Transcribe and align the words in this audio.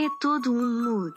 É 0.00 0.08
todo 0.18 0.50
um 0.50 0.82
mood. 0.82 1.14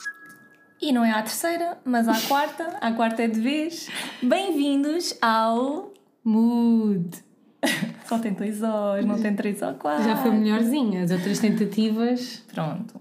E 0.81 0.91
não 0.91 1.05
é 1.05 1.11
à 1.11 1.21
terceira, 1.21 1.77
mas 1.85 2.05
à 2.05 2.19
quarta. 2.27 2.77
À 2.81 2.91
quarta 2.91 3.23
é 3.23 3.29
de 3.29 3.39
vez. 3.39 3.87
Bem-vindos 4.21 5.17
ao 5.21 5.93
Mood. 6.21 7.09
Só 8.05 8.19
tem 8.19 8.33
dois 8.33 8.61
O's, 8.61 9.05
não 9.05 9.17
tem 9.21 9.33
três 9.37 9.61
ou 9.61 9.73
quatro. 9.75 10.03
Já 10.03 10.17
foi 10.17 10.31
melhorzinha, 10.31 11.01
as 11.01 11.11
outras 11.11 11.39
tentativas. 11.39 12.43
Pronto. 12.53 12.99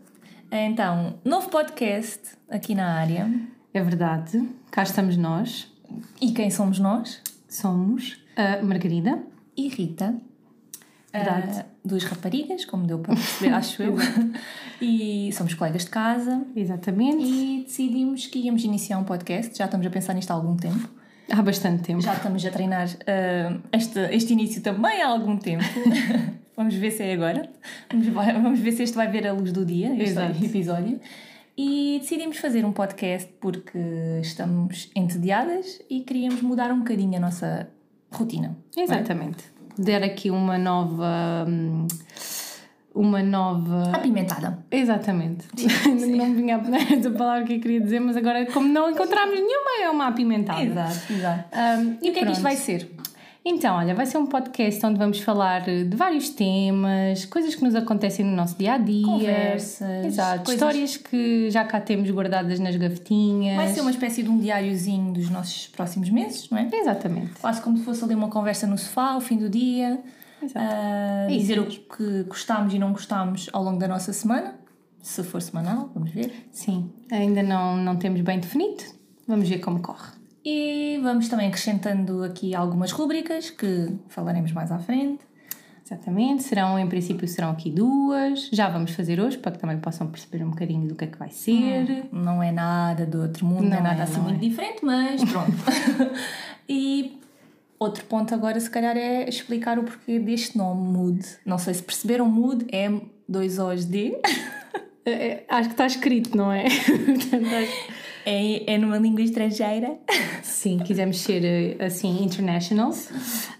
Então, 0.52 1.18
novo 1.24 1.48
podcast 1.48 2.30
aqui 2.48 2.76
na 2.76 2.86
área. 3.00 3.28
É 3.74 3.82
verdade, 3.82 4.40
cá 4.70 4.84
estamos 4.84 5.16
nós. 5.16 5.68
E 6.20 6.30
quem 6.30 6.48
somos 6.48 6.78
nós? 6.78 7.20
Somos 7.48 8.24
a 8.36 8.62
Margarida. 8.62 9.20
E 9.56 9.66
Rita. 9.66 10.14
Verdade. 11.12 11.61
Ah, 11.61 11.66
duas 11.84 12.04
raparigas, 12.04 12.64
como 12.64 12.86
deu 12.86 12.98
para 12.98 13.14
perceber, 13.14 13.52
acho 13.54 13.82
eu. 13.82 13.96
E 14.80 15.30
somos 15.32 15.54
colegas 15.54 15.85
de 15.85 15.90
casa. 15.90 16.44
Exatamente. 16.57 17.22
E 17.22 17.64
decidimos 17.64 18.26
que 18.26 18.38
íamos 18.38 18.64
iniciar 18.64 18.98
um 18.98 19.04
podcast. 19.04 19.57
Já 19.57 19.66
estamos 19.66 19.86
a 19.86 19.90
pensar 19.90 20.14
nisto 20.14 20.30
há 20.30 20.35
algum 20.35 20.57
tempo. 20.57 20.88
Há 21.30 21.43
bastante 21.43 21.82
tempo. 21.82 22.00
Já 22.00 22.14
estamos 22.14 22.44
a 22.44 22.50
treinar 22.50 22.88
ah, 23.07 23.58
este, 23.72 24.00
este 24.12 24.32
início 24.32 24.62
também 24.62 25.02
há 25.02 25.08
algum 25.08 25.36
tempo. 25.36 25.64
vamos 26.57 26.75
ver 26.75 26.90
se 26.90 27.02
é 27.02 27.13
agora. 27.13 27.50
Vamos, 27.90 28.08
vamos 28.08 28.60
ver 28.60 28.72
se 28.72 28.82
este 28.85 28.96
vai 28.96 29.08
ver 29.08 29.26
a 29.26 29.32
luz 29.32 29.52
do 29.52 29.64
dia, 29.64 29.93
este 29.93 30.10
Exato. 30.10 30.44
episódio. 30.44 31.00
E 31.57 31.99
decidimos 32.00 32.38
fazer 32.38 32.64
um 32.64 32.72
podcast 32.72 33.30
porque 33.38 33.78
estamos 34.22 34.91
entediadas 34.97 35.83
e 35.91 36.00
queríamos 36.00 36.41
mudar 36.41 36.72
um 36.72 36.78
bocadinho 36.78 37.16
a 37.19 37.20
nossa 37.20 37.69
rotina. 38.10 38.56
Exatamente. 38.74 39.52
Der 39.78 40.03
aqui 40.03 40.31
uma 40.31 40.58
nova. 40.58 41.44
hum, 41.48 41.86
Uma 42.94 43.22
nova. 43.22 43.91
Apimentada. 43.94 44.58
Exatamente. 44.70 45.46
não 45.88 46.27
me 46.28 46.34
vinha 46.34 46.56
a 46.58 46.94
essa 46.94 47.10
palavra 47.10 47.44
que 47.44 47.55
eu 47.55 47.60
queria 47.60 47.80
dizer, 47.80 48.00
mas 48.00 48.16
agora, 48.16 48.44
como 48.52 48.69
não 48.69 48.91
encontramos 48.91 49.34
nenhuma, 49.34 49.83
é 49.83 49.88
uma 49.91 50.08
apimentada. 50.08 50.62
Exato, 50.62 51.12
exato. 51.12 51.44
Hum, 51.80 51.96
E 52.02 52.11
o 52.11 52.12
que 52.12 52.19
é 52.20 52.24
que 52.27 52.33
isto 52.33 52.42
pronto. 52.42 52.42
vai 52.42 52.56
ser? 52.56 52.91
Então, 53.44 53.74
olha, 53.76 53.92
vai 53.92 54.06
ser 54.06 54.18
um 54.18 54.26
podcast 54.26 54.86
onde 54.86 54.98
vamos 54.98 55.18
falar 55.18 55.62
de 55.62 55.96
vários 55.96 56.28
temas, 56.28 57.24
coisas 57.24 57.56
que 57.56 57.64
nos 57.64 57.74
acontecem 57.74 58.24
no 58.24 58.36
nosso 58.36 58.56
dia 58.56 58.74
a 58.74 58.78
dia. 58.78 59.04
Conversas, 59.04 60.06
Exato. 60.06 60.44
coisas- 60.44 60.54
Histórias 60.54 60.96
que 60.96 61.50
já 61.50 61.64
cá 61.64 61.80
temos 61.80 62.08
guardadas 62.08 62.60
nas 62.60 62.76
gavetinhas. 62.76 63.56
Vai 63.56 63.68
ser 63.68 63.80
uma 63.80 63.90
espécie 63.90 64.22
de 64.22 64.28
um 64.28 64.38
diáriozinho 64.38 65.12
dos 65.12 65.28
nossos 65.28 65.66
próximos 65.66 66.08
meses, 66.08 66.48
não 66.50 66.58
é? 66.58 66.68
Exatamente. 66.72 67.32
Quase 67.40 67.60
como 67.62 67.76
se 67.78 67.84
fosse 67.84 68.04
ali 68.04 68.14
uma 68.14 68.28
conversa 68.28 68.64
no 68.64 68.78
sofá 68.78 69.10
ao 69.14 69.20
fim 69.20 69.36
do 69.36 69.48
dia. 69.50 70.00
Isso 70.40 70.54
dizer 71.28 71.58
o 71.58 71.66
que 71.66 72.22
gostámos 72.28 72.72
e 72.74 72.78
não 72.78 72.92
gostámos 72.92 73.48
ao 73.52 73.62
longo 73.64 73.78
da 73.78 73.88
nossa 73.88 74.12
semana. 74.12 74.54
Se 75.00 75.20
for 75.24 75.42
semanal, 75.42 75.90
vamos 75.92 76.12
ver. 76.12 76.32
Sim, 76.52 76.92
ainda 77.10 77.42
não, 77.42 77.77
não 77.77 77.96
temos 77.96 78.20
bem 78.20 78.38
definido. 78.38 78.84
Vamos 79.27 79.48
ver 79.48 79.58
como 79.58 79.80
corre. 79.80 80.21
E 80.44 80.98
vamos 81.02 81.28
também 81.28 81.46
acrescentando 81.48 82.24
aqui 82.24 82.54
algumas 82.54 82.90
rúbricas 82.90 83.50
que 83.50 83.92
falaremos 84.08 84.52
mais 84.52 84.72
à 84.72 84.78
frente. 84.78 85.20
Exatamente. 85.84 86.42
Serão, 86.44 86.78
em 86.78 86.86
princípio, 86.88 87.26
serão 87.28 87.50
aqui 87.50 87.70
duas. 87.70 88.48
Já 88.52 88.68
vamos 88.68 88.92
fazer 88.92 89.20
hoje 89.20 89.36
para 89.38 89.52
que 89.52 89.58
também 89.58 89.78
possam 89.78 90.06
perceber 90.08 90.42
um 90.44 90.50
bocadinho 90.50 90.88
do 90.88 90.94
que 90.94 91.04
é 91.04 91.06
que 91.06 91.18
vai 91.18 91.30
ser. 91.30 92.06
Não 92.12 92.42
é 92.42 92.50
nada 92.50 93.04
do 93.06 93.20
outro 93.20 93.44
mundo, 93.46 93.64
não, 93.64 93.72
é 93.76 93.76
Não 93.76 93.82
nada 93.82 94.00
é, 94.00 94.02
assim 94.04 94.16
não 94.16 94.24
muito 94.24 94.44
é. 94.44 94.48
diferente, 94.48 94.84
mas 94.84 95.22
pronto. 95.30 95.52
e 96.68 97.20
outro 97.78 98.04
ponto 98.04 98.34
agora, 98.34 98.58
se 98.58 98.70
calhar, 98.70 98.96
é 98.96 99.28
explicar 99.28 99.78
o 99.78 99.84
porquê 99.84 100.18
deste 100.18 100.56
nome, 100.56 100.86
Mood. 100.88 101.24
Não 101.44 101.58
sei 101.58 101.74
se 101.74 101.82
perceberam, 101.82 102.27
Mood 102.28 102.64
é 102.72 102.90
dois 103.28 103.58
O's 103.58 103.84
D. 103.84 104.18
É, 105.04 105.10
é, 105.10 105.46
acho 105.48 105.68
que 105.70 105.74
está 105.74 105.84
escrito, 105.84 106.36
não 106.36 106.52
é? 106.52 106.62
Portanto, 107.04 107.46
acho- 107.56 107.88
É, 108.24 108.74
é 108.74 108.78
numa 108.78 108.98
língua 108.98 109.22
estrangeira. 109.22 109.98
Sim, 110.42 110.78
quisemos 110.78 111.18
ser 111.20 111.44
eh, 111.44 111.84
assim, 111.84 112.22
internationals. 112.22 113.10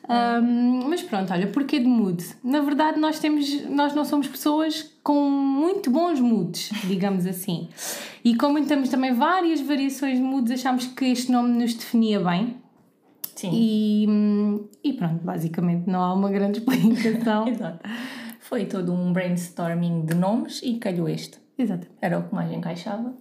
Ahm, 0.09 0.89
mas 0.89 1.03
pronto, 1.03 1.33
olha, 1.33 1.47
porquê 1.49 1.79
de 1.79 1.87
mood? 1.87 2.25
Na 2.43 2.61
verdade, 2.61 2.99
nós, 2.99 3.19
temos, 3.19 3.65
nós 3.69 3.95
não 3.95 4.05
somos 4.05 4.29
pessoas 4.29 4.93
com 5.03 5.31
muito 5.31 5.91
bons 5.91 6.21
moods, 6.21 6.71
digamos 6.85 7.27
assim. 7.27 7.69
E 8.25 8.37
como 8.37 8.65
temos 8.65 8.89
também 8.89 9.13
várias 9.13 9.61
variações 9.61 10.19
de 10.19 10.23
moods, 10.23 10.53
achámos 10.53 10.87
que 10.87 11.07
este 11.07 11.33
nome 11.33 11.59
nos 11.59 11.75
definia 11.75 12.21
bem. 12.21 12.57
Sim. 13.35 13.51
E, 13.53 14.07
e 14.85 14.93
pronto, 14.93 15.25
basicamente 15.25 15.89
não 15.89 16.03
há 16.03 16.15
uma 16.15 16.31
grande 16.31 16.59
explicação. 16.61 17.49
Exato. 17.49 17.81
Foi 18.41 18.67
todo 18.67 18.93
um 18.93 19.13
brainstorming 19.13 20.05
de 20.05 20.15
nomes 20.15 20.61
e 20.63 20.79
calhou 20.79 21.09
este. 21.09 21.39
Exatamente. 21.57 21.97
Era 22.01 22.19
o 22.19 22.29
que 22.29 22.35
mais 22.35 22.53
encaixava. 22.53 23.15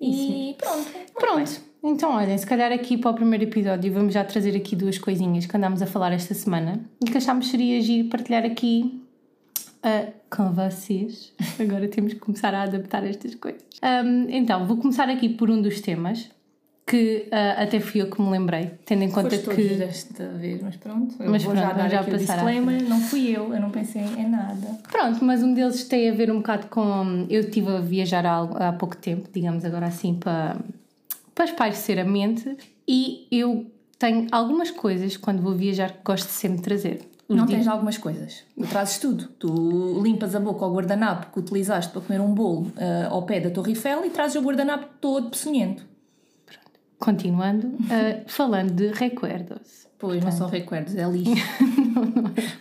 E 0.00 0.54
pronto. 0.58 0.90
Pronto, 1.14 1.60
então 1.82 2.12
olhem, 2.12 2.36
se 2.36 2.46
calhar 2.46 2.72
aqui 2.72 2.96
para 2.96 3.10
o 3.10 3.14
primeiro 3.14 3.44
episódio 3.44 3.92
vamos 3.92 4.14
já 4.14 4.24
trazer 4.24 4.56
aqui 4.56 4.74
duas 4.74 4.98
coisinhas 4.98 5.46
que 5.46 5.56
andámos 5.56 5.80
a 5.82 5.86
falar 5.86 6.12
esta 6.12 6.34
semana 6.34 6.84
e 7.02 7.10
que 7.10 7.16
achámos 7.16 7.48
seria 7.48 7.80
giro 7.80 8.08
partilhar 8.08 8.44
aqui 8.44 9.04
ah, 9.82 10.08
com 10.30 10.50
vocês. 10.50 11.32
Agora 11.60 11.86
temos 11.88 12.14
que 12.14 12.18
começar 12.18 12.54
a 12.54 12.62
adaptar 12.62 13.04
estas 13.04 13.34
coisas. 13.34 13.60
Ahm, 13.82 14.26
então, 14.30 14.66
vou 14.66 14.78
começar 14.78 15.10
aqui 15.10 15.28
por 15.28 15.50
um 15.50 15.60
dos 15.60 15.82
temas 15.82 16.30
que 16.86 17.28
ah, 17.32 17.62
até 17.62 17.80
fui 17.80 18.02
eu 18.02 18.10
que 18.10 18.20
me 18.20 18.30
lembrei, 18.30 18.72
tendo 18.84 19.02
em 19.04 19.10
conta 19.10 19.30
Foste 19.30 19.54
que. 19.54 19.68
desta 19.76 20.28
vez, 20.28 20.60
mas 20.62 20.76
pronto. 20.76 21.14
Eu 21.18 21.30
Mas 21.30 21.42
vou 21.42 21.52
pronto, 21.54 21.66
já 21.66 21.72
dar 21.72 21.88
já 21.88 22.00
aqui 22.00 22.16
disclaimer. 22.16 22.82
Não 22.82 23.00
fui 23.00 23.28
eu, 23.34 23.54
eu 23.54 23.60
não 23.60 23.70
pensei 23.70 24.02
em 24.02 24.28
nada. 24.28 24.78
Pronto, 24.90 25.24
mas 25.24 25.42
um 25.42 25.54
deles 25.54 25.84
tem 25.84 26.10
a 26.10 26.14
ver 26.14 26.30
um 26.30 26.36
bocado 26.38 26.66
com. 26.66 27.26
Eu 27.30 27.40
estive 27.40 27.70
a 27.70 27.80
viajar 27.80 28.26
há, 28.26 28.68
há 28.68 28.72
pouco 28.74 28.96
tempo, 28.96 29.28
digamos 29.32 29.64
agora 29.64 29.86
assim, 29.86 30.14
para, 30.14 30.56
para 31.34 31.46
espairecer 31.46 31.98
a 31.98 32.04
mente, 32.04 32.54
e 32.86 33.26
eu 33.30 33.66
tenho 33.98 34.26
algumas 34.30 34.70
coisas 34.70 35.16
quando 35.16 35.40
vou 35.40 35.54
viajar 35.54 35.90
que 35.90 35.98
gosto 36.04 36.26
de 36.26 36.32
sempre 36.32 36.60
trazer. 36.60 37.00
Os 37.26 37.34
Não 37.34 37.46
di- 37.46 37.54
tens 37.54 37.66
algumas 37.66 37.96
coisas. 37.96 38.42
Tu 38.54 38.66
trazes 38.66 38.98
tudo. 38.98 39.28
Tu 39.38 40.00
limpas 40.02 40.34
a 40.34 40.40
boca 40.40 40.62
ao 40.62 40.74
guardanapo 40.74 41.32
que 41.32 41.38
utilizaste 41.38 41.90
para 41.90 42.02
comer 42.02 42.20
um 42.20 42.34
bolo 42.34 42.70
ah, 42.76 43.08
ao 43.08 43.22
pé 43.22 43.40
da 43.40 43.48
Torre 43.48 43.70
Eiffel 43.70 44.04
e 44.04 44.10
trazes 44.10 44.36
o 44.36 44.42
guardanapo 44.44 44.86
todo 45.00 45.30
peçonhento. 45.30 45.93
Continuando, 46.98 47.72
ah, 47.90 48.22
falando 48.28 48.72
de 48.72 48.88
recuerdos. 48.88 49.84
Pois, 49.98 50.22
não 50.22 50.32
são 50.32 50.48
recuerdos, 50.48 50.94
é 50.96 51.04
lixo. 51.08 51.46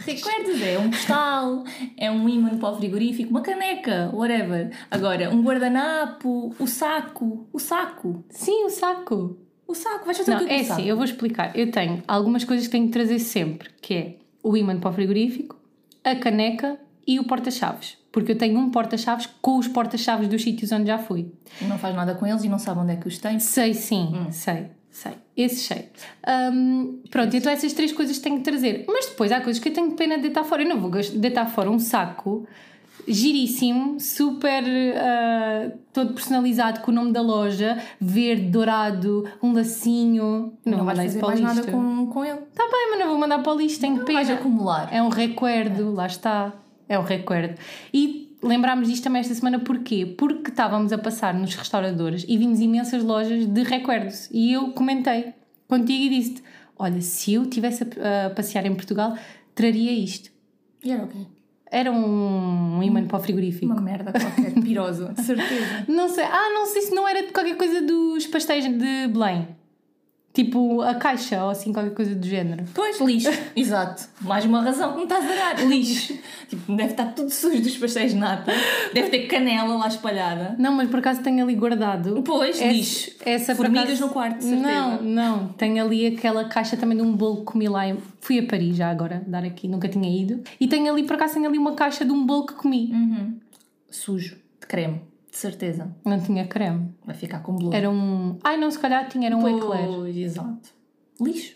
recuerdos 0.06 0.62
é 0.62 0.78
um 0.80 0.90
postal, 0.90 1.64
é 1.98 2.10
um 2.10 2.28
imã 2.30 2.58
para 2.58 2.70
o 2.70 2.78
frigorífico, 2.78 3.30
uma 3.30 3.42
caneca, 3.42 4.10
whatever. 4.14 4.72
Agora, 4.90 5.30
um 5.30 5.42
guardanapo, 5.44 6.56
o 6.58 6.68
saco, 6.68 7.48
o 7.52 7.60
saco, 7.60 8.24
Sim, 8.30 8.66
o 8.66 8.70
saco. 8.70 9.38
o 9.68 9.76
saco, 9.76 10.06
vais 10.06 10.18
fazer 10.18 10.32
Não, 10.32 10.44
o 10.44 10.48
que 10.48 10.54
é 10.54 10.60
assim, 10.62 10.84
eu 10.84 10.96
vou 10.96 11.06
explicar. 11.06 11.58
Eu 11.58 11.70
tenho 11.72 12.02
algumas 12.08 12.44
coisas 12.44 12.66
que 12.68 12.72
tenho 12.72 12.86
que 12.88 12.94
trazer 12.94 13.20
sempre, 13.20 13.70
que 13.82 13.94
é 13.94 14.16
o 14.42 14.56
imã 14.56 14.80
para 14.80 14.90
o 14.90 14.94
frigorífico, 14.94 15.58
a 16.04 16.16
caneca 16.16 16.78
e 17.06 17.20
o 17.20 17.26
porta-chaves. 17.26 17.98
Porque 18.14 18.32
eu 18.32 18.38
tenho 18.38 18.58
um 18.60 18.70
porta-chaves 18.70 19.28
com 19.42 19.58
os 19.58 19.68
porta-chaves 19.68 20.28
dos 20.30 20.42
sítios 20.42 20.72
onde 20.72 20.86
já 20.88 20.98
fui. 21.00 21.32
Não 21.64 21.78
faz 21.78 21.94
nada 21.96 22.14
com 22.16 22.26
eles 22.26 22.44
e 22.46 22.48
não 22.48 22.60
sabe 22.60 22.80
onde 22.80 22.94
é 22.94 22.96
que 22.96 23.08
os 23.08 23.18
tem. 23.18 23.40
Sei 23.40 23.74
sim, 23.74 24.10
Hum. 24.14 24.32
sei, 24.32 24.68
sei. 24.92 25.14
Esse 25.36 25.56
sei. 25.62 25.90
Hum, 26.54 27.00
pronto, 27.10 27.36
então 27.36 27.52
essas 27.52 27.74
três 27.74 27.92
coisas 27.92 28.20
tenho 28.20 28.38
que 28.38 28.44
trazer. 28.44 28.86
Mas 28.88 29.08
depois 29.08 29.32
há 29.32 29.42
coisas 29.42 29.62
que 29.62 29.68
eu 29.70 29.74
tenho 29.74 29.92
pena 29.94 30.16
de 30.18 30.22
deitar 30.22 30.44
fora. 30.44 30.62
Eu 30.62 30.70
não 30.70 30.80
vou 30.80 30.92
deitar 30.92 31.48
fora 31.48 31.70
um 31.72 31.80
saco 31.80 32.48
giríssimo, 33.08 34.00
super 34.00 34.64
ah, 34.96 35.72
todo 35.92 36.14
personalizado 36.14 36.82
com 36.82 36.92
o 36.92 36.94
nome 36.94 37.12
da 37.12 37.22
loja, 37.22 37.78
verde, 38.00 38.44
dourado, 38.50 39.28
um 39.42 39.54
lacinho. 39.54 40.54
Não, 40.66 40.78
Não, 40.78 40.78
vou 40.78 40.86
vais 40.86 40.98
mandar 41.00 41.06
isso 41.10 41.20
para 41.20 41.30
lixo. 41.36 41.44
nada 41.44 41.64
com, 41.72 42.08
com 42.08 42.24
ele. 42.24 42.38
Tá 42.56 42.64
bem, 42.72 42.88
mas 42.92 43.00
não 43.00 43.08
vou 43.10 43.18
mandar 43.18 43.40
para 43.40 43.52
o 43.54 43.58
lixo, 43.58 43.80
tenho 43.82 44.06
Vais 44.06 44.28
pena. 44.28 44.40
acumular. 44.40 44.90
É 44.94 45.02
um 45.02 45.10
recuerdo, 45.10 45.92
lá 45.94 46.06
está. 46.08 46.54
É 46.94 47.00
um 47.00 47.04
recuerdo. 47.04 47.60
E 47.92 48.38
lembrámos 48.42 48.88
disto 48.88 49.06
também 49.06 49.20
esta 49.20 49.34
semana, 49.34 49.58
porquê? 49.58 50.06
Porque 50.06 50.52
estávamos 50.52 50.94
a 50.94 50.98
passar 50.98 51.34
nos 51.34 51.56
restauradores 51.56 52.24
e 52.28 52.38
vimos 52.38 52.60
imensas 52.60 53.04
lojas 53.04 53.48
de 53.48 53.64
recuerdos. 53.64 54.30
E 54.32 54.54
eu 54.54 54.72
comentei 54.74 55.34
contigo 55.68 56.04
e 56.04 56.10
disse 56.10 56.44
Olha, 56.78 57.02
se 57.02 57.34
eu 57.34 57.44
estivesse 57.44 57.84
a, 57.84 58.28
a 58.28 58.30
passear 58.30 58.66
em 58.66 58.76
Portugal, 58.76 59.18
traria 59.56 59.92
isto. 59.92 60.30
E 60.84 60.92
era 60.92 61.04
o 61.04 61.08
quê? 61.08 61.26
Era 61.72 61.92
um, 61.92 62.78
um 62.78 62.84
imã 62.84 63.04
para 63.08 63.18
o 63.18 63.20
frigorífico. 63.20 63.66
Uma 63.66 63.82
merda 63.82 64.12
qualquer, 64.12 64.54
piroso, 64.62 65.12
de 65.14 65.24
certeza. 65.24 65.86
Não 65.90 66.08
sei, 66.10 66.26
ah, 66.26 66.52
não 66.54 66.68
sei 66.68 66.84
se 66.84 66.94
não 66.94 67.08
era 67.08 67.26
de 67.26 67.34
qualquer 67.34 67.58
coisa 67.58 67.82
dos 67.82 68.28
pastéis 68.28 68.66
de 68.66 69.08
Belém. 69.08 69.48
Tipo 70.34 70.82
a 70.82 70.96
caixa 70.96 71.44
ou 71.44 71.52
assim, 71.52 71.72
qualquer 71.72 71.94
coisa 71.94 72.16
do 72.16 72.26
género. 72.26 72.64
Pois, 72.74 73.00
lixo. 73.00 73.30
Exato. 73.56 74.04
Mais 74.22 74.44
uma 74.46 74.64
razão 74.64 74.92
que 74.94 74.98
me 74.98 75.04
estás 75.04 75.24
a 75.30 75.36
dar. 75.36 75.64
Lixo. 75.68 76.18
Tipo, 76.50 76.76
deve 76.76 76.90
estar 76.90 77.06
tudo 77.14 77.30
sujo 77.30 77.62
dos 77.62 77.78
pastéis 77.78 78.14
de 78.14 78.18
nata. 78.18 78.52
Deve 78.94 79.10
ter 79.10 79.28
canela 79.28 79.76
lá 79.78 79.88
espalhada. 79.88 80.56
Não, 80.58 80.74
mas 80.74 80.90
por 80.90 80.98
acaso 81.00 81.22
tenho 81.22 81.44
ali 81.44 81.54
guardado. 81.54 82.24
Pois, 82.26 82.56
Esse- 82.60 82.68
lixo. 82.68 83.12
Essa 83.24 83.54
Formigas 83.54 83.84
acaso- 83.86 84.08
no 84.08 84.10
quarto, 84.10 84.42
certeza. 84.42 84.62
Não, 84.68 85.04
não. 85.04 85.48
Tenho 85.50 85.86
ali 85.86 86.08
aquela 86.08 86.46
caixa 86.46 86.76
também 86.76 86.98
de 86.98 87.04
um 87.04 87.16
bolo 87.16 87.38
que 87.38 87.44
comi 87.52 87.68
lá. 87.70 87.88
em- 87.88 87.98
Fui 88.20 88.40
a 88.40 88.44
Paris 88.48 88.76
já 88.76 88.90
agora, 88.90 89.22
dar 89.28 89.44
aqui, 89.44 89.68
nunca 89.68 89.88
tinha 89.88 90.10
ido. 90.10 90.42
E 90.60 90.68
tenho 90.68 90.92
ali, 90.92 91.04
por 91.04 91.16
acaso, 91.16 91.36
tenho 91.36 91.46
ali 91.48 91.60
uma 91.60 91.74
caixa 91.76 92.04
de 92.04 92.12
um 92.12 92.26
bolo 92.26 92.48
que 92.48 92.54
comi. 92.54 92.90
Uhum. 92.92 93.38
Sujo. 93.92 94.38
De 94.60 94.66
creme. 94.68 95.02
De 95.34 95.40
certeza. 95.40 95.92
Não 96.06 96.22
tinha 96.22 96.46
creme. 96.46 96.94
Vai 97.04 97.16
ficar 97.16 97.40
com 97.40 97.56
blue. 97.56 97.74
Era 97.74 97.90
um. 97.90 98.38
Ai 98.44 98.56
não, 98.56 98.70
se 98.70 98.78
calhar 98.78 99.10
tinha, 99.10 99.26
era 99.26 99.36
um 99.36 99.58
eclair. 99.58 99.88
Pois, 99.88 100.16
exato. 100.16 100.70
Lixo. 101.20 101.56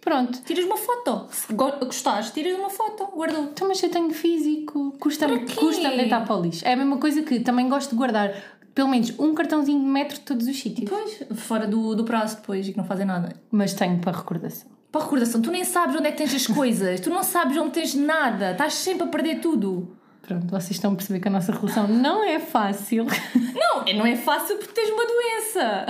Pronto. 0.00 0.42
Tiras 0.42 0.64
uma 0.64 0.76
foto. 0.76 1.28
Se 1.30 1.52
gostares, 1.54 2.32
tiras 2.32 2.58
uma 2.58 2.68
foto. 2.68 3.06
Guardou. 3.14 3.44
Então, 3.44 3.68
mas 3.68 3.80
eu 3.80 3.90
tenho 3.90 4.10
físico. 4.10 4.92
Custa-me 4.98 5.46
custa 5.54 5.88
deitar 5.90 6.24
para 6.24 6.34
o 6.36 6.42
lixo. 6.42 6.66
É 6.66 6.72
a 6.72 6.76
mesma 6.76 6.98
coisa 6.98 7.22
que 7.22 7.38
também 7.38 7.68
gosto 7.68 7.90
de 7.90 7.96
guardar 7.96 8.34
pelo 8.74 8.88
menos 8.88 9.16
um 9.20 9.32
cartãozinho 9.34 9.78
de 9.78 9.86
metro 9.86 10.16
de 10.16 10.22
todos 10.22 10.48
os 10.48 10.60
sítios. 10.60 10.90
Pois, 10.90 11.22
fora 11.38 11.66
do, 11.68 11.94
do 11.94 12.04
prazo 12.04 12.36
depois 12.36 12.66
e 12.66 12.72
que 12.72 12.76
não 12.76 12.84
fazem 12.84 13.06
nada. 13.06 13.40
Mas 13.52 13.72
tenho 13.72 14.00
para 14.00 14.18
recordação. 14.18 14.68
Para 14.90 15.02
recordação, 15.02 15.40
tu 15.40 15.52
nem 15.52 15.62
sabes 15.64 15.94
onde 15.94 16.08
é 16.08 16.10
que 16.10 16.18
tens 16.18 16.34
as 16.34 16.46
coisas, 16.48 16.98
tu 17.00 17.08
não 17.08 17.22
sabes 17.22 17.56
onde 17.56 17.70
tens 17.70 17.94
nada, 17.94 18.50
estás 18.50 18.74
sempre 18.74 19.04
a 19.04 19.06
perder 19.06 19.40
tudo. 19.40 19.96
Pronto, 20.26 20.46
vocês 20.48 20.72
estão 20.72 20.92
a 20.92 20.96
perceber 20.96 21.20
que 21.20 21.28
a 21.28 21.30
nossa 21.30 21.52
relação 21.52 21.86
não 21.86 22.24
é 22.24 22.38
fácil. 22.40 23.06
Não, 23.54 23.84
é- 23.86 23.94
não 23.94 24.04
é 24.06 24.16
fácil 24.16 24.56
porque 24.58 24.72
tens 24.72 24.90
uma 24.90 25.04
doença. 25.06 25.86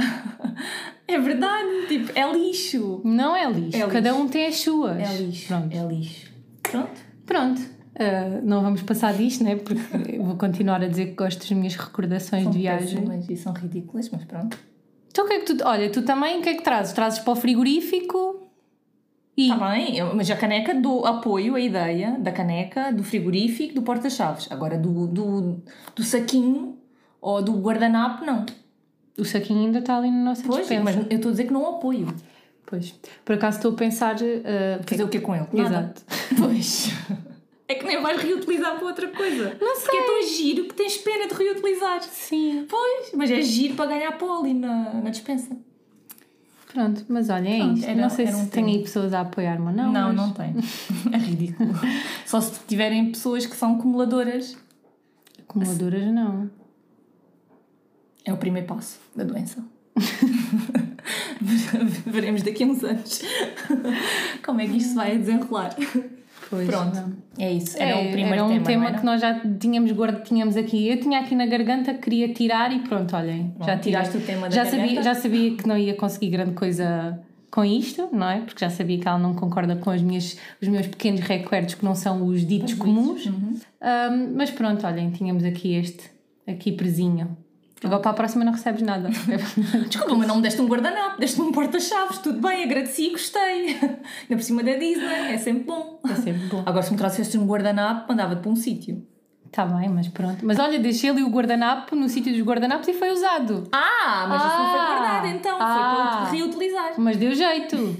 É 1.08 1.18
verdade, 1.18 1.86
tipo, 1.88 2.12
é 2.18 2.32
lixo. 2.32 3.00
Não 3.04 3.34
é 3.36 3.50
lixo. 3.50 3.76
É 3.76 3.86
Cada 3.86 4.10
lixo. 4.10 4.22
um 4.22 4.28
tem 4.28 4.46
as 4.46 4.56
suas. 4.56 4.98
É 4.98 5.16
lixo. 5.16 5.48
Pronto. 5.48 5.76
É 5.76 5.84
lixo. 5.86 6.32
Pronto. 6.62 7.00
Pronto. 7.24 7.62
Ah, 7.98 8.40
não 8.42 8.62
vamos 8.62 8.82
passar 8.82 9.14
disto, 9.14 9.42
né? 9.42 9.56
Porque 9.56 10.18
vou 10.18 10.36
continuar 10.36 10.82
a 10.82 10.86
dizer 10.88 11.06
que 11.06 11.14
gosto 11.14 11.38
das 11.40 11.50
minhas 11.52 11.74
recordações 11.76 12.42
São 12.44 12.52
de 12.52 12.58
viagem. 12.58 12.98
péssimas 13.00 13.28
e 13.30 13.36
são 13.36 13.52
ridículas, 13.52 14.10
mas 14.10 14.24
pronto. 14.24 14.58
Então 15.10 15.24
o 15.24 15.28
que 15.28 15.34
é 15.34 15.40
que 15.40 15.54
tu. 15.54 15.64
Olha, 15.64 15.90
tu 15.90 16.02
também 16.02 16.38
o 16.38 16.42
que 16.42 16.48
é 16.50 16.54
que 16.54 16.62
trazes? 16.62 16.92
Trazes 16.92 17.18
para 17.20 17.32
o 17.32 17.36
frigorífico 17.36 18.35
e. 19.36 19.50
Está 19.50 19.70
bem, 19.70 20.02
mas 20.14 20.30
a 20.30 20.36
caneca 20.36 20.74
dou 20.74 21.04
apoio 21.06 21.54
à 21.54 21.60
ideia 21.60 22.16
da 22.18 22.32
caneca, 22.32 22.92
do 22.92 23.02
frigorífico, 23.02 23.74
do 23.74 23.82
porta-chaves. 23.82 24.48
Agora, 24.50 24.78
do, 24.78 25.06
do, 25.06 25.62
do 25.94 26.02
saquinho 26.02 26.78
ou 27.20 27.42
do 27.42 27.52
guardanapo, 27.60 28.24
não. 28.24 28.46
O 29.18 29.24
saquinho 29.24 29.60
ainda 29.66 29.78
está 29.78 29.96
ali 29.96 30.10
na 30.10 30.22
nossa 30.24 30.42
Pois, 30.46 30.60
dispensa. 30.60 30.82
mas 30.84 30.96
eu 30.96 31.02
estou 31.16 31.28
a 31.28 31.32
dizer 31.32 31.44
que 31.44 31.52
não 31.52 31.66
apoio. 31.76 32.14
Pois. 32.66 32.94
Por 33.24 33.34
acaso 33.36 33.58
estou 33.58 33.72
a 33.72 33.74
pensar. 33.76 34.16
ah, 34.16 34.82
Fazer 34.86 35.04
o 35.04 35.08
que 35.08 35.20
com 35.20 35.34
ele? 35.34 35.46
Exato. 35.54 36.02
Pois. 36.38 36.90
É 37.68 37.74
que 37.74 37.84
nem 37.84 38.00
vais 38.00 38.20
reutilizar 38.22 38.76
para 38.76 38.86
outra 38.86 39.08
coisa. 39.08 39.56
Não 39.60 39.80
Porque 39.80 39.96
é 39.96 40.02
tão 40.06 40.22
giro 40.22 40.64
que 40.64 40.74
tens 40.74 40.98
pena 40.98 41.26
de 41.26 41.34
reutilizar. 41.34 42.00
Sim. 42.02 42.64
Pois, 42.68 43.10
mas 43.14 43.30
é 43.30 43.40
giro 43.42 43.74
para 43.74 43.86
ganhar 43.90 44.12
pó 44.18 44.40
ali 44.40 44.54
na, 44.54 44.94
na 44.94 45.10
dispensa. 45.10 45.56
Pronto, 46.76 47.06
mas 47.08 47.30
olha, 47.30 47.48
é 47.48 47.56
Pronto, 47.58 47.78
isto. 47.78 47.88
era- 47.88 48.00
não 48.02 48.10
sei 48.10 48.26
se 48.26 48.34
um 48.34 48.46
tem 48.48 48.66
aí 48.66 48.82
pessoas 48.82 49.14
a 49.14 49.22
apoiar-me 49.22 49.64
ou 49.68 49.72
não. 49.72 49.90
Não, 49.90 50.08
mas... 50.08 50.16
não 50.16 50.30
tem. 50.32 50.54
É 51.10 51.16
ridículo. 51.16 51.72
Só 52.26 52.38
se 52.38 52.60
tiverem 52.68 53.10
pessoas 53.10 53.46
que 53.46 53.56
são 53.56 53.76
acumuladoras. 53.76 54.54
Acumuladoras 55.40 56.04
não. 56.12 56.50
É 58.26 58.32
o 58.32 58.36
primeiro 58.36 58.68
passo 58.68 58.98
da 59.16 59.24
doença. 59.24 59.64
Veremos 62.04 62.42
daqui 62.42 62.64
a 62.64 62.66
uns 62.66 62.84
anos 62.84 63.22
como 64.44 64.60
é 64.60 64.66
que 64.66 64.76
isto 64.76 64.94
vai 64.94 65.16
desenrolar. 65.16 65.74
Pois, 66.48 66.66
Pronto, 66.68 67.16
é 67.38 67.52
isso. 67.52 67.76
Era 67.76 67.90
É, 67.90 67.94
o 68.08 68.12
primeiro 68.12 68.32
era 68.34 68.44
um 68.44 68.48
tema. 68.48 68.64
tema, 68.66 68.88
era? 68.88 68.98
que 68.98 69.04
nós 69.04 69.20
já 69.20 69.40
tínhamos, 69.58 69.90
guarda, 69.92 70.20
tínhamos 70.20 70.56
aqui. 70.56 70.88
Eu 70.88 71.00
tinha 71.00 71.18
aqui 71.20 71.34
na 71.34 71.44
garganta, 71.46 71.92
queria 71.94 72.32
tirar 72.32 72.72
e 72.72 72.80
pronto, 72.80 73.16
olhem. 73.16 73.52
já 73.58 73.64
Pronto, 73.64 73.80
tirei. 73.80 73.80
tiraste 74.00 74.16
o 74.16 74.20
tema 74.20 74.48
da 74.48 74.54
já 74.54 74.62
garganta? 74.64 74.84
sabia, 74.86 75.02
já 75.02 75.14
sabia 75.14 75.56
que 75.56 75.66
não 75.66 75.76
ia 75.76 75.94
conseguir 75.94 76.30
grande 76.30 76.52
coisa 76.52 77.18
com 77.50 77.64
isto, 77.64 78.08
não 78.12 78.28
é? 78.28 78.40
Porque 78.42 78.64
já 78.64 78.70
sabia 78.70 78.98
que 78.98 79.08
ela 79.08 79.18
não 79.18 79.34
concorda 79.34 79.74
com 79.76 79.90
as 79.90 80.02
minhas, 80.02 80.36
os 80.62 80.68
meus 80.68 80.86
pequenos 80.86 81.20
recuerdos 81.20 81.74
que 81.74 81.84
não 81.84 81.94
são 81.94 82.24
os 82.26 82.46
ditos 82.46 82.74
comuns. 82.74 83.26
Uhum. 83.26 83.58
Ahm, 83.80 84.32
mas 84.36 84.50
pronto, 84.50 84.86
olhem, 84.86 85.10
tínhamos 85.10 85.42
aqui 85.44 85.74
este, 85.74 86.10
aqui 86.46 86.70
presinho. 86.72 87.36
Agora 87.84 88.00
para 88.00 88.10
a 88.10 88.14
próxima 88.14 88.44
não 88.44 88.52
recebes 88.52 88.82
nada. 88.82 89.10
Desculpa, 89.88 90.14
mas 90.14 90.26
não 90.26 90.36
me 90.36 90.42
deste 90.42 90.60
um 90.62 90.66
guardanapo, 90.66 91.20
deste-me 91.20 91.48
um 91.48 91.52
porta-chaves, 91.52 92.18
tudo 92.18 92.40
bem, 92.40 92.64
agradeci 92.64 93.08
e 93.08 93.10
gostei. 93.10 93.74
Ainda 93.76 94.00
por 94.30 94.42
cima 94.42 94.62
da 94.62 94.72
Disney, 94.72 95.34
é 95.34 95.38
sempre 95.38 95.64
bom. 95.64 96.00
É 96.08 96.14
sempre 96.14 96.46
bom. 96.46 96.62
Agora, 96.64 96.82
se 96.82 96.90
me 96.92 96.96
trouxeste 96.96 97.36
um 97.36 97.46
guardanapo, 97.46 98.06
mandava-te 98.08 98.40
para 98.40 98.50
um 98.50 98.56
sítio. 98.56 99.06
Está 99.44 99.64
bem, 99.64 99.88
mas 99.88 100.08
pronto. 100.08 100.44
Mas 100.44 100.58
olha, 100.58 100.78
deixei 100.78 101.10
ali 101.10 101.22
o 101.22 101.28
guardanapo 101.30 101.94
no 101.94 102.08
sítio 102.08 102.32
dos 102.32 102.42
guardanapos 102.42 102.88
e 102.88 102.92
foi 102.94 103.10
usado. 103.10 103.68
Ah, 103.72 104.26
mas 104.28 104.42
isso 104.42 104.58
não 104.58 104.70
foi 104.70 104.80
Ah, 104.80 104.86
guardado 104.86 105.26
então, 105.28 105.58
ah. 105.60 106.26
foi 106.26 106.28
para 106.28 106.30
reutilizar. 106.44 106.92
Mas 106.98 107.16
deu 107.16 107.34
jeito. 107.34 107.96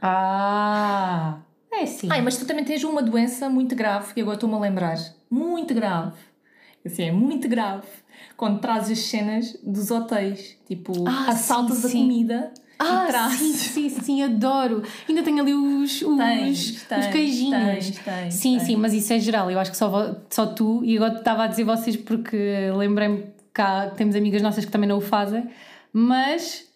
Ah! 0.00 1.38
É 1.72 1.84
sim. 1.84 2.08
Ai, 2.10 2.22
mas 2.22 2.36
tu 2.36 2.46
também 2.46 2.64
tens 2.64 2.82
uma 2.84 3.02
doença 3.02 3.50
muito 3.50 3.74
grave, 3.74 4.14
que 4.14 4.20
agora 4.20 4.36
estou-me 4.36 4.54
a 4.54 4.58
lembrar. 4.58 4.96
Muito 5.30 5.74
grave. 5.74 6.16
Assim, 6.84 7.04
é 7.04 7.12
muito 7.12 7.48
grave. 7.48 7.86
Quando 8.36 8.60
trazes 8.60 8.98
as 8.98 9.04
cenas 9.06 9.56
dos 9.62 9.90
hotéis. 9.90 10.56
Tipo, 10.66 11.04
Ah, 11.08 11.26
assaltas 11.30 11.78
sim, 11.78 11.86
a 11.86 11.90
sim. 11.90 12.02
comida 12.02 12.52
Ah, 12.78 13.04
e 13.04 13.06
trazes. 13.10 13.38
sim, 13.38 13.88
sim, 13.88 14.00
sim, 14.02 14.22
adoro. 14.22 14.82
Ainda 15.08 15.22
tenho 15.22 15.40
ali 15.42 15.54
os, 15.54 16.02
os, 16.02 16.16
Tens, 16.18 16.70
os 16.70 16.82
tens, 16.82 17.06
queijinhos. 17.06 17.98
tens, 18.04 18.34
sim, 18.34 18.58
sim, 18.58 18.76
mas 18.76 18.92
isso 18.92 19.12
é 19.12 19.18
geral. 19.18 19.50
Eu 19.50 19.58
acho 19.58 19.70
que 19.70 19.76
só, 19.76 20.14
só 20.28 20.44
tu, 20.46 20.84
e 20.84 20.96
agora 20.96 21.14
estava 21.18 21.44
a 21.44 21.46
dizer 21.46 21.64
vocês 21.64 21.96
porque 21.96 22.36
lembrei-me 22.76 23.22
que 23.22 23.28
cá 23.54 23.88
temos 23.96 24.14
amigas 24.14 24.42
nossas 24.42 24.64
que 24.66 24.70
também 24.70 24.86
não 24.88 24.98
o 24.98 25.00
fazem, 25.00 25.48
mas 25.90 26.66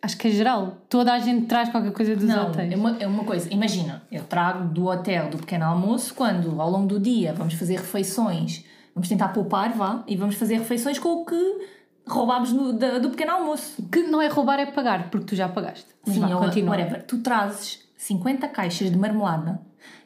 acho 0.00 0.16
que 0.16 0.28
é 0.28 0.30
geral. 0.30 0.78
Toda 0.88 1.12
a 1.12 1.18
gente 1.18 1.46
traz 1.46 1.68
qualquer 1.70 1.90
coisa 1.92 2.14
dos 2.14 2.24
Não, 2.28 2.48
hotéis. 2.50 2.72
é 2.72 2.76
uma, 2.76 2.96
é 3.00 3.06
uma 3.06 3.24
coisa. 3.24 3.52
Imagina, 3.52 4.02
eu 4.12 4.22
trago 4.22 4.68
do 4.72 4.86
hotel 4.86 5.28
do 5.30 5.38
pequeno 5.38 5.64
almoço 5.64 6.14
quando 6.14 6.60
ao 6.60 6.70
longo 6.70 6.86
do 6.86 7.00
dia 7.00 7.32
vamos 7.32 7.54
fazer 7.54 7.76
refeições, 7.78 8.62
vamos 8.94 9.08
tentar 9.08 9.28
poupar, 9.28 9.72
vá, 9.76 10.04
e 10.06 10.16
vamos 10.16 10.36
fazer 10.36 10.58
refeições 10.58 10.98
com 10.98 11.08
o 11.22 11.24
que 11.24 11.58
roubámos 12.06 12.52
no- 12.52 12.72
da- 12.72 12.98
do 12.98 13.10
pequeno 13.10 13.32
almoço. 13.32 13.82
Que 13.90 14.02
não 14.02 14.20
é 14.22 14.28
roubar, 14.28 14.58
é 14.60 14.66
pagar, 14.66 15.10
porque 15.10 15.26
tu 15.26 15.34
já 15.36 15.48
pagaste. 15.48 15.86
Mas 16.06 16.14
Sim, 16.16 16.20
vá, 16.22 16.36
continua. 16.36 16.70
whatever. 16.76 17.02
Tu 17.04 17.18
trazes 17.18 17.80
50 17.96 18.46
caixas 18.48 18.90
de 18.90 18.96
marmelada, 18.98 19.60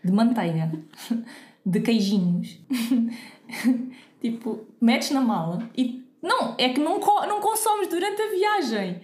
de 0.04 0.12
manteiga, 0.12 0.70
de 1.66 1.80
queijinhos. 1.80 2.58
tipo, 4.20 4.66
metes 4.80 5.10
na 5.10 5.20
mala 5.20 5.68
e. 5.76 6.04
Não, 6.20 6.56
é 6.58 6.68
que 6.70 6.80
não, 6.80 6.98
não 6.98 7.40
consomes 7.40 7.86
durante 7.88 8.20
a 8.20 8.28
viagem. 8.30 9.00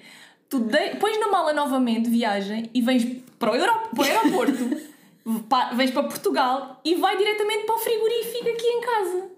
Tu 0.50 0.58
de... 0.58 0.96
pões 0.96 1.18
na 1.20 1.28
mala 1.28 1.52
novamente 1.52 2.10
viagem 2.10 2.68
e 2.74 2.82
vens 2.82 3.04
para 3.38 3.52
o, 3.52 3.94
para 3.94 4.00
o 4.00 4.02
aeroporto, 4.02 4.76
pa- 5.48 5.70
vens 5.74 5.92
para 5.92 6.02
Portugal 6.02 6.80
e 6.84 6.96
vai 6.96 7.16
diretamente 7.16 7.66
para 7.66 7.76
o 7.76 7.78
frigorífico 7.78 8.48
aqui 8.48 8.66
em 8.66 8.80
casa. 8.80 9.30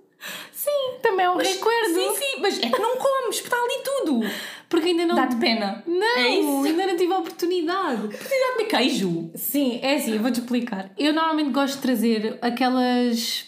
Sim, 0.52 0.98
também 1.02 1.26
é 1.26 1.30
um 1.30 1.36
recuerdo. 1.36 1.94
Sim, 1.94 2.16
sim, 2.16 2.40
mas 2.40 2.58
é 2.58 2.68
que 2.68 2.78
não 2.78 2.96
comes, 2.96 3.40
porque 3.40 3.54
está 3.54 3.56
ali 3.56 3.82
tudo. 3.84 4.20
Porque 4.68 4.88
ainda 4.88 5.06
não. 5.06 5.14
Dá-te 5.14 5.36
pena. 5.36 5.82
Não, 5.86 6.18
É 6.18 6.68
ainda 6.68 6.86
não 6.86 6.96
tive 6.96 7.12
a 7.12 7.18
oportunidade. 7.18 8.08
Precisa 8.16 8.52
comer 8.52 8.64
queijo. 8.68 9.30
Sim, 9.34 9.78
é 9.82 9.96
assim, 9.96 10.14
eu 10.16 10.22
vou-te 10.22 10.40
explicar. 10.40 10.90
Eu 10.98 11.12
normalmente 11.12 11.50
gosto 11.50 11.76
de 11.76 11.82
trazer 11.82 12.38
aquelas. 12.42 13.46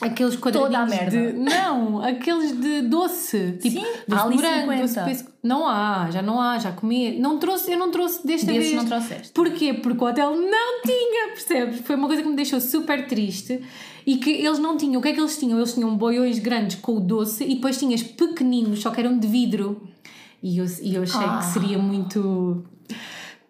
Aqueles 0.00 0.36
Toda 0.36 0.78
a 0.78 0.86
merda. 0.86 1.10
de. 1.10 1.32
Não, 1.38 2.02
aqueles 2.02 2.52
de 2.60 2.82
doce. 2.82 3.58
Tipo, 3.60 3.80
Sim, 3.80 3.86
doce 4.06 4.24
morango, 4.34 4.70
50. 4.72 4.82
doce 4.82 5.00
pêssego. 5.04 5.30
Não 5.42 5.66
há, 5.68 6.08
já 6.10 6.22
não 6.22 6.40
há, 6.40 6.58
já 6.58 6.70
comi. 6.72 7.18
Não 7.18 7.38
trouxe, 7.38 7.72
eu 7.72 7.78
não 7.78 7.90
trouxe 7.90 8.24
desta 8.26 8.46
Desses 8.46 8.70
vez. 8.70 8.74
não 8.74 8.84
trouxeste. 8.84 9.32
Porquê? 9.32 9.74
Porque 9.74 10.02
o 10.04 10.06
hotel 10.06 10.36
não 10.36 10.82
tinha, 10.82 11.28
percebes? 11.28 11.80
Foi 11.80 11.96
uma 11.96 12.06
coisa 12.06 12.22
que 12.22 12.28
me 12.28 12.36
deixou 12.36 12.60
super 12.60 13.06
triste 13.06 13.60
e 14.06 14.16
que 14.18 14.30
eles 14.30 14.58
não 14.58 14.76
tinham. 14.76 15.00
O 15.00 15.02
que 15.02 15.08
é 15.08 15.12
que 15.12 15.20
eles 15.20 15.36
tinham? 15.38 15.58
Eles 15.58 15.74
tinham 15.74 15.96
boiões 15.96 16.38
grandes 16.38 16.76
com 16.76 16.96
o 16.96 17.00
doce 17.00 17.44
e 17.44 17.54
depois 17.56 17.76
tinhas 17.78 18.02
pequeninos, 18.02 18.80
só 18.80 18.90
que 18.90 19.00
eram 19.00 19.18
de 19.18 19.26
vidro. 19.26 19.82
E 20.42 20.58
eu, 20.58 20.66
e 20.82 20.94
eu 20.94 21.02
achei 21.02 21.20
Ah. 21.24 21.38
que 21.38 21.46
seria 21.46 21.78
muito. 21.78 22.64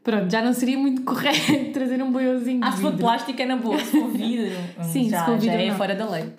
Pronto, 0.08 0.30
já 0.32 0.40
não 0.40 0.54
seria 0.54 0.78
muito 0.78 1.02
correto 1.04 1.70
trazer 1.70 2.02
um 2.02 2.10
boiãozinho 2.10 2.64
Ah, 2.64 2.72
se 2.72 2.80
for 2.80 2.96
plástico 2.96 3.42
é 3.42 3.44
na 3.44 3.56
boa, 3.56 3.78
se 3.78 3.90
for 3.90 4.08
vidro. 4.10 4.56
Sim, 4.90 5.10
já, 5.10 5.20
se 5.20 5.26
for 5.26 5.38
vidro, 5.38 5.54
já 5.54 5.62
é 5.62 5.68
não. 5.68 5.76
fora 5.76 5.94
da 5.94 6.08
lei. 6.08 6.32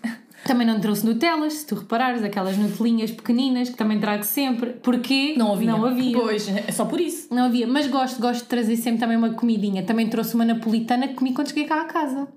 Também 0.44 0.66
não 0.66 0.80
trouxe 0.80 1.06
Nutelas, 1.06 1.54
se 1.54 1.68
tu 1.68 1.76
reparares, 1.76 2.24
aquelas 2.24 2.58
Nutelinhas 2.58 3.12
pequeninas 3.12 3.70
que 3.70 3.78
também 3.78 4.00
trago 4.00 4.24
sempre. 4.24 4.72
Porquê? 4.72 5.36
Não 5.38 5.54
havia. 5.54 5.72
Não 5.72 5.86
havia. 5.86 6.18
Pois, 6.18 6.50
é 6.50 6.72
só 6.72 6.86
por 6.86 7.00
isso. 7.00 7.32
Não 7.32 7.44
havia, 7.44 7.68
mas 7.68 7.86
gosto, 7.86 8.20
gosto 8.20 8.42
de 8.42 8.48
trazer 8.48 8.76
sempre 8.76 9.02
também 9.02 9.16
uma 9.16 9.34
comidinha. 9.36 9.84
Também 9.84 10.10
trouxe 10.10 10.34
uma 10.34 10.46
napolitana 10.46 11.08
que 11.08 11.14
comi 11.14 11.32
quando 11.36 11.50
cheguei 11.50 11.66
cá 11.66 11.82
a 11.82 11.86
casa. 11.86 12.28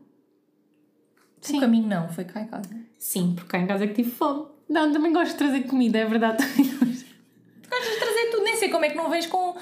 O 1.48 1.60
caminho 1.60 1.88
não, 1.88 2.10
foi 2.10 2.24
cá 2.24 2.42
em 2.42 2.46
casa. 2.46 2.68
Sim, 2.98 3.32
porque 3.34 3.48
cá 3.48 3.58
em 3.58 3.66
casa 3.66 3.84
é 3.84 3.86
que 3.86 3.94
tive 3.94 4.10
fome. 4.10 4.44
Não, 4.68 4.92
também 4.92 5.14
gosto 5.14 5.32
de 5.32 5.38
trazer 5.38 5.62
comida, 5.62 5.96
é 5.98 6.04
verdade. 6.04 6.44
Tu 7.62 7.70
gostas 7.70 7.94
de 7.94 8.00
trazer 8.00 8.30
tudo, 8.30 8.44
nem 8.44 8.56
sei 8.56 8.68
como 8.68 8.84
é 8.84 8.90
que 8.90 8.96
não 8.96 9.08
vens 9.08 9.26
com, 9.26 9.56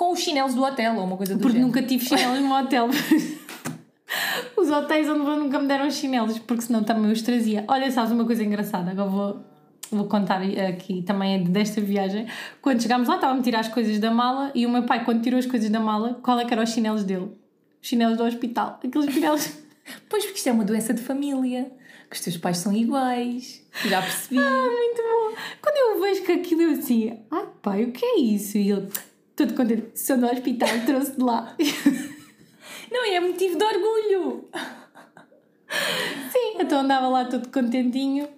com 0.00 0.12
os 0.12 0.20
chinelos 0.20 0.54
do 0.54 0.62
hotel 0.62 0.96
ou 0.96 1.04
uma 1.04 1.14
coisa 1.18 1.34
do 1.34 1.40
Porque 1.40 1.58
género. 1.58 1.66
nunca 1.66 1.82
tive 1.82 2.02
chinelos 2.02 2.40
no 2.40 2.50
hotel. 2.54 2.88
Os 4.56 4.70
hotéis 4.70 5.06
onde 5.10 5.20
vou 5.20 5.36
nunca 5.36 5.58
me 5.58 5.68
deram 5.68 5.90
chinelos, 5.90 6.38
porque 6.38 6.62
senão 6.62 6.82
também 6.82 7.12
os 7.12 7.20
trazia. 7.20 7.66
Olha, 7.68 7.90
sabes 7.90 8.10
uma 8.10 8.24
coisa 8.24 8.42
engraçada? 8.42 8.92
Agora 8.92 9.10
vou, 9.10 9.40
vou 9.92 10.06
contar 10.06 10.40
aqui, 10.40 11.02
também 11.02 11.34
é 11.34 11.38
desta 11.38 11.82
viagem. 11.82 12.26
Quando 12.62 12.80
chegámos 12.80 13.08
lá, 13.08 13.16
estava 13.16 13.38
a 13.38 13.42
tirar 13.42 13.60
as 13.60 13.68
coisas 13.68 13.98
da 13.98 14.10
mala 14.10 14.50
e 14.54 14.64
o 14.64 14.70
meu 14.70 14.84
pai, 14.84 15.04
quando 15.04 15.20
tirou 15.20 15.38
as 15.38 15.44
coisas 15.44 15.68
da 15.68 15.78
mala, 15.78 16.18
qual 16.22 16.40
é 16.40 16.46
que 16.46 16.54
eram 16.54 16.62
os 16.62 16.70
chinelos 16.70 17.04
dele? 17.04 17.30
Os 17.82 17.86
chinelos 17.86 18.16
do 18.16 18.24
hospital. 18.24 18.80
Aqueles 18.82 19.12
chinelos. 19.12 19.52
Pois, 20.08 20.24
porque 20.24 20.38
isto 20.38 20.48
é 20.48 20.52
uma 20.52 20.64
doença 20.64 20.94
de 20.94 21.02
família. 21.02 21.70
que 22.08 22.16
os 22.16 22.22
teus 22.22 22.36
pais 22.38 22.56
são 22.58 22.72
iguais. 22.72 23.62
Já 23.84 24.00
percebi. 24.00 24.38
Ah, 24.38 24.66
muito 24.66 25.02
bom. 25.02 25.36
Quando 25.60 25.76
eu 25.76 26.00
vejo 26.00 26.22
que 26.22 26.32
aquilo 26.32 26.62
eu 26.62 26.70
assim, 26.72 27.18
ai 27.30 27.48
pai, 27.60 27.84
o 27.84 27.92
que 27.92 28.04
é 28.04 28.18
isso? 28.20 28.56
E 28.56 28.70
ele, 28.70 28.88
todo 29.46 29.54
contente, 29.54 29.98
sou 29.98 30.18
do 30.18 30.26
hospital, 30.26 30.68
trouxe 30.84 31.16
de 31.16 31.22
lá. 31.22 31.54
Não, 32.92 33.06
e 33.06 33.14
é 33.14 33.20
motivo 33.20 33.56
de 33.56 33.64
orgulho. 33.64 34.48
Sim, 36.30 36.58
então 36.60 36.80
andava 36.80 37.08
lá 37.08 37.24
todo 37.24 37.48
contentinho 37.48 38.28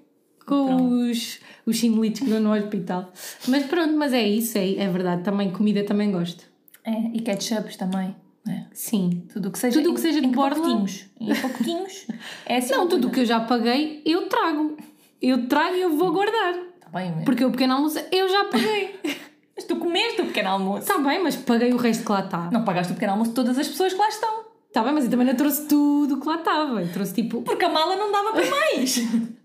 com 0.46 1.08
os, 1.10 1.40
os 1.64 1.76
chinelitos 1.76 2.20
que 2.20 2.26
dão 2.30 2.40
no 2.40 2.52
hospital. 2.52 3.10
Mas 3.48 3.64
pronto, 3.64 3.96
mas 3.96 4.12
é 4.12 4.22
isso, 4.26 4.58
é, 4.58 4.74
é 4.74 4.88
verdade. 4.88 5.22
Também 5.24 5.50
comida 5.50 5.82
também 5.84 6.12
gosto. 6.12 6.44
É, 6.84 6.92
e 7.14 7.20
ketchups 7.20 7.76
também. 7.76 8.14
É. 8.46 8.64
Sim. 8.72 9.24
Tudo 9.32 9.48
o 9.48 9.52
que 9.52 9.58
seja, 9.58 9.80
Tudo 9.80 9.94
que 9.94 10.00
seja 10.00 10.20
de 10.20 10.26
em 10.26 10.30
borla. 10.30 10.50
pacotinhos. 10.56 11.06
Em 11.18 11.34
pacotinhos. 11.34 12.06
É 12.44 12.56
assim. 12.58 12.74
Não, 12.74 12.88
tudo 12.88 13.08
o 13.08 13.10
que 13.10 13.20
eu 13.20 13.24
já 13.24 13.40
paguei, 13.40 14.02
eu 14.04 14.28
trago. 14.28 14.76
Eu 15.20 15.48
trago 15.48 15.76
e 15.76 15.80
eu 15.80 15.96
vou 15.96 16.12
guardar. 16.12 16.54
Está 16.54 16.88
bem, 16.92 17.12
mas... 17.14 17.24
Porque 17.24 17.44
o 17.44 17.50
pequeno 17.50 17.74
almoço 17.74 17.98
eu 18.10 18.28
já 18.28 18.44
paguei. 18.44 19.00
mas 19.62 19.64
tu 19.64 19.76
comeste 19.76 20.20
o 20.22 20.26
pequeno 20.26 20.48
almoço. 20.50 20.80
Está 20.82 20.98
bem, 20.98 21.22
mas 21.22 21.36
paguei 21.36 21.72
o 21.72 21.76
resto 21.76 22.04
que 22.04 22.12
lá 22.12 22.20
está. 22.24 22.50
Não 22.50 22.64
pagaste 22.64 22.92
o 22.92 22.94
pequeno 22.94 23.12
almoço 23.12 23.30
de 23.30 23.36
todas 23.36 23.58
as 23.58 23.68
pessoas 23.68 23.92
que 23.92 23.98
lá 23.98 24.08
estão. 24.08 24.42
Está 24.68 24.82
bem, 24.82 24.92
mas 24.92 25.04
eu 25.04 25.10
também 25.10 25.26
não 25.26 25.34
trouxe 25.34 25.68
tudo 25.68 26.18
que 26.20 26.26
lá 26.26 26.36
estava. 26.36 26.80
Eu 26.82 26.92
trouxe 26.92 27.14
tipo. 27.14 27.42
Porque 27.42 27.64
a 27.64 27.68
mala 27.68 27.94
não 27.96 28.10
dava 28.10 28.32
para 28.32 28.48
mais. 28.50 28.96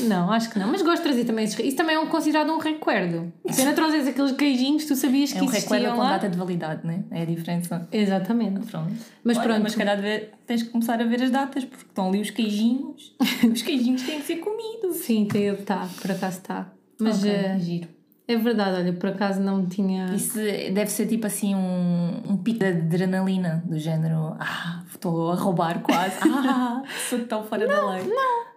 Não, 0.00 0.32
acho 0.32 0.50
que 0.50 0.58
não. 0.58 0.68
Mas 0.68 0.82
gosto 0.82 0.96
de 0.96 1.02
trazer 1.04 1.24
também 1.24 1.44
esses. 1.44 1.56
Isso 1.60 1.76
também 1.76 1.94
é 1.94 1.98
um, 1.98 2.06
considerado 2.08 2.50
um 2.50 2.58
recuerdo. 2.58 3.32
Pena 3.54 3.72
trazes 3.72 4.08
aqueles 4.08 4.32
queijinhos, 4.32 4.84
tu 4.84 4.96
sabias 4.96 5.32
que 5.32 5.38
é 5.38 5.42
um 5.42 5.46
recuerdo 5.46 5.90
com 5.94 5.98
data 6.02 6.28
de 6.28 6.36
validade, 6.36 6.84
né? 6.84 7.04
É 7.10 7.22
a 7.22 7.24
diferença. 7.24 7.86
Exatamente. 7.92 8.66
Pronto. 8.66 8.92
Mas 9.22 9.36
Olha, 9.36 9.46
pronto. 9.46 9.62
Mas 9.62 9.72
se 9.72 9.78
calhar 9.78 10.00
deve- 10.00 10.30
tens 10.44 10.64
que 10.64 10.70
começar 10.70 11.00
a 11.00 11.04
ver 11.04 11.22
as 11.22 11.30
datas, 11.30 11.64
porque 11.64 11.84
estão 11.84 12.08
ali 12.08 12.20
os 12.20 12.30
queijinhos. 12.30 13.14
os 13.52 13.62
queijinhos 13.62 14.02
têm 14.02 14.18
que 14.20 14.26
ser 14.26 14.36
comidos. 14.38 14.96
Sim, 14.96 15.26
tem- 15.30 15.46
está, 15.54 15.88
por 16.00 16.10
acaso 16.10 16.38
está. 16.38 16.72
Mas 16.98 17.18
Ok, 17.20 17.30
eh, 17.30 17.58
giro. 17.60 17.88
É 18.28 18.36
verdade, 18.36 18.76
olha, 18.80 18.92
por 18.92 19.10
acaso 19.10 19.40
não 19.40 19.58
me 19.62 19.66
tinha. 19.66 20.06
Isso 20.14 20.36
deve 20.38 20.86
ser 20.90 21.06
tipo 21.06 21.26
assim 21.26 21.54
um, 21.54 22.22
um 22.30 22.36
pico 22.36 22.60
de 22.60 22.66
adrenalina, 22.66 23.62
do 23.66 23.78
género, 23.78 24.36
ah, 24.38 24.82
estou 24.90 25.32
a 25.32 25.34
roubar 25.34 25.82
quase, 25.82 26.16
ah, 26.28 26.82
sou 27.08 27.18
tão 27.26 27.44
fora 27.44 27.66
da 27.66 27.90
lei. 27.90 28.04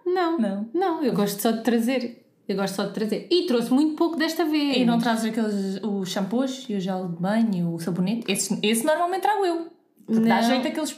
Não, 0.04 0.38
Não. 0.38 0.68
não, 0.72 1.02
eu 1.04 1.12
gosto 1.12 1.40
só 1.42 1.50
de 1.50 1.62
trazer. 1.62 2.22
Eu 2.48 2.54
gosto 2.54 2.74
só 2.76 2.84
de 2.84 2.92
trazer. 2.92 3.26
E 3.28 3.44
trouxe 3.46 3.72
muito 3.72 3.96
pouco 3.96 4.16
desta 4.16 4.44
vez. 4.44 4.76
E 4.76 4.84
não 4.84 4.98
trazes 5.00 5.24
aqueles, 5.32 5.80
os 5.82 6.08
shampoos 6.08 6.64
e 6.68 6.76
o 6.76 6.80
gel 6.80 7.08
de 7.08 7.16
banho, 7.20 7.74
o 7.74 7.78
sabonete? 7.80 8.30
Esse, 8.30 8.56
esse 8.62 8.84
normalmente 8.86 9.22
trago 9.22 9.44
eu. 9.44 9.66
Porque 10.06 10.20
dá 10.28 10.36
Não. 10.36 10.42
jeito 10.44 10.68
aqueles, 10.68 10.96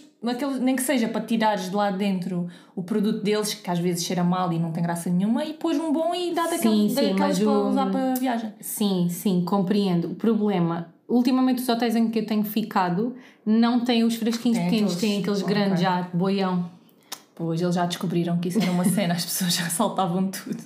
nem 0.61 0.75
que 0.75 0.83
seja 0.83 1.09
para 1.09 1.21
tirares 1.21 1.71
de 1.71 1.77
lá 1.77 1.91
dentro 1.91 2.49
o 2.75 2.83
produto 2.83 3.23
deles, 3.23 3.55
que 3.55 3.71
às 3.71 3.79
vezes 3.79 4.05
cheira 4.05 4.25
mal 4.25 4.53
e 4.53 4.59
não 4.59 4.73
tem 4.73 4.83
graça 4.83 5.09
nenhuma, 5.09 5.45
e 5.45 5.55
pôs 5.55 5.79
um 5.79 5.93
bom 5.93 6.15
e 6.15 6.35
dá 6.35 6.45
Sim, 6.45 6.51
daquele, 6.57 6.89
sim, 6.89 6.95
daqueles 6.95 7.19
mas 7.19 7.39
para 7.39 7.49
o- 7.51 7.69
usar 7.71 7.87
para 7.91 8.13
a 8.13 8.15
viagem. 8.15 8.53
Sim, 8.61 9.09
sim, 9.09 9.45
compreendo. 9.45 10.09
O 10.13 10.15
problema, 10.17 10.93
ultimamente 11.09 11.63
os 11.63 11.69
hotéis 11.69 11.95
em 11.97 12.11
que 12.11 12.19
eu 12.19 12.27
tenho 12.27 12.45
ficado 12.45 13.15
não 13.47 13.81
têm 13.85 14.03
os 14.05 14.17
fresquinhos 14.17 14.59
Tem 14.59 14.69
pequenos, 14.71 14.97
aqueles- 14.97 15.13
têm 15.15 15.21
aqueles 15.23 15.43
grandes 15.43 15.81
já, 15.81 16.01
de 16.03 16.17
boião. 16.17 16.71
Pois 17.35 17.61
eles 17.63 17.77
já 17.77 17.87
descobriram 17.87 18.39
que 18.39 18.49
isso 18.49 18.61
era 18.61 18.73
uma 18.73 18.85
cena, 18.85 19.15
as 19.15 19.25
pessoas 19.25 19.55
já 19.55 19.65
saltavam 19.71 20.29
tudo. 20.29 20.63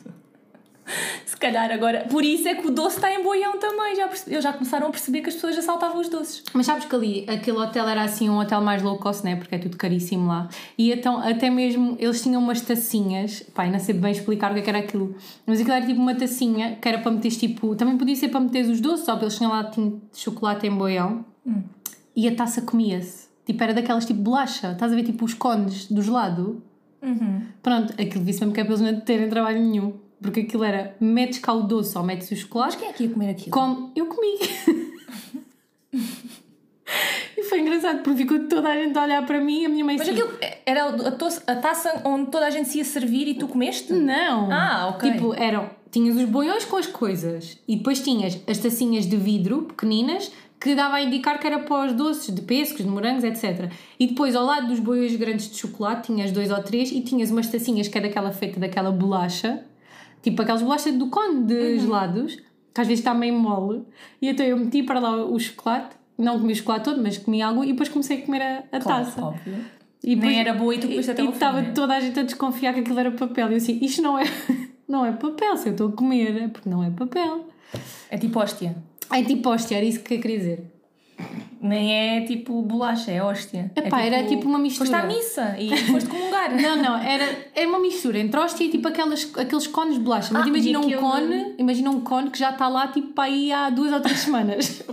Se 1.27 1.37
calhar 1.37 1.71
agora. 1.71 2.07
Por 2.11 2.25
isso 2.25 2.47
é 2.49 2.55
que 2.55 2.67
o 2.67 2.71
doce 2.71 2.97
está 2.97 3.12
em 3.12 3.23
boião 3.23 3.59
também. 3.59 3.95
Já, 3.97 4.07
perce- 4.09 4.31
eles 4.31 4.43
já 4.45 4.53
começaram 4.53 4.89
a 4.89 4.91
perceber 4.91 5.21
que 5.23 5.29
as 5.29 5.35
pessoas 5.35 5.55
já 5.57 5.62
saltavam 5.62 6.01
os 6.01 6.09
doces. 6.09 6.43
Mas 6.53 6.67
sabes 6.67 6.85
que 6.85 6.95
ali, 6.95 7.25
aquele 7.29 7.57
hotel 7.59 7.89
era 7.89 8.03
assim 8.03 8.29
um 8.29 8.39
hotel 8.39 8.61
mais 8.61 8.83
low 8.83 8.99
cost, 8.99 9.25
né? 9.25 9.37
Porque 9.37 9.55
é 9.55 9.59
tudo 9.59 9.77
caríssimo 9.77 10.27
lá. 10.29 10.49
E 10.77 10.93
então, 10.93 11.19
até 11.19 11.49
mesmo, 11.51 11.97
eles 11.99 12.23
tinham 12.23 12.41
umas 12.43 12.61
tacinhas, 12.61 13.43
pai, 13.55 13.71
não 13.71 13.79
sei 13.79 13.95
bem 13.95 14.12
explicar 14.12 14.51
o 14.51 14.55
que 14.55 14.61
é 14.61 14.62
que 14.62 14.71
era 14.71 14.79
aquilo, 14.81 15.15
mas 15.47 15.61
aquilo 15.61 15.75
era 15.75 15.87
tipo 15.87 16.01
uma 16.01 16.15
tacinha 16.15 16.77
que 16.81 16.89
era 16.89 16.99
para 16.99 17.11
meteres 17.11 17.37
tipo. 17.39 17.75
Também 17.77 17.97
podia 17.97 18.17
ser 18.17 18.29
para 18.29 18.41
meteres 18.41 18.69
os 18.69 18.81
doces, 18.81 19.05
só 19.07 19.17
que 19.17 19.25
eles 19.25 19.37
tinham 19.37 19.51
lá 19.53 19.65
tinha 19.65 19.93
chocolate 20.12 20.67
em 20.67 20.71
boião 20.71 21.25
e 22.15 22.29
a 22.29 22.35
taça 22.35 22.61
comia-se. 22.62 23.27
Tipo, 23.47 23.62
era 23.65 23.75
daquelas 23.75 24.05
tipo 24.05 24.21
bolacha, 24.21 24.73
estás 24.73 24.93
a 24.93 24.95
ver 24.95 25.03
tipo 25.05 25.25
os 25.25 25.35
cones 25.35 25.87
do 25.91 26.01
gelado? 26.03 26.62
Pronto, 27.62 27.93
aquilo 28.01 28.25
disse 28.25 28.41
mesmo 28.41 28.53
que 28.55 28.61
é 28.61 28.65
para 28.65 28.75
eles 28.75 28.81
não 28.93 29.01
terem 29.01 29.29
trabalho 29.29 29.61
nenhum. 29.61 29.95
Porque 30.23 30.41
aquilo 30.41 30.64
era, 30.64 30.95
metes 31.00 31.41
cá 31.41 31.52
o 31.52 31.62
doce 31.62 31.99
ou 31.99 32.05
metes 32.05 32.31
o 32.31 32.37
chocolate, 32.37 32.76
Mas 32.76 32.81
quem 32.81 32.91
é 32.91 32.93
que 32.93 33.02
ia 33.05 33.11
comer 33.11 33.31
aquilo? 33.31 33.50
Come, 33.50 33.91
eu 33.97 34.07
comi. 34.07 34.38
e 37.37 37.43
foi 37.45 37.61
engraçado 37.61 38.02
porque 38.02 38.23
ficou 38.23 38.38
toda 38.47 38.69
a 38.69 38.76
gente 38.76 38.97
a 38.97 39.02
olhar 39.02 39.26
para 39.26 39.41
mim 39.41 39.62
e 39.62 39.67
a 39.67 39.69
minha 39.69 39.85
mãe 39.85 39.99
Mas 39.99 40.09
assim, 40.09 40.19
aquilo 40.19 40.38
era 40.64 40.87
a 40.87 41.57
taça 41.57 42.02
onde 42.05 42.31
toda 42.31 42.47
a 42.47 42.50
gente 42.50 42.69
se 42.69 42.79
ia 42.79 42.85
servir 42.85 43.26
e 43.29 43.35
tu 43.35 43.49
comeste? 43.49 43.93
Não! 43.93 44.50
Ah, 44.50 44.91
ok. 44.95 45.11
Tipo, 45.11 45.35
eram. 45.35 45.69
Tinhas 45.91 46.17
os 46.17 46.25
boiões 46.25 46.64
com 46.64 46.76
as 46.76 46.87
coisas 46.87 47.59
e 47.69 47.76
depois 47.76 48.00
tinhas 48.00 48.41
as 48.47 48.57
tacinhas 48.57 49.07
de 49.07 49.17
vidro 49.17 49.62
pequeninas 49.62 50.33
que 50.59 50.75
dava 50.76 50.97
a 50.97 51.02
indicar 51.02 51.41
que 51.41 51.47
era 51.47 51.59
para 51.59 51.87
os 51.87 51.93
doces 51.93 52.33
de 52.33 52.41
pêssegos, 52.41 52.85
de 52.85 52.88
morangos, 52.88 53.25
etc. 53.25 53.71
E 53.99 54.07
depois 54.07 54.37
ao 54.37 54.47
lado 54.47 54.69
dos 54.69 54.79
boiões 54.79 55.14
grandes 55.17 55.50
de 55.50 55.59
chocolate 55.59 56.07
tinhas 56.07 56.31
dois 56.31 56.50
ou 56.50 56.62
três 56.62 56.93
e 56.93 57.00
tinhas 57.00 57.31
umas 57.31 57.49
tacinhas 57.49 57.88
que 57.88 57.99
é 57.99 58.00
daquela 58.00 58.31
feita 58.31 58.61
daquela 58.61 58.93
bolacha, 58.93 59.64
tipo 60.23 60.41
aquelas 60.41 60.62
bolachas 60.62 60.95
do 60.95 61.09
cone 61.09 61.45
de 61.45 61.79
gelados, 61.81 62.37
que 62.75 62.81
às 62.81 62.87
vezes 62.87 63.00
está 63.00 63.12
meio 63.12 63.35
mole. 63.38 63.83
E 64.21 64.29
então 64.29 64.45
eu 64.47 64.57
meti 64.57 64.83
para 64.83 64.99
lá 65.00 65.25
o 65.25 65.38
chocolate, 65.38 65.97
não 66.17 66.38
comi 66.38 66.52
o 66.52 66.57
chocolate 66.57 66.85
todo, 66.85 67.02
mas 67.02 67.19
comi 67.19 67.43
algo 67.43 67.64
e 67.64 67.69
depois 67.73 67.88
comecei 67.88 68.19
a 68.23 68.25
comer 68.26 68.43
a, 68.43 68.59
a 68.73 68.81
Claro, 68.81 69.05
taça. 69.05 69.23
óbvio. 69.23 69.55
E 70.05 70.17
Nem 70.17 70.41
era 70.41 70.52
boa 70.52 70.75
e 70.75 70.79
tu 70.79 70.88
comeste 70.88 71.11
até 71.12 71.23
E 71.23 71.26
fim, 71.26 71.33
estava 71.33 71.62
né? 71.62 71.73
toda 71.73 71.95
a 71.97 72.00
gente 72.00 72.19
a 72.19 72.23
desconfiar 72.25 72.75
que 72.75 72.81
aquilo 72.81 72.99
era 72.99 73.11
papel. 73.12 73.49
E 73.49 73.52
eu 73.52 73.57
assim, 73.59 73.79
isto 73.83 74.02
não 74.02 74.19
é, 74.19 74.25
não 74.88 75.07
é 75.07 75.12
papel, 75.12 75.57
se 75.57 75.69
eu 75.69 75.73
estou 75.73 75.88
a 75.88 75.93
comer, 75.93 76.43
é 76.43 76.49
porque 76.49 76.69
não 76.69 76.83
é 76.83 76.91
papel. 76.91 77.47
É 78.11 78.19
tipo 78.19 78.38
hóstia. 78.41 78.75
É 79.11 79.23
tipo 79.23 79.49
hóstia, 79.49 79.76
era 79.76 79.87
isso 79.87 80.00
que 80.00 80.14
eu 80.14 80.21
queria 80.21 80.38
dizer. 80.38 80.72
Nem 81.62 81.95
é 81.95 82.21
tipo 82.23 82.61
bolacha, 82.62 83.11
é 83.12 83.23
hóstia. 83.23 83.71
Epá, 83.76 84.02
é 84.02 84.07
era 84.09 84.26
tipo 84.26 84.49
uma 84.49 84.59
mistura. 84.59 84.90
Foste 84.90 85.04
à 85.04 85.07
missa 85.07 85.57
e 85.59 85.76
foste 85.87 86.09
comungar. 86.09 86.50
Não, 86.61 86.76
não, 86.76 86.99
era, 86.99 87.25
era 87.54 87.69
uma 87.69 87.78
mistura 87.78 88.19
entre 88.19 88.38
hóstia 88.38 88.64
e 88.64 88.71
tipo 88.71 88.88
aquelas, 88.88 89.31
aqueles 89.37 89.66
cones 89.69 89.95
de 89.95 90.00
bolacha. 90.00 90.33
Mas 90.33 90.45
Ah, 90.45 90.49
imagina 90.49 90.81
um 90.81 90.90
cone, 90.90 91.54
imagina 91.59 91.90
um 91.90 92.00
cone 92.00 92.31
que 92.31 92.38
já 92.38 92.50
está 92.50 92.69
lá 92.69 92.88
tipo 92.88 93.12
para 93.14 93.25
aí 93.25 93.52
há 93.52 93.71
duas 93.71 93.92
ou 93.92 94.00
três 94.00 94.19
semanas. 94.19 94.83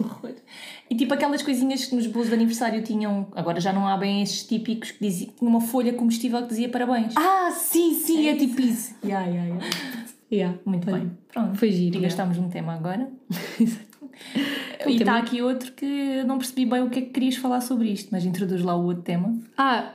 E 0.91 0.95
tipo 0.95 1.13
aquelas 1.13 1.43
coisinhas 1.43 1.85
que 1.85 1.95
nos 1.95 2.07
bolos 2.07 2.29
de 2.29 2.33
aniversário 2.33 2.81
tinham, 2.81 3.27
agora 3.35 3.59
já 3.61 3.71
não 3.71 3.88
há 3.88 3.95
bem 3.95 4.23
esses 4.23 4.41
típicos 4.43 4.89
que 4.89 4.99
dizia, 5.05 5.27
tinha 5.38 5.47
uma 5.47 5.61
folha 5.61 5.93
comestível 5.93 6.41
que 6.41 6.47
dizia 6.47 6.67
parabéns. 6.67 7.13
ah, 7.15 7.51
sim, 7.51 7.93
sim, 7.93 8.27
é, 8.27 8.35
tipo 8.35 8.59
isso. 8.59 8.95
Yeah, 9.05 9.27
yeah, 9.29 9.47
yeah. 9.49 9.69
Yeah, 10.31 10.57
Muito 10.65 10.85
foi- 10.89 10.99
bem. 10.99 11.11
Pronto. 11.31 11.57
Foi 11.59 11.71
giro. 11.71 11.95
E 11.95 11.99
yeah. 11.99 12.01
gastámos 12.07 12.39
um 12.39 12.49
tema 12.49 12.73
agora. 12.73 13.07
Um 14.85 14.91
e 14.91 14.95
está 14.95 15.17
aqui 15.17 15.41
outro 15.41 15.73
que 15.73 16.23
não 16.23 16.37
percebi 16.37 16.65
bem 16.65 16.81
o 16.81 16.89
que 16.89 16.99
é 16.99 17.01
que 17.01 17.09
querias 17.09 17.35
falar 17.35 17.59
sobre 17.59 17.89
isto, 17.89 18.07
mas 18.13 18.23
introduz 18.23 18.63
lá 18.63 18.75
o 18.77 18.85
outro 18.85 19.03
tema. 19.03 19.37
Ah, 19.57 19.91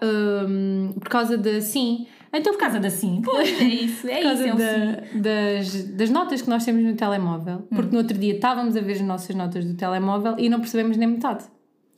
hum, 0.47 0.93
por 1.01 1.09
causa 1.09 1.39
de. 1.39 1.63
Sim. 1.63 2.07
Então, 2.33 2.53
Por 2.53 2.59
causa 2.61 2.79
da 2.81 2.91
sim. 2.91 3.23
Pois, 3.25 3.49
é 3.61 3.65
isso, 3.65 4.09
é 4.09 4.17
por 4.17 4.23
causa 4.25 4.47
isso, 4.49 4.61
é 4.61 4.87
da- 5.13 5.21
das, 5.21 5.85
das 5.85 6.11
notas 6.11 6.43
que 6.43 6.51
nós 6.51 6.65
temos 6.65 6.83
no 6.85 6.95
telemóvel. 6.95 7.63
Porque 7.75 7.93
no 7.93 7.99
outro 7.99 8.19
dia 8.19 8.35
estávamos 8.35 8.77
a 8.77 8.81
ver 8.81 8.93
as 8.95 9.01
nossas 9.01 9.35
notas 9.37 9.65
do 9.65 9.75
telemóvel 9.75 10.35
e 10.39 10.49
não 10.51 10.59
percebemos 10.61 10.97
nem 10.97 11.09
metade. 11.09 11.45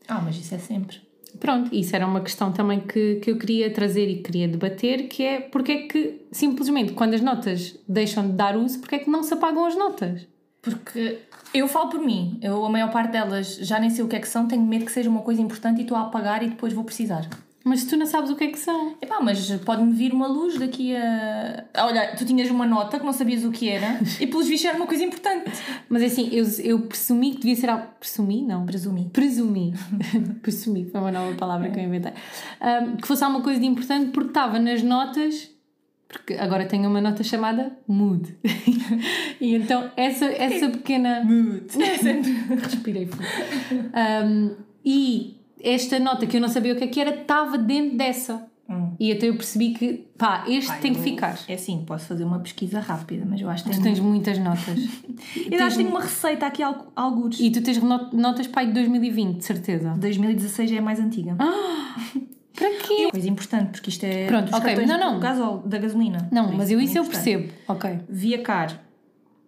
Ah, 0.07 0.21
mas 0.25 0.37
isso 0.37 0.55
é 0.55 0.59
sempre. 0.59 0.99
Pronto, 1.41 1.75
isso 1.75 1.97
era 1.97 2.07
uma 2.07 2.21
questão 2.21 2.53
também 2.53 2.81
que, 2.81 3.17
que 3.17 3.31
eu 3.31 3.37
queria 3.39 3.71
trazer 3.71 4.09
e 4.09 4.23
queria 4.23 4.47
debater, 4.47 5.09
que 5.09 5.23
é 5.25 5.41
porque 5.41 5.73
é 5.73 5.77
que, 5.89 6.21
simplesmente, 6.31 6.93
quando 6.93 7.15
as 7.15 7.21
notas 7.21 7.77
deixam 7.89 8.27
de 8.27 8.33
dar 8.35 8.57
uso, 8.57 8.79
porque 8.79 8.95
é 8.95 8.99
que 9.01 9.11
não 9.11 9.23
se 9.23 9.35
apagam 9.35 9.65
as 9.67 9.77
notas? 9.77 10.27
Porque 10.67 11.21
eu 11.55 11.69
falo 11.69 11.91
por 11.91 12.01
mim, 12.01 12.41
eu 12.43 12.65
a 12.65 12.69
maior 12.69 12.91
parte 12.91 13.13
delas 13.13 13.55
já 13.55 13.79
nem 13.79 13.89
sei 13.89 14.05
o 14.05 14.09
que 14.09 14.17
é 14.17 14.19
que 14.19 14.27
são, 14.27 14.49
tenho 14.49 14.63
medo 14.63 14.85
que 14.85 14.91
seja 14.91 15.09
uma 15.09 15.23
coisa 15.23 15.41
importante 15.41 15.79
e 15.79 15.83
estou 15.83 15.97
a 15.97 16.03
apagar 16.03 16.43
e 16.43 16.49
depois 16.49 16.73
vou 16.73 16.83
precisar. 16.83 17.29
Mas 17.65 17.85
tu 17.85 17.97
não 17.97 18.07
sabes 18.07 18.31
o 18.31 18.37
que 18.37 18.45
é 18.45 18.47
que 18.49 18.59
são. 18.59 18.95
Epá, 19.01 19.21
mas 19.21 19.51
pode-me 19.65 19.93
vir 19.93 20.13
uma 20.13 20.27
luz 20.27 20.57
daqui 20.57 20.95
a. 20.95 21.65
Olha, 21.79 22.17
tu 22.17 22.25
tinhas 22.25 22.51
uma 22.51 22.67
nota 22.67 22.99
que 22.99 23.05
não 23.05 23.13
sabias 23.13 23.45
o 23.45 23.51
que 23.51 23.69
era 23.69 24.01
e 24.21 24.27
pelos 24.27 24.47
vistos 24.49 24.69
era 24.69 24.77
uma 24.77 24.87
coisa 24.87 25.03
importante. 25.03 25.51
Mas 25.89 26.05
assim, 26.05 26.29
eu, 26.33 26.47
eu 26.63 26.83
presumi 26.83 27.33
que 27.33 27.39
devia 27.39 27.57
ser 27.57 27.71
algo. 27.71 27.87
Presumi? 27.99 28.43
Não. 28.43 28.65
Presumi. 28.67 29.11
Presumi. 29.13 29.75
Presumi, 30.43 30.89
foi 30.89 31.01
uma 31.01 31.11
nova 31.11 31.35
palavra 31.35 31.69
que 31.69 31.81
eu 31.81 31.83
inventei. 31.83 32.13
Um, 32.61 32.97
que 32.99 33.07
fosse 33.09 33.25
alguma 33.25 33.43
coisa 33.43 33.59
de 33.59 33.67
importante 33.67 34.13
porque 34.13 34.29
estava 34.29 34.61
nas 34.61 34.81
notas. 34.85 35.51
Porque 36.09 36.35
agora 36.35 36.65
tenho 36.67 36.89
uma 36.89 37.01
nota 37.01 37.23
chamada 37.25 37.77
mood. 37.87 38.37
e 39.41 39.55
então 39.57 39.91
essa, 39.97 40.25
essa 40.27 40.69
pequena. 40.69 41.23
Mood. 41.27 41.67
Respirei 42.63 43.07
fundo. 43.07 43.25
Um, 44.25 44.55
e 44.85 45.37
esta 45.63 45.99
nota 45.99 46.27
que 46.27 46.37
eu 46.37 46.41
não 46.41 46.49
sabia 46.49 46.73
o 46.73 46.77
que 46.77 46.85
é 46.85 46.87
que 46.87 47.01
era 47.01 47.11
estava 47.11 47.59
dentro 47.59 47.97
dessa. 47.97 48.47
Hum. 48.69 48.93
E 48.99 49.13
então 49.13 49.29
eu 49.29 49.37
percebi 49.37 49.71
que, 49.75 50.07
pá, 50.19 50.45
este 50.49 50.71
Ai, 50.73 50.81
tem 50.81 50.93
que 50.93 50.99
eu- 50.99 51.03
ficar. 51.05 51.39
É 51.47 51.55
assim, 51.55 51.85
posso 51.87 52.07
fazer 52.07 52.25
uma 52.25 52.39
pesquisa 52.41 52.81
rápida, 52.81 53.25
mas 53.29 53.41
eu 53.41 53.49
acho 53.49 53.63
que 53.65 53.71
Tu 53.71 53.81
tens 53.83 54.01
muitas 54.01 54.39
notas. 54.39 54.79
Eu 55.51 55.65
acho 55.65 55.77
que 55.77 55.83
tenho 55.85 55.91
uma 55.91 56.01
receita 56.03 56.47
aqui, 56.47 56.63
al- 56.63 56.93
algures. 56.97 57.39
E 57.41 57.51
tu 57.51 57.63
tens 57.63 57.79
not- 57.83 58.15
notas, 58.15 58.47
pai, 58.49 58.67
de 58.67 58.73
2020, 58.73 59.39
de 59.39 59.45
certeza. 59.45 59.91
2016 59.97 60.73
é 60.73 60.79
a 60.79 60.83
mais 60.83 60.99
antiga. 61.01 61.37
Por 61.37 62.23
Para 62.57 62.71
quê? 62.71 63.11
Coisa 63.11 63.29
importante, 63.29 63.71
porque 63.73 63.91
isto 63.91 64.05
é. 64.05 64.27
Pronto, 64.27 64.55
ok, 64.57 64.87
não, 64.87 64.99
não. 64.99 65.21
gasóleo, 65.21 65.63
da 65.67 65.79
gasolina. 65.79 66.29
Não, 66.33 66.53
mas 66.53 66.71
eu 66.71 66.81
é 66.81 66.85
isso 66.85 66.97
eu 66.99 67.03
importante. 67.05 67.25
percebo. 67.25 67.53
Ok. 67.69 67.99
Via 68.09 68.43
Car. 68.43 68.83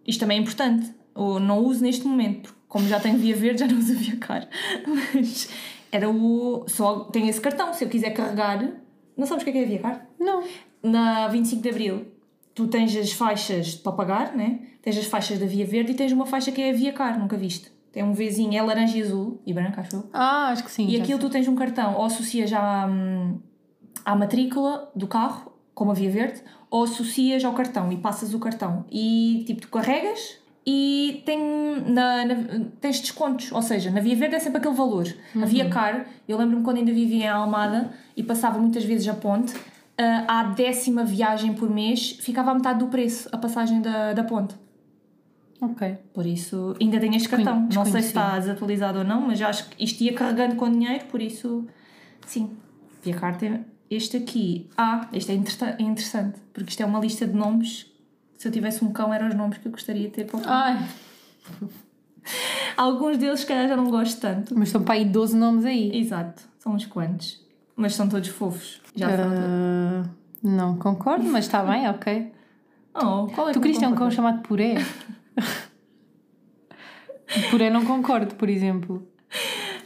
Isto 0.06 0.20
também 0.20 0.38
é 0.38 0.40
importante. 0.40 0.94
Eu 1.16 1.40
não 1.40 1.58
uso 1.58 1.82
neste 1.82 2.06
momento, 2.06 2.42
porque 2.42 2.58
como 2.68 2.86
já 2.86 3.00
tenho 3.00 3.18
via 3.18 3.34
verde, 3.34 3.60
já 3.60 3.66
não 3.66 3.78
uso 3.78 3.94
via 3.94 4.16
Car. 4.16 4.46
Mas 4.86 5.48
era 5.90 6.08
o. 6.08 6.64
Só 6.68 7.00
tenho 7.04 7.28
esse 7.28 7.40
cartão. 7.40 7.72
Se 7.72 7.84
eu 7.84 7.88
quiser 7.88 8.10
carregar. 8.10 8.70
Não 9.16 9.26
sabes 9.26 9.42
o 9.42 9.44
que 9.44 9.50
é 9.50 9.52
que 9.52 9.58
é 9.58 9.64
a 9.64 9.68
via 9.68 9.78
Car? 9.80 10.06
Não. 10.20 10.44
Na 10.82 11.26
25 11.26 11.60
de 11.60 11.68
Abril, 11.70 12.06
tu 12.54 12.68
tens 12.68 12.94
as 12.94 13.12
faixas 13.12 13.74
para 13.74 13.92
pagar, 13.92 14.36
né? 14.36 14.60
Tens 14.80 14.96
as 14.96 15.06
faixas 15.06 15.38
da 15.38 15.46
via 15.46 15.66
verde 15.66 15.92
e 15.92 15.94
tens 15.94 16.12
uma 16.12 16.24
faixa 16.24 16.52
que 16.52 16.60
é 16.62 16.70
a 16.70 16.72
via 16.72 16.92
Car, 16.92 17.18
nunca 17.18 17.36
viste. 17.36 17.72
Tem 17.98 18.04
um 18.06 18.12
Vzinho, 18.12 18.56
é 18.56 18.62
laranja 18.62 18.96
e 18.96 19.02
azul 19.02 19.42
e 19.44 19.52
branco, 19.52 19.80
acho 19.80 19.96
eu. 19.96 20.04
Ah, 20.12 20.50
acho 20.52 20.62
que 20.62 20.70
sim. 20.70 20.86
E 20.86 21.00
aquilo 21.00 21.18
tu 21.18 21.28
tens 21.28 21.48
um 21.48 21.56
cartão, 21.56 21.96
ou 21.96 22.04
associas 22.04 22.52
à, 22.52 22.86
hum, 22.88 23.40
à 24.04 24.14
matrícula 24.14 24.88
do 24.94 25.08
carro, 25.08 25.50
como 25.74 25.90
a 25.90 25.94
via 25.94 26.08
verde, 26.08 26.40
ou 26.70 26.84
associas 26.84 27.44
ao 27.44 27.52
cartão 27.54 27.90
e 27.90 27.96
passas 27.96 28.32
o 28.34 28.38
cartão. 28.38 28.84
E 28.88 29.42
tipo, 29.48 29.62
tu 29.62 29.68
carregas 29.68 30.38
e 30.64 31.24
tem, 31.26 31.40
na, 31.88 32.24
na- 32.24 32.64
tens 32.80 33.00
descontos. 33.00 33.50
Ou 33.50 33.62
seja, 33.62 33.90
na 33.90 34.00
via 34.00 34.14
verde 34.14 34.36
é 34.36 34.38
sempre 34.38 34.58
aquele 34.58 34.74
valor. 34.76 35.06
A 35.34 35.44
via 35.44 35.68
car, 35.68 36.06
eu 36.28 36.38
lembro-me 36.38 36.62
quando 36.62 36.76
ainda 36.76 36.92
vivia 36.92 37.24
em 37.24 37.28
Almada 37.28 37.90
e 38.16 38.22
passava 38.22 38.60
muitas 38.60 38.84
vezes 38.84 39.08
a 39.08 39.14
ponte, 39.14 39.52
ah, 39.98 40.24
à 40.40 40.42
décima 40.44 41.04
viagem 41.04 41.52
por 41.52 41.68
mês 41.68 42.10
ficava 42.20 42.52
a 42.52 42.54
metade 42.54 42.78
do 42.78 42.86
preço 42.86 43.28
a 43.32 43.36
passagem 43.38 43.80
da, 43.80 44.12
da 44.12 44.22
ponte. 44.22 44.54
Ok. 45.60 45.96
Por 46.14 46.24
isso, 46.24 46.76
ainda 46.80 47.00
tenho 47.00 47.16
este 47.16 47.28
cartão. 47.28 47.68
Não 47.72 47.84
sei 47.84 48.02
se 48.02 48.08
está 48.08 48.38
desatualizado 48.38 48.98
ou 49.00 49.04
não, 49.04 49.22
mas 49.22 49.40
acho 49.42 49.68
que 49.68 49.84
isto 49.84 50.00
ia 50.02 50.12
carregando 50.12 50.54
com 50.56 50.70
dinheiro, 50.70 51.04
por 51.06 51.20
isso, 51.20 51.66
sim. 52.26 52.56
Via 53.02 53.14
carta, 53.14 53.64
este 53.90 54.16
aqui. 54.16 54.68
Ah, 54.76 55.08
este 55.12 55.32
é 55.32 55.34
é 55.34 55.82
interessante, 55.82 56.38
porque 56.52 56.70
isto 56.70 56.82
é 56.82 56.86
uma 56.86 57.00
lista 57.00 57.26
de 57.26 57.34
nomes. 57.34 57.86
Se 58.36 58.46
eu 58.46 58.52
tivesse 58.52 58.84
um 58.84 58.92
cão, 58.92 59.12
eram 59.12 59.28
os 59.28 59.34
nomes 59.34 59.58
que 59.58 59.66
eu 59.66 59.72
gostaria 59.72 60.04
de 60.08 60.14
ter 60.14 60.24
para 60.26 60.38
o 60.38 60.42
cão. 60.42 60.52
Ai, 60.52 60.78
Alguns 62.76 63.16
deles, 63.16 63.40
se 63.40 63.46
calhar, 63.46 63.66
já 63.66 63.76
não 63.76 63.90
gosto 63.90 64.20
tanto. 64.20 64.56
mas 64.56 64.68
estão 64.68 64.82
para 64.82 64.94
aí 64.94 65.04
12 65.04 65.36
nomes 65.36 65.64
aí. 65.64 65.98
Exato, 65.98 66.42
são 66.58 66.74
uns 66.74 66.86
quantos. 66.86 67.42
Mas 67.74 67.94
são 67.94 68.08
todos 68.08 68.28
fofos. 68.28 68.80
Já. 68.94 69.08
Ah, 69.08 70.04
não 70.42 70.76
concordo, 70.76 71.24
mas 71.24 71.46
está 71.46 71.64
bem, 71.64 71.88
ok. 71.88 72.32
Oh, 72.94 73.26
qual 73.34 73.48
é 73.48 73.52
Tu 73.52 73.60
que 73.60 73.66
querias 73.66 73.78
ter 73.78 73.86
um 73.86 73.94
cão 73.94 74.10
chamado 74.10 74.42
Puré? 74.42 74.74
Puré 77.50 77.70
não 77.70 77.84
concordo, 77.84 78.34
por 78.34 78.48
exemplo. 78.48 79.06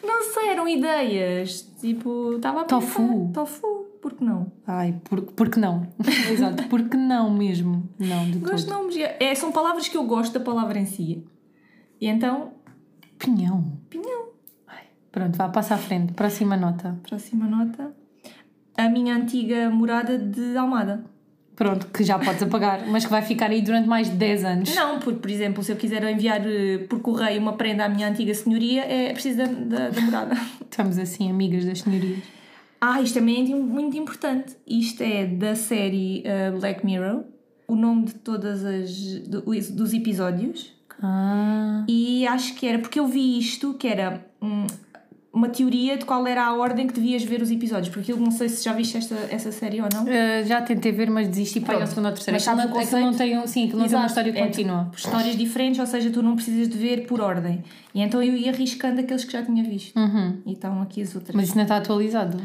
Não 0.02 0.22
sei, 0.32 0.48
eram 0.50 0.68
ideias. 0.68 1.62
Tipo, 1.80 2.36
estava 2.36 2.60
a 2.60 2.64
pensar. 2.64 2.80
Tofu. 2.80 3.30
Tofu, 3.32 3.66
por 4.00 4.14
que 4.14 4.24
não? 4.24 4.52
Ai, 4.66 5.00
por, 5.04 5.22
por 5.22 5.48
que 5.48 5.58
não? 5.58 5.86
Exato, 6.30 6.68
por 6.68 6.88
que 6.88 6.96
não 6.96 7.30
mesmo? 7.30 7.88
Não, 7.98 8.30
de 8.30 8.38
Gosto 8.38 8.68
todo. 8.68 8.78
nomes. 8.78 8.96
É, 8.96 9.34
são 9.34 9.50
palavras 9.50 9.88
que 9.88 9.96
eu 9.96 10.04
gosto 10.04 10.38
da 10.38 10.44
palavra 10.44 10.78
em 10.78 10.86
si. 10.86 11.24
E 12.00 12.06
então, 12.06 12.52
Pinhão. 13.18 13.78
pinhão. 13.88 14.30
Pronto, 15.10 15.36
vá, 15.36 15.46
passa 15.50 15.74
à 15.74 15.78
frente. 15.78 16.14
Próxima 16.14 16.56
nota. 16.56 16.98
Próxima 17.02 17.46
nota. 17.46 17.94
A 18.78 18.88
minha 18.88 19.14
antiga 19.14 19.68
morada 19.68 20.16
de 20.18 20.56
Almada. 20.56 21.04
Pronto, 21.54 21.86
que 21.88 22.02
já 22.02 22.18
podes 22.18 22.42
apagar, 22.42 22.86
mas 22.88 23.04
que 23.04 23.10
vai 23.10 23.22
ficar 23.22 23.50
aí 23.50 23.60
durante 23.62 23.86
mais 23.88 24.08
de 24.10 24.16
10 24.16 24.44
anos. 24.44 24.74
Não, 24.74 24.98
porque, 24.98 25.18
por 25.20 25.30
exemplo, 25.30 25.62
se 25.62 25.70
eu 25.70 25.76
quiser 25.76 26.02
enviar 26.10 26.40
eh, 26.46 26.78
por 26.88 27.00
correio 27.00 27.40
uma 27.40 27.52
prenda 27.52 27.84
à 27.84 27.88
minha 27.88 28.08
antiga 28.08 28.32
senhoria, 28.34 28.82
é 28.84 29.12
preciso 29.12 29.38
da, 29.38 29.44
da, 29.46 29.88
da 29.90 30.00
morada. 30.00 30.34
Estamos 30.70 30.98
assim, 30.98 31.30
amigas 31.30 31.64
das 31.64 31.80
senhorias. 31.80 32.20
Ah, 32.80 33.00
isto 33.02 33.14
também 33.18 33.52
é 33.52 33.54
muito 33.54 33.96
importante. 33.96 34.56
Isto 34.66 35.02
é 35.02 35.26
da 35.26 35.54
série 35.54 36.22
eh, 36.24 36.50
Black 36.52 36.84
Mirror. 36.84 37.22
O 37.68 37.76
nome 37.76 38.06
de 38.06 38.14
todas 38.14 38.64
as 38.64 39.18
do- 39.28 39.42
dos 39.42 39.92
episódios. 39.92 40.72
Ah, 41.02 41.84
E 41.88 42.26
acho 42.26 42.54
que 42.54 42.66
era 42.66 42.78
porque 42.78 42.98
eu 42.98 43.06
vi 43.06 43.38
isto, 43.38 43.74
que 43.74 43.86
era 43.88 44.24
hum, 44.40 44.66
uma 45.32 45.48
teoria 45.48 45.96
de 45.96 46.04
qual 46.04 46.26
era 46.26 46.44
a 46.44 46.54
ordem 46.54 46.86
que 46.86 46.92
devias 46.92 47.22
ver 47.24 47.40
os 47.40 47.50
episódios. 47.50 47.88
Porque 47.88 48.12
eu 48.12 48.16
não 48.18 48.30
sei 48.30 48.48
se 48.50 48.62
já 48.64 48.72
viste 48.72 48.96
esta, 48.98 49.14
essa 49.30 49.50
série 49.50 49.80
ou 49.80 49.88
não. 49.92 50.06
eh, 50.06 50.44
já 50.44 50.60
tentei 50.60 50.92
ver, 50.92 51.08
mas 51.10 51.26
desisti 51.28 51.58
para 51.60 51.72
ao 51.72 51.78
Pronto. 51.78 51.88
segundo 51.90 52.04
ou 52.06 52.12
terceiro. 52.12 52.34
Mas 52.34 52.42
sabes 52.42 52.64
não, 52.64 52.72
o 52.72 52.78
aquilo 52.78 53.00
não 53.00 53.10
conceito? 53.12 53.30
tem, 53.32 53.38
um- 53.38 53.46
sim, 53.46 53.64
aquilo 53.64 53.78
não 53.80 53.88
tem 53.88 53.96
uma 53.98 54.06
história 54.06 54.30
É, 54.30 54.44
contínua. 54.46 54.84
tipo, 54.84 54.96
histórias 54.98 55.36
diferentes, 55.36 55.80
ou 55.80 55.86
seja, 55.86 56.10
tu 56.10 56.22
não 56.22 56.34
precisas 56.36 56.68
de 56.68 56.76
ver 56.76 57.06
por 57.06 57.20
ordem. 57.20 57.64
E 57.94 58.00
então 58.02 58.22
eu 58.22 58.34
ia 58.34 58.50
arriscando 58.50 59.00
aqueles 59.00 59.24
que 59.24 59.32
já 59.32 59.42
tinha 59.42 59.64
visto. 59.64 59.96
Uhum. 59.98 60.38
E 60.44 60.52
estão 60.52 60.82
aqui 60.82 61.00
as 61.02 61.14
outras. 61.14 61.34
Mas 61.34 61.46
isso 61.48 61.56
não 61.56 61.62
está 61.62 61.76
atualizado. 61.78 62.36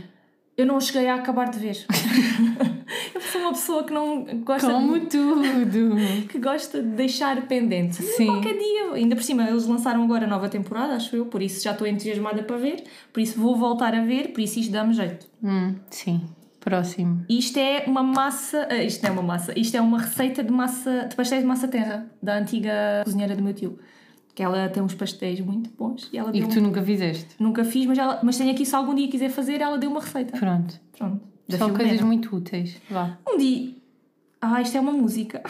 Eu 0.57 0.65
não 0.65 0.81
cheguei 0.81 1.07
a 1.07 1.15
acabar 1.15 1.49
de 1.51 1.59
ver. 1.59 1.85
eu 3.13 3.21
sou 3.21 3.41
uma 3.41 3.51
pessoa 3.51 3.83
que 3.83 3.93
não 3.93 4.25
gosta 4.43 4.67
Como 4.71 4.99
de, 4.99 5.05
tudo. 5.05 5.95
que 6.27 6.39
gosta 6.39 6.81
de 6.81 6.89
deixar 6.89 7.39
pendente. 7.47 7.97
Sim. 7.97 8.25
Qualquer 8.25 8.57
dia. 8.57 8.93
Ainda 8.93 9.15
por 9.15 9.23
cima, 9.23 9.43
eles 9.47 9.67
lançaram 9.67 10.03
agora 10.03 10.25
a 10.25 10.27
nova 10.27 10.49
temporada, 10.49 10.93
acho 10.95 11.15
eu, 11.15 11.27
por 11.27 11.41
isso 11.43 11.63
já 11.63 11.71
estou 11.73 11.85
entusiasmada 11.85 12.41
para 12.41 12.57
ver. 12.57 12.83
Por 13.13 13.19
isso 13.19 13.39
vou 13.39 13.55
voltar 13.55 13.93
a 13.93 14.01
ver, 14.03 14.29
por 14.33 14.41
isso 14.41 14.59
isto 14.59 14.71
dá-me 14.71 14.93
jeito. 14.93 15.27
Hum, 15.43 15.75
sim. 15.91 16.21
Próximo. 16.59 17.23
Isto 17.29 17.59
é 17.59 17.83
uma 17.87 18.01
massa. 18.03 18.67
ah, 18.69 18.83
Isto 18.83 19.03
não 19.03 19.09
é 19.09 19.13
uma 19.13 19.23
massa. 19.23 19.57
Isto 19.57 19.77
é 19.77 19.81
uma 19.81 19.99
receita 19.99 20.43
de 20.43 20.51
massa. 20.51 21.05
de 21.07 21.15
pastéis 21.15 21.41
de 21.43 21.47
massa 21.47 21.67
terra, 21.67 22.07
da 22.21 22.35
antiga 22.37 23.03
cozinheira 23.05 23.35
do 23.35 23.43
meu 23.43 23.53
tio. 23.53 23.77
Que 24.37 24.43
ela 24.43 24.69
tem 24.69 24.83
uns 24.83 24.93
pastéis 24.93 25.39
muito 25.39 25.71
bons 25.71 26.09
e 26.13 26.17
ela 26.19 26.29
E 26.31 26.43
que 26.43 26.47
tu 26.47 26.61
nunca 26.61 26.79
fizeste. 26.83 27.25
Nunca 27.39 27.65
fiz, 27.65 27.87
mas, 27.87 27.97
ela, 27.97 28.19
mas 28.21 28.37
tenho 28.37 28.51
aqui, 28.51 28.67
se 28.67 28.75
algum 28.75 28.93
dia 28.93 29.07
quiser 29.07 29.31
fazer, 29.31 29.61
ela 29.61 29.79
deu 29.79 29.89
uma 29.89 29.99
receita. 29.99 30.37
Pronto. 30.37 30.79
Pronto. 30.95 31.21
Só 31.49 31.57
Filomena. 31.57 31.79
coisas 31.79 32.01
muito 32.01 32.35
úteis. 32.35 32.77
Vá. 32.87 33.17
Um 33.27 33.35
dia. 33.35 33.73
Ah, 34.39 34.61
isto 34.61 34.77
é 34.77 34.79
uma 34.79 34.91
música. 34.91 35.41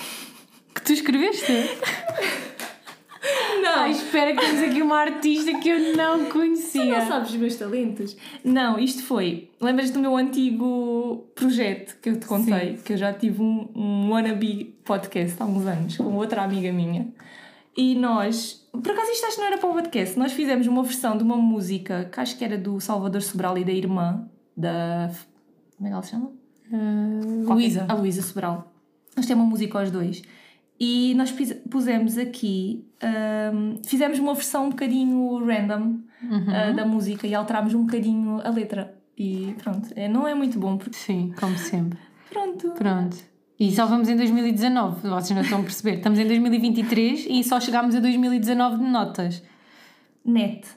Que 0.73 0.81
tu 0.81 0.93
escreveste? 0.93 1.51
Não! 3.61 3.79
Ai, 3.81 3.91
espera 3.91 4.33
que 4.33 4.39
temos 4.39 4.63
aqui 4.63 4.81
uma 4.81 4.99
artista 4.99 5.59
que 5.59 5.67
eu 5.67 5.97
não 5.97 6.29
conhecia. 6.29 6.99
não 6.99 7.07
sabes 7.07 7.31
os 7.31 7.35
meus 7.35 7.57
talentos? 7.57 8.15
Não, 8.41 8.79
isto 8.79 9.03
foi. 9.03 9.49
Lembras 9.59 9.91
do 9.91 9.99
meu 9.99 10.15
antigo 10.15 11.27
projeto 11.35 11.97
que 12.01 12.07
eu 12.07 12.17
te 12.17 12.25
contei? 12.25 12.77
Que 12.77 12.93
eu 12.93 12.97
já 12.97 13.11
tive 13.11 13.41
um, 13.41 13.67
um 13.75 14.11
wannabe 14.11 14.77
podcast 14.85 15.43
há 15.43 15.45
uns 15.45 15.65
anos 15.65 15.97
com 15.97 16.15
outra 16.15 16.43
amiga 16.43 16.71
minha. 16.71 17.13
E 17.77 17.93
nós. 17.95 18.67
Por 18.71 18.91
acaso 18.91 19.11
isto 19.11 19.25
acho 19.27 19.35
que 19.35 19.41
não 19.41 19.47
era 19.47 19.57
para 19.59 19.69
o 19.69 19.73
podcast. 19.73 20.17
Nós 20.17 20.31
fizemos 20.33 20.65
uma 20.67 20.81
versão 20.83 21.15
de 21.17 21.23
uma 21.23 21.37
música 21.37 22.09
que 22.11 22.19
acho 22.19 22.35
que 22.37 22.43
era 22.43 22.57
do 22.57 22.79
Salvador 22.79 23.21
Sobral 23.21 23.57
e 23.57 23.63
da 23.63 23.71
irmã 23.71 24.27
da. 24.55 25.11
Como 25.77 25.87
é 25.87 25.89
que 25.89 25.93
ela 25.93 26.03
se 26.03 26.09
chama? 26.11 26.31
Ah, 26.73 27.19
Qualquer- 27.45 27.53
Luísa. 27.53 27.85
A 27.87 27.93
Luísa 27.93 28.21
Sobral. 28.23 28.73
Nós 29.15 29.25
temos 29.25 29.43
uma 29.43 29.49
música 29.49 29.79
aos 29.79 29.91
dois. 29.91 30.21
E 30.79 31.15
nós 31.15 31.33
pusemos 31.71 32.17
aqui, 32.19 32.85
hum, 33.53 33.79
fizemos 33.83 34.19
uma 34.19 34.35
versão 34.35 34.65
um 34.65 34.69
bocadinho 34.69 35.43
random 35.43 36.01
uh, 36.23 36.75
da 36.75 36.85
música 36.85 37.25
e 37.25 37.33
alterámos 37.33 37.73
um 37.73 37.81
bocadinho 37.85 38.39
a 38.45 38.49
letra. 38.51 38.95
E 39.17 39.55
pronto, 39.57 39.89
é, 39.95 40.07
não 40.07 40.27
é 40.27 40.35
muito 40.35 40.59
bom 40.59 40.77
porque 40.77 40.95
Sim, 40.95 41.33
como 41.39 41.57
sempre. 41.57 41.97
pronto. 42.29 42.69
Pronto. 42.73 43.17
E 43.59 43.71
só 43.75 43.85
vamos 43.87 44.07
em 44.07 44.15
2019, 44.15 45.07
vocês 45.09 45.31
não 45.31 45.41
estão 45.41 45.59
a 45.59 45.63
perceber. 45.63 45.97
Estamos 45.97 46.19
em 46.19 46.27
2023 46.27 47.25
e 47.29 47.43
só 47.43 47.59
chegámos 47.59 47.95
a 47.95 47.99
2019 47.99 48.77
de 48.77 48.83
notas. 48.83 49.43
Net. 50.23 50.67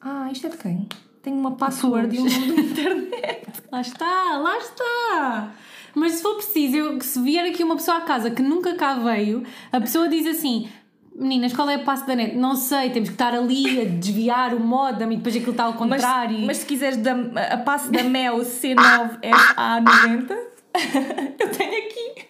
Ah, 0.00 0.28
isto 0.30 0.46
é 0.46 0.50
de 0.50 0.58
quem? 0.58 0.86
Tenho 1.22 1.36
uma 1.38 1.52
password 1.52 2.14
e 2.14 2.20
um 2.20 2.24
nome 2.24 2.52
da 2.54 2.62
internet. 2.62 3.48
Lá 3.72 3.80
está, 3.82 4.38
lá 4.38 4.56
está! 4.58 5.50
Mas 5.94 6.12
se 6.12 6.22
for 6.22 6.36
preciso, 6.36 6.76
eu, 6.76 7.00
se 7.02 7.20
vier 7.20 7.44
aqui 7.46 7.62
uma 7.62 7.76
pessoa 7.76 7.98
à 7.98 8.00
casa 8.00 8.30
que 8.30 8.40
nunca 8.40 8.74
cá 8.76 8.94
veio, 8.94 9.42
a 9.70 9.78
pessoa 9.80 10.08
diz 10.08 10.26
assim: 10.26 10.68
Meninas, 11.14 11.52
qual 11.52 11.68
é 11.68 11.76
o 11.76 11.84
passo 11.84 12.06
da 12.06 12.14
net? 12.14 12.34
Não 12.36 12.54
sei, 12.56 12.88
temos 12.90 13.08
que 13.10 13.14
estar 13.14 13.34
ali 13.34 13.80
a 13.80 13.84
desviar 13.84 14.54
o 14.54 14.60
modem 14.60 15.12
e 15.12 15.16
depois 15.16 15.36
aquilo 15.36 15.50
está 15.50 15.64
ao 15.64 15.72
Mas, 15.72 15.80
contrário. 16.02 16.46
mas 16.46 16.58
se 16.58 16.66
quiseres 16.66 16.96
da, 16.98 17.12
a 17.52 17.58
passe 17.58 17.90
da 17.92 18.04
Mel 18.04 18.38
C9FA90, 18.38 20.36
eu 21.38 21.50
tenho 21.50 21.78
aqui. 21.86 22.26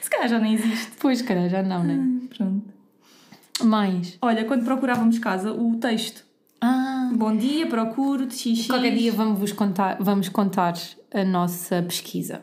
Se 0.00 0.10
calhar 0.10 0.28
já 0.28 0.38
nem 0.38 0.54
existe. 0.54 0.92
Pois, 0.98 1.22
cara, 1.22 1.48
já 1.48 1.62
não, 1.62 1.82
né? 1.84 1.98
Pronto. 2.36 2.64
Mais. 3.62 4.18
Olha, 4.20 4.44
quando 4.44 4.64
procurávamos 4.64 5.18
casa, 5.18 5.52
o 5.52 5.76
texto. 5.76 6.24
Ah, 6.60 7.10
Bom 7.14 7.36
dia, 7.36 7.66
procuro 7.66 8.30
xx. 8.30 8.66
qualquer 8.66 8.94
dia 8.94 9.12
vamos, 9.12 9.38
-vos 9.38 9.52
contar, 9.54 9.96
vamos 10.00 10.28
contar 10.28 10.74
a 11.12 11.24
nossa 11.24 11.82
pesquisa 11.82 12.42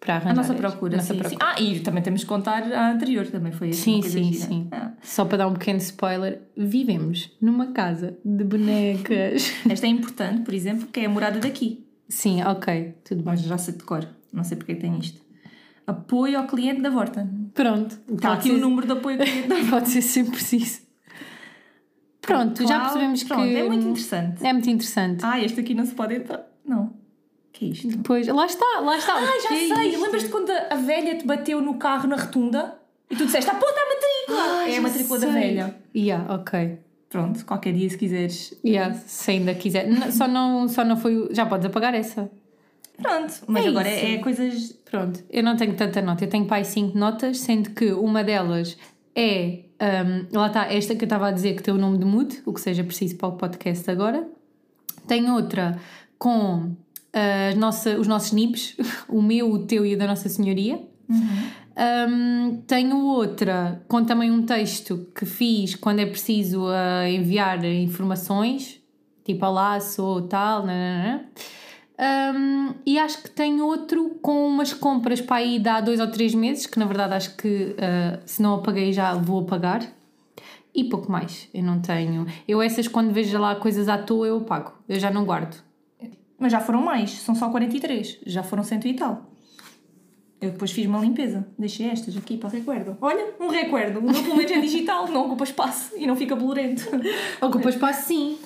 para 0.00 0.16
arranjar. 0.16 0.30
A 0.32 0.34
nossa 0.34 0.54
procura, 0.54 0.96
Nossa 0.96 1.14
sim, 1.14 1.18
procura. 1.20 1.54
sim. 1.56 1.56
Ah, 1.56 1.60
e 1.60 1.80
também 1.80 2.02
temos 2.02 2.22
que 2.22 2.26
contar 2.28 2.62
a 2.72 2.90
anterior, 2.92 3.26
também 3.26 3.52
foi 3.52 3.70
assim. 3.70 4.02
Sim, 4.02 4.08
sim, 4.08 4.32
gira. 4.32 4.46
sim. 4.46 4.68
Ah. 4.72 4.92
Só 5.02 5.24
para 5.24 5.38
dar 5.38 5.46
um 5.48 5.52
pequeno 5.54 5.78
spoiler, 5.78 6.42
vivemos 6.56 7.30
numa 7.40 7.68
casa 7.72 8.16
de 8.24 8.44
bonecas. 8.44 9.52
Esta 9.68 9.86
é 9.86 9.90
importante, 9.90 10.42
por 10.42 10.52
exemplo, 10.54 10.86
que 10.88 11.00
é 11.00 11.06
a 11.06 11.08
morada 11.08 11.38
daqui. 11.38 11.84
sim, 12.08 12.42
ok, 12.42 12.94
tudo 13.04 13.18
bem. 13.22 13.24
Mas 13.32 13.40
já 13.42 13.58
sei 13.58 13.74
de 13.74 13.82
cor, 13.84 14.06
não 14.32 14.44
sei 14.44 14.56
porque 14.56 14.72
é 14.72 14.76
tem 14.76 14.98
isto. 14.98 15.20
Apoio 15.86 16.38
ao 16.38 16.46
cliente 16.46 16.80
da 16.80 16.90
Vorta. 16.90 17.28
Pronto. 17.54 17.96
Está 18.12 18.32
aqui 18.32 18.48
ser- 18.48 18.54
o 18.54 18.58
número 18.58 18.86
de 18.86 18.92
apoio 18.94 19.18
ao 19.20 19.24
cliente 19.24 19.48
da 19.48 19.54
Vorta. 19.62 19.70
Pode 19.70 19.88
ser 19.90 20.02
sempre 20.02 20.32
preciso. 20.32 20.80
Pronto, 22.20 22.62
já 22.66 22.68
Qual? 22.80 22.80
percebemos 22.90 23.24
Pronto, 23.24 23.42
que. 23.44 23.56
é 23.56 23.62
muito 23.64 23.86
interessante. 23.86 24.44
É 24.46 24.52
muito 24.52 24.68
interessante. 24.70 25.24
Ah, 25.24 25.40
este 25.40 25.60
aqui 25.60 25.74
não 25.74 25.86
se 25.86 25.94
pode 25.94 26.14
entrar. 26.16 26.44
Não. 26.64 26.92
que 27.52 27.66
é 27.66 27.68
isto? 27.68 27.88
Depois, 27.88 28.26
lá 28.26 28.46
está, 28.46 28.80
lá 28.80 28.96
está. 28.98 29.14
Ah, 29.14 29.40
já 29.42 29.48
Que 29.48 29.54
é 29.54 29.74
sei! 29.76 29.88
isto? 29.90 30.02
Lembras-te 30.02 30.28
quando 30.30 30.50
a 30.50 30.74
velha 30.74 31.16
te 31.16 31.24
bateu 31.24 31.60
no 31.62 31.74
carro 31.78 32.08
na 32.08 32.16
rotunda? 32.16 32.78
E 33.08 33.14
tu 33.14 33.24
disseste, 33.26 33.48
aponta 33.48 33.74
a 33.80 33.88
matrícula! 33.94 34.58
Ah, 34.58 34.68
é 34.68 34.72
já 34.72 34.78
a 34.78 34.82
matrícula 34.82 35.18
da 35.20 35.32
sei. 35.32 35.40
velha. 35.40 35.76
Yeah, 35.94 36.34
ok. 36.34 36.78
Pronto, 37.08 37.46
qualquer 37.46 37.72
dia 37.72 37.88
se 37.88 37.96
quiseres. 37.96 38.58
Yeah, 38.64 38.92
se 38.92 39.30
ainda 39.30 39.54
quiser. 39.54 40.10
Só 40.10 40.26
não, 40.26 40.66
só 40.68 40.84
não 40.84 40.96
foi. 40.96 41.16
o- 41.16 41.32
Já 41.32 41.46
podes 41.46 41.64
apagar 41.66 41.94
essa. 41.94 42.28
Pronto, 43.00 43.34
mas 43.46 43.64
É 43.64 43.68
agora 43.68 43.88
isso. 43.88 44.06
é, 44.06 44.14
é 44.14 44.18
coisas. 44.18 44.72
Pronto, 44.90 45.24
eu 45.30 45.42
não 45.42 45.56
tenho 45.56 45.74
tanta 45.74 46.00
nota, 46.00 46.24
eu 46.24 46.28
tenho 46.28 46.46
pai 46.46 46.64
5 46.64 46.96
notas, 46.96 47.38
sendo 47.38 47.70
que 47.70 47.92
uma 47.92 48.24
delas 48.24 48.76
é. 49.14 49.60
um, 49.80 50.38
lá 50.38 50.46
está, 50.46 50.72
esta 50.72 50.94
que 50.94 51.02
eu 51.02 51.06
estava 51.06 51.28
a 51.28 51.30
dizer 51.30 51.54
que 51.56 51.62
tem 51.62 51.74
o 51.74 51.78
nome 51.78 51.98
de 51.98 52.04
Mood, 52.04 52.42
o 52.46 52.52
que 52.52 52.60
seja 52.60 52.82
preciso 52.84 53.16
para 53.16 53.28
o 53.28 53.32
podcast 53.32 53.90
agora. 53.90 54.26
Tem 55.06 55.30
outra 55.30 55.78
com 56.18 56.74
as 57.12 57.54
nossa, 57.56 57.98
os 57.98 58.06
nossos 58.06 58.32
NIBs, 58.32 58.76
o 59.08 59.22
meu, 59.22 59.50
o 59.50 59.66
teu 59.66 59.86
e 59.86 59.94
o 59.94 59.98
da 59.98 60.06
Nossa 60.06 60.28
Senhoria. 60.28 60.80
Um, 61.08 62.62
tenho 62.66 62.98
outra 63.04 63.82
com 63.86 64.02
também 64.04 64.30
um 64.30 64.42
texto 64.44 65.06
que 65.14 65.26
fiz 65.26 65.74
quando 65.74 66.00
é 66.00 66.06
preciso 66.06 66.64
uh, 66.66 67.06
enviar 67.06 67.62
informações, 67.64 68.80
tipo, 69.24 69.44
olá, 69.44 69.78
sou 69.80 70.22
tal, 70.22 70.60
nananã. 70.64 71.24
Um, 71.98 72.74
e 72.84 72.98
acho 72.98 73.22
que 73.22 73.30
tem 73.30 73.60
outro 73.62 74.18
com 74.20 74.46
umas 74.46 74.74
compras 74.74 75.20
para 75.20 75.36
aí 75.36 75.58
de 75.58 75.68
há 75.68 75.80
dois 75.80 75.98
ou 75.98 76.10
três 76.10 76.34
meses, 76.34 76.66
que 76.66 76.78
na 76.78 76.84
verdade 76.84 77.14
acho 77.14 77.36
que 77.36 77.74
uh, 77.74 78.20
se 78.26 78.42
não 78.42 78.56
apaguei 78.56 78.92
já 78.92 79.14
vou 79.14 79.40
apagar. 79.40 79.82
E 80.74 80.84
pouco 80.84 81.10
mais, 81.10 81.48
eu 81.54 81.62
não 81.62 81.80
tenho. 81.80 82.26
Eu 82.46 82.60
essas 82.60 82.86
quando 82.86 83.10
vejo 83.10 83.38
lá 83.38 83.54
coisas 83.56 83.88
à 83.88 83.96
toa 83.96 84.26
eu 84.26 84.38
apago, 84.38 84.72
eu 84.86 85.00
já 85.00 85.10
não 85.10 85.24
guardo. 85.24 85.56
Mas 86.38 86.52
já 86.52 86.60
foram 86.60 86.82
mais, 86.82 87.12
são 87.12 87.34
só 87.34 87.48
43. 87.48 88.18
Já 88.26 88.42
foram 88.42 88.62
cento 88.62 88.86
e 88.86 88.92
tal. 88.92 89.30
Eu 90.38 90.50
depois 90.50 90.70
fiz 90.70 90.86
uma 90.86 90.98
limpeza. 90.98 91.46
Deixei 91.58 91.88
estas 91.88 92.14
aqui 92.14 92.36
para 92.36 92.50
recuerdo. 92.50 92.96
Olha, 93.00 93.34
um 93.40 93.48
recuerdo. 93.48 94.00
O 94.00 94.02
meu 94.02 94.22
pelo 94.22 94.36
menos 94.36 94.52
é 94.52 94.60
digital, 94.60 95.08
não 95.08 95.26
ocupa 95.26 95.44
espaço 95.44 95.92
e 95.96 96.06
não 96.06 96.14
fica 96.14 96.36
bolorento. 96.36 96.84
Ocupa 97.40 97.70
espaço 97.70 98.08
sim. 98.08 98.38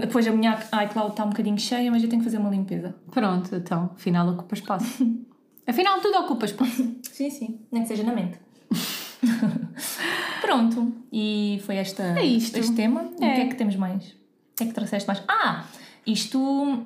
Depois 0.00 0.26
a 0.26 0.32
minha 0.32 0.58
iCloud 0.84 1.10
está 1.12 1.24
um 1.24 1.30
bocadinho 1.30 1.58
cheia, 1.58 1.90
mas 1.90 2.02
eu 2.02 2.08
tenho 2.08 2.20
que 2.20 2.24
fazer 2.24 2.38
uma 2.38 2.50
limpeza. 2.50 2.94
Pronto, 3.10 3.54
então, 3.54 3.90
afinal 3.94 4.28
ocupa 4.28 4.54
espaço. 4.54 5.06
afinal 5.66 6.00
tudo 6.00 6.18
ocupa 6.18 6.44
espaço. 6.46 6.96
Sim, 7.02 7.30
sim. 7.30 7.60
Nem 7.70 7.82
que 7.82 7.88
seja 7.88 8.02
na 8.02 8.12
mente. 8.14 8.38
Pronto. 10.40 10.92
E 11.12 11.60
foi 11.64 11.76
esta, 11.76 12.02
É 12.18 12.24
isto. 12.24 12.56
este 12.58 12.74
tema. 12.74 13.02
É. 13.20 13.32
o 13.32 13.34
que 13.34 13.40
é 13.40 13.46
que 13.48 13.54
temos 13.54 13.76
mais? 13.76 14.04
O 14.10 14.14
que 14.56 14.64
é 14.64 14.66
que 14.66 14.72
trouxeste 14.74 15.06
mais? 15.06 15.22
Ah! 15.28 15.64
Isto. 16.06 16.84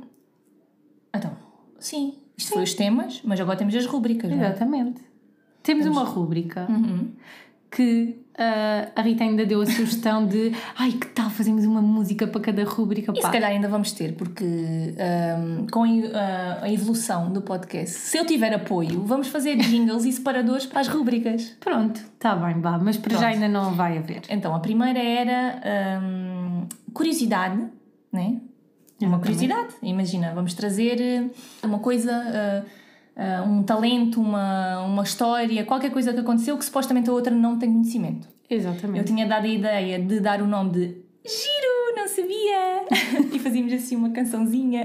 Então, 1.14 1.33
sim. 1.79 2.14
Isto 2.37 2.53
foi 2.53 2.62
os 2.64 2.75
temas, 2.75 3.23
mas 3.25 3.40
agora 3.40 3.57
temos 3.57 3.75
as 3.75 3.87
rúbricas. 3.87 4.31
não 4.31 4.42
é? 4.42 4.49
Exatamente. 4.49 5.01
Temos 5.62 5.87
uma 5.87 6.05
rúbrica 6.05 6.66
Uhum. 6.69 7.12
que 7.71 8.19
ah, 8.38 8.88
a 8.94 9.01
Rita 9.03 9.25
ainda 9.25 9.44
deu 9.46 9.61
a 9.61 9.66
sugestão 9.66 10.27
de 10.27 10.53
ai, 10.77 10.92
que 10.92 11.07
tal 11.09 11.31
fazemos 11.31 11.64
uma 11.64 11.81
música 11.83 12.27
para 12.27 12.40
cada 12.40 12.64
rúbrica? 12.64 13.12
E 13.12 13.16
se 13.16 13.22
Pá, 13.22 13.31
calhar 13.31 13.51
ainda 13.51 13.68
vamos 13.68 13.92
ter, 13.92 14.12
porque 14.14 14.44
ahm, 14.99 15.66
com 15.70 15.85
a, 15.85 16.64
a 16.64 16.72
evolução 16.72 17.33
do 17.33 17.40
podcast, 17.42 17.96
se 17.96 18.18
eu 18.18 18.27
tiver 18.27 18.53
apoio, 18.55 19.03
vamos 19.05 19.29
fazer 19.29 19.57
jingles 19.57 20.05
e 20.05 20.12
separadores 20.12 20.66
para 20.66 20.81
as 20.81 20.88
rúbricas. 20.88 21.57
Pronto, 21.61 21.96
está 22.14 22.35
bem, 22.37 22.61
vá, 22.61 22.79
mas 22.79 22.96
para 22.96 23.12
já 23.14 23.18
Pronto. 23.20 23.33
ainda 23.35 23.49
não 23.49 23.75
vai 23.75 23.99
haver. 23.99 24.22
Então, 24.29 24.55
a 24.55 24.61
primeira 24.61 24.99
era 24.99 25.61
ahm, 25.99 26.66
curiosidade, 26.92 27.57
né? 28.12 28.40
Uma 28.99 29.18
Exatamente. 29.18 29.20
curiosidade. 29.20 29.75
Imagina, 29.83 30.33
vamos 30.35 30.55
trazer 30.55 31.31
uma 31.62 31.79
coisa, 31.81 32.12
ah, 32.12 32.62
ah, 33.16 33.42
um 33.46 33.62
talento, 33.62 34.20
uma, 34.20 34.83
uma 34.85 35.02
história, 35.02 35.64
qualquer 35.64 35.90
coisa 35.90 36.12
que 36.12 36.20
aconteceu 36.20 36.57
que 36.59 36.64
supostamente 36.64 37.09
a 37.11 37.12
outra 37.12 37.35
não 37.35 37.59
tem 37.59 37.72
conhecimento. 37.72 38.29
Eu 38.48 38.59
Exatamente. 38.59 39.05
tinha 39.07 39.26
dado 39.26 39.44
a 39.44 39.48
ideia 39.48 39.98
de 39.98 40.20
dar 40.20 40.40
o 40.40 40.46
nome 40.46 40.70
de 40.70 41.07
Giro, 41.29 41.96
não 41.96 42.07
sabia! 42.07 42.85
e 43.35 43.38
fazíamos 43.40 43.72
assim 43.72 43.96
uma 43.96 44.11
cançãozinha. 44.11 44.85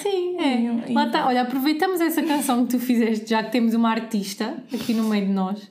Sim, 0.00 0.38
é. 0.40 0.90
E- 0.90 0.94
Lá 0.94 1.06
está, 1.06 1.26
olha, 1.26 1.42
aproveitamos 1.42 2.00
essa 2.00 2.22
canção 2.22 2.64
que 2.64 2.70
tu 2.76 2.80
fizeste, 2.80 3.28
já 3.28 3.42
que 3.42 3.52
temos 3.52 3.74
uma 3.74 3.90
artista 3.90 4.54
aqui 4.72 4.94
no 4.94 5.04
meio 5.04 5.26
de 5.26 5.32
nós. 5.32 5.70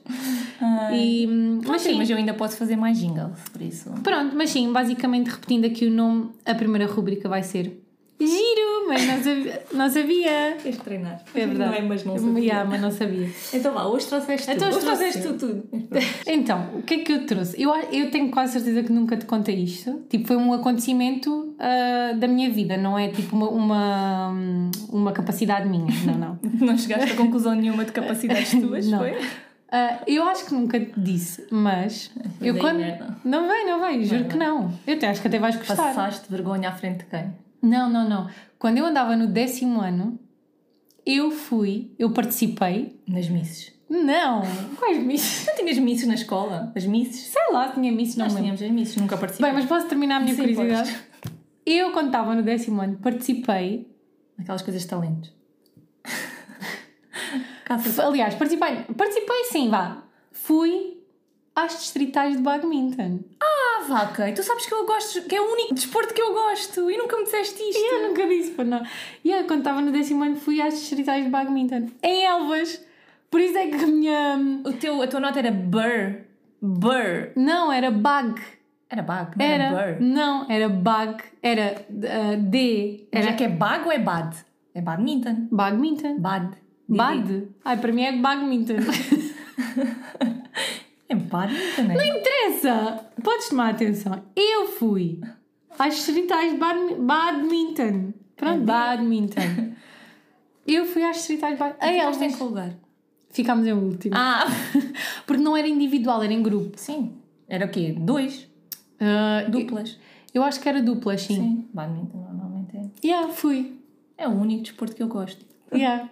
E, 0.92 1.26
hum, 1.28 1.60
mas 1.66 1.82
Sim, 1.82 1.90
sim, 1.92 1.98
mas 1.98 2.08
eu 2.08 2.16
ainda 2.16 2.34
posso 2.34 2.56
fazer 2.56 2.76
mais 2.76 2.98
jingles, 3.00 3.32
por 3.52 3.60
isso. 3.62 3.90
Pronto, 4.02 4.36
mas 4.36 4.50
sim, 4.50 4.70
basicamente 4.72 5.28
repetindo 5.28 5.64
aqui 5.64 5.86
o 5.86 5.90
nome, 5.90 6.30
a 6.44 6.54
primeira 6.54 6.86
rúbrica 6.86 7.28
vai 7.28 7.42
ser 7.42 7.82
mas 8.90 9.06
não 9.06 9.22
sabia. 9.22 9.62
Não 9.72 9.90
sabia. 9.90 10.56
Tens 10.62 10.76
de 10.76 10.82
treinar. 10.82 11.22
É 11.34 11.46
verdade. 11.46 11.70
Não 11.70 11.76
é, 11.78 11.82
mas 11.82 12.04
não 12.04 12.18
sabia. 12.18 12.42
Yeah, 12.42 12.68
mas 12.68 12.80
não 12.80 12.90
sabia. 12.90 13.30
Então 13.52 13.72
vá, 13.72 13.84
hoje 13.84 14.06
trouxeste 14.06 14.46
tudo. 14.46 14.56
Então 14.56 14.68
hoje 14.68 14.76
hoje 14.76 14.86
trouxeste 14.86 15.22
trouxe 15.22 15.38
tudo, 15.38 15.62
tudo. 15.62 16.00
Então, 16.26 16.66
o 16.74 16.82
que 16.82 16.94
é 16.94 16.98
que 16.98 17.12
eu 17.12 17.26
trouxe? 17.26 17.60
Eu, 17.60 17.74
eu 17.92 18.10
tenho 18.10 18.30
quase 18.30 18.54
certeza 18.54 18.82
que 18.82 18.92
nunca 18.92 19.16
te 19.16 19.26
contei 19.26 19.56
isto. 19.56 20.02
Tipo, 20.08 20.26
foi 20.26 20.36
um 20.36 20.52
acontecimento 20.52 21.54
ah, 21.58 22.14
da 22.14 22.26
minha 22.26 22.50
vida, 22.50 22.76
não 22.76 22.98
é 22.98 23.08
tipo 23.08 23.36
uma, 23.36 23.48
uma, 23.50 24.34
uma 24.90 25.12
capacidade 25.12 25.68
minha. 25.68 25.92
Não, 26.06 26.18
não. 26.18 26.38
Não 26.70 26.76
chegaste 26.76 27.12
a 27.12 27.16
conclusão 27.16 27.54
nenhuma 27.54 27.84
de 27.84 27.92
capacidades 27.92 28.50
tuas, 28.50 28.86
Não. 28.86 28.98
foi? 28.98 29.16
Ah, 29.70 30.00
eu 30.06 30.24
acho 30.24 30.46
que 30.46 30.54
nunca 30.54 30.80
te 30.80 30.98
disse, 30.98 31.46
mas. 31.50 32.10
eu 32.40 32.54
aí 32.54 32.60
quando. 32.60 32.78
merda. 32.78 33.16
Não 33.24 33.46
vai, 33.46 33.64
não 33.64 33.78
vai, 33.78 34.02
juro 34.04 34.24
que 34.24 34.36
não. 34.36 34.72
Eu 34.86 34.94
até 34.94 35.08
acho 35.08 35.20
que 35.20 35.28
até 35.28 35.38
vais 35.38 35.54
gostar. 35.56 35.76
Passaste 35.76 36.30
vergonha 36.30 36.70
à 36.70 36.72
frente 36.72 36.98
de 36.98 37.04
quem? 37.04 37.32
Não, 37.62 37.88
não, 37.88 38.08
não. 38.08 38.28
Quando 38.60 38.76
eu 38.76 38.84
andava 38.84 39.16
no 39.16 39.26
décimo 39.26 39.80
ano, 39.80 40.20
eu 41.06 41.30
fui, 41.30 41.92
eu 41.98 42.10
participei. 42.10 43.00
Nas 43.08 43.26
misses. 43.26 43.72
Não! 43.88 44.42
Quais 44.78 45.02
misses? 45.02 45.46
Não 45.46 45.56
tinhas 45.56 45.78
misses 45.78 46.06
na 46.06 46.12
escola? 46.12 46.70
As 46.76 46.84
misses? 46.84 47.32
Sei 47.32 47.52
lá, 47.52 47.70
tinha 47.70 47.90
misses, 47.90 48.16
não 48.16 48.26
Nós 48.26 48.34
lembro. 48.34 48.54
tínhamos 48.58 48.62
as 48.62 48.70
misses, 48.70 48.96
nunca 48.96 49.16
participei. 49.16 49.50
Bem, 49.50 49.58
mas 49.58 49.66
posso 49.66 49.88
terminar 49.88 50.18
a 50.18 50.20
minha 50.20 50.34
Sim, 50.34 50.42
curiosidade? 50.42 50.94
Eu, 51.64 51.90
quando 51.92 52.08
estava 52.08 52.34
no 52.34 52.42
décimo 52.42 52.82
ano, 52.82 52.98
participei. 52.98 53.90
Aquelas 54.38 54.60
coisas 54.60 54.82
de 54.82 54.88
talentos. 54.88 55.32
Aliás, 58.04 58.34
participei. 58.34 58.82
Participei 58.94 59.44
sim, 59.44 59.70
vá. 59.70 60.04
Fui 60.32 60.99
às 61.54 61.78
distritais 61.78 62.36
de 62.36 62.42
badminton. 62.42 63.20
Ah, 63.40 63.84
vaca, 63.88 64.28
e 64.28 64.32
tu 64.32 64.42
sabes 64.42 64.66
que 64.66 64.74
eu 64.74 64.86
gosto, 64.86 65.22
que 65.22 65.34
é 65.34 65.40
o 65.40 65.52
único 65.52 65.74
desporto 65.74 66.14
que 66.14 66.22
eu 66.22 66.32
gosto 66.32 66.90
e 66.90 66.96
nunca 66.96 67.16
me 67.16 67.24
disseste 67.24 67.62
isto. 67.62 67.82
Eu 67.82 68.08
nunca 68.08 68.26
disse 68.26 68.50
para 68.52 68.64
não. 68.64 68.82
E 69.24 69.30
eu, 69.30 69.44
quando 69.44 69.60
estava 69.60 69.80
no 69.80 69.90
décimo 69.90 70.24
ano, 70.24 70.36
fui 70.36 70.60
às 70.60 70.74
distritais 70.74 71.24
de 71.24 71.30
badminton. 71.30 71.88
Em 72.02 72.24
Elvas. 72.24 72.84
Por 73.30 73.40
isso 73.40 73.56
é 73.56 73.68
que 73.68 73.76
a 73.76 73.86
minha. 73.86 74.60
O 74.64 74.72
teu, 74.72 75.00
a 75.02 75.06
tua 75.06 75.20
nota 75.20 75.38
era 75.38 75.52
Burr. 75.52 76.24
Burr. 76.60 77.32
Não, 77.36 77.72
era 77.72 77.90
bag. 77.90 78.40
Era 78.88 79.02
bag, 79.02 79.38
não 79.38 79.46
era, 79.46 79.64
Era. 79.64 79.70
Burr. 79.70 80.02
Não, 80.02 80.50
era 80.50 80.68
bag. 80.68 81.22
Era 81.42 81.86
ah, 81.88 82.36
D. 82.36 83.06
Era 83.12 83.30
é 83.30 83.32
que 83.34 83.44
é 83.44 83.48
bag 83.48 83.84
ou 83.86 83.92
é 83.92 83.98
bad? 83.98 84.36
É 84.74 84.80
badminton. 84.80 85.48
badminton. 85.50 86.18
Bad. 86.18 86.56
Bad. 86.88 87.48
Ai, 87.64 87.76
para 87.76 87.92
mim 87.92 88.02
é 88.02 88.12
badminton. 88.16 88.74
É 91.10 91.14
badminton, 91.14 91.82
né? 91.82 91.94
Não 91.94 92.04
interessa! 92.04 93.04
Podes 93.22 93.48
tomar 93.50 93.70
atenção. 93.70 94.22
Eu 94.34 94.68
fui 94.68 95.20
às 95.78 95.94
distritais 95.96 96.52
de 96.52 96.58
badmi- 96.58 96.94
badminton. 96.94 98.12
Pronto, 98.36 98.60
badminton. 98.64 99.72
Eu 100.66 100.86
fui 100.86 101.02
às 101.02 101.16
distritais 101.16 101.54
de 101.54 101.58
badminton. 101.58 101.84
Aí 101.86 101.98
elas 101.98 102.16
têm 102.16 102.32
que 102.32 102.42
lugar? 102.42 102.72
Ficámos 103.30 103.66
em 103.66 103.72
último. 103.72 104.14
Ah, 104.16 104.44
Porque 105.26 105.42
não 105.42 105.56
era 105.56 105.68
individual, 105.68 106.22
era 106.22 106.32
em 106.32 106.42
grupo. 106.42 106.78
sim. 106.78 107.16
Era 107.48 107.66
o 107.66 107.68
quê? 107.68 107.92
Dois? 107.98 108.48
Ah, 109.00 109.44
Duplas? 109.48 109.98
eu 110.32 110.42
acho 110.44 110.60
que 110.60 110.68
era 110.68 110.80
dupla, 110.80 111.18
sim. 111.18 111.34
Sim. 111.34 111.68
Badminton 111.74 112.18
normalmente 112.18 112.76
é. 112.76 113.06
Yeah, 113.08 113.28
fui. 113.32 113.76
É 114.16 114.28
o 114.28 114.30
único 114.30 114.62
desporto 114.62 114.94
que 114.94 115.02
eu 115.02 115.08
gosto. 115.08 115.44
Yeah. 115.74 116.08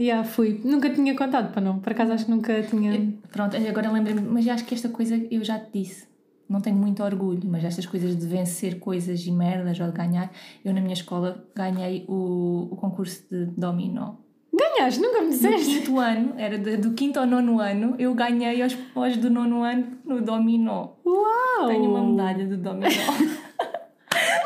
Yeah, 0.00 0.24
fui. 0.26 0.60
Nunca 0.64 0.88
tinha 0.90 1.14
contado 1.14 1.52
para 1.52 1.60
não. 1.60 1.78
Por 1.78 1.92
acaso 1.92 2.12
acho 2.12 2.24
que 2.24 2.30
nunca 2.30 2.62
tinha. 2.62 3.12
Pronto, 3.30 3.54
agora 3.56 3.90
lembrei-me, 3.92 4.22
mas 4.22 4.48
acho 4.48 4.64
que 4.64 4.74
esta 4.74 4.88
coisa 4.88 5.20
eu 5.30 5.44
já 5.44 5.58
te 5.58 5.78
disse. 5.78 6.08
Não 6.48 6.60
tenho 6.60 6.76
muito 6.76 7.02
orgulho, 7.02 7.42
mas 7.44 7.62
estas 7.64 7.84
coisas 7.86 8.16
de 8.16 8.26
vencer 8.26 8.80
coisas 8.80 9.20
e 9.26 9.30
merdas 9.30 9.78
ou 9.78 9.86
de 9.86 9.92
ganhar. 9.92 10.32
Eu 10.64 10.72
na 10.72 10.80
minha 10.80 10.94
escola 10.94 11.44
ganhei 11.54 12.04
o, 12.08 12.68
o 12.72 12.76
concurso 12.76 13.22
de 13.30 13.44
dominó. 13.56 14.14
Ganhaste, 14.52 15.00
nunca 15.00 15.18
me 15.20 15.26
No 15.26 15.30
disseste. 15.32 15.78
quinto 15.80 15.98
ano, 16.00 16.34
era 16.36 16.58
de- 16.58 16.76
do 16.78 16.92
quinto 16.92 17.20
ao 17.20 17.26
nono 17.26 17.60
ano, 17.60 17.94
eu 17.98 18.12
ganhei 18.14 18.60
aos, 18.62 18.76
aos 18.96 19.16
do 19.18 19.30
nono 19.30 19.62
ano 19.62 19.86
no 20.04 20.20
dominó. 20.22 20.88
Uau! 21.06 21.68
Tenho 21.68 21.84
uma 21.90 22.02
medalha 22.04 22.46
de 22.46 22.56
dominó. 22.56 22.88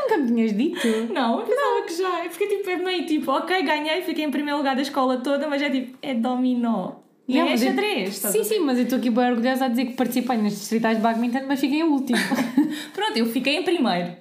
Nunca 0.03 0.17
me 0.19 0.27
tinhas 0.27 0.53
dito. 0.55 0.87
Não, 1.13 1.41
eu 1.41 1.47
que 1.85 1.95
já. 1.97 2.23
Porque 2.29 2.47
tipo, 2.47 2.69
é 2.71 2.77
meio 2.77 3.07
tipo, 3.07 3.31
ok, 3.31 3.63
ganhei, 3.63 4.03
fiquei 4.03 4.25
em 4.25 4.31
primeiro 4.31 4.59
lugar 4.59 4.75
da 4.77 4.83
escola 4.83 5.19
toda, 5.19 5.49
mas 5.49 5.63
é 5.63 5.71
tipo, 5.71 5.97
é 6.03 6.15
dominó. 6.15 6.93
E 7.27 7.35
Yeah, 7.37 7.53
é 7.53 7.55
eu- 7.55 7.59
xadrez. 7.59 8.25
a 8.25 8.31
Sim, 8.31 8.45
sim, 8.45 8.59
mas 8.61 8.77
eu 8.77 8.85
estou 8.85 8.99
aqui 8.99 9.09
bem 9.09 9.31
orgulhosa 9.31 9.65
a 9.65 9.69
dizer 9.69 9.87
que 9.87 9.93
participei 9.95 10.37
nas 10.37 10.53
distritais 10.53 10.97
de 10.99 11.03
badminton, 11.03 11.45
mas 11.49 11.59
fiquei 11.59 11.79
em 11.81 11.83
último. 11.85 12.19
Pronto, 12.93 13.17
eu 13.17 13.27
fiquei 13.27 13.57
em 13.57 13.63
primeiro. 13.63 14.13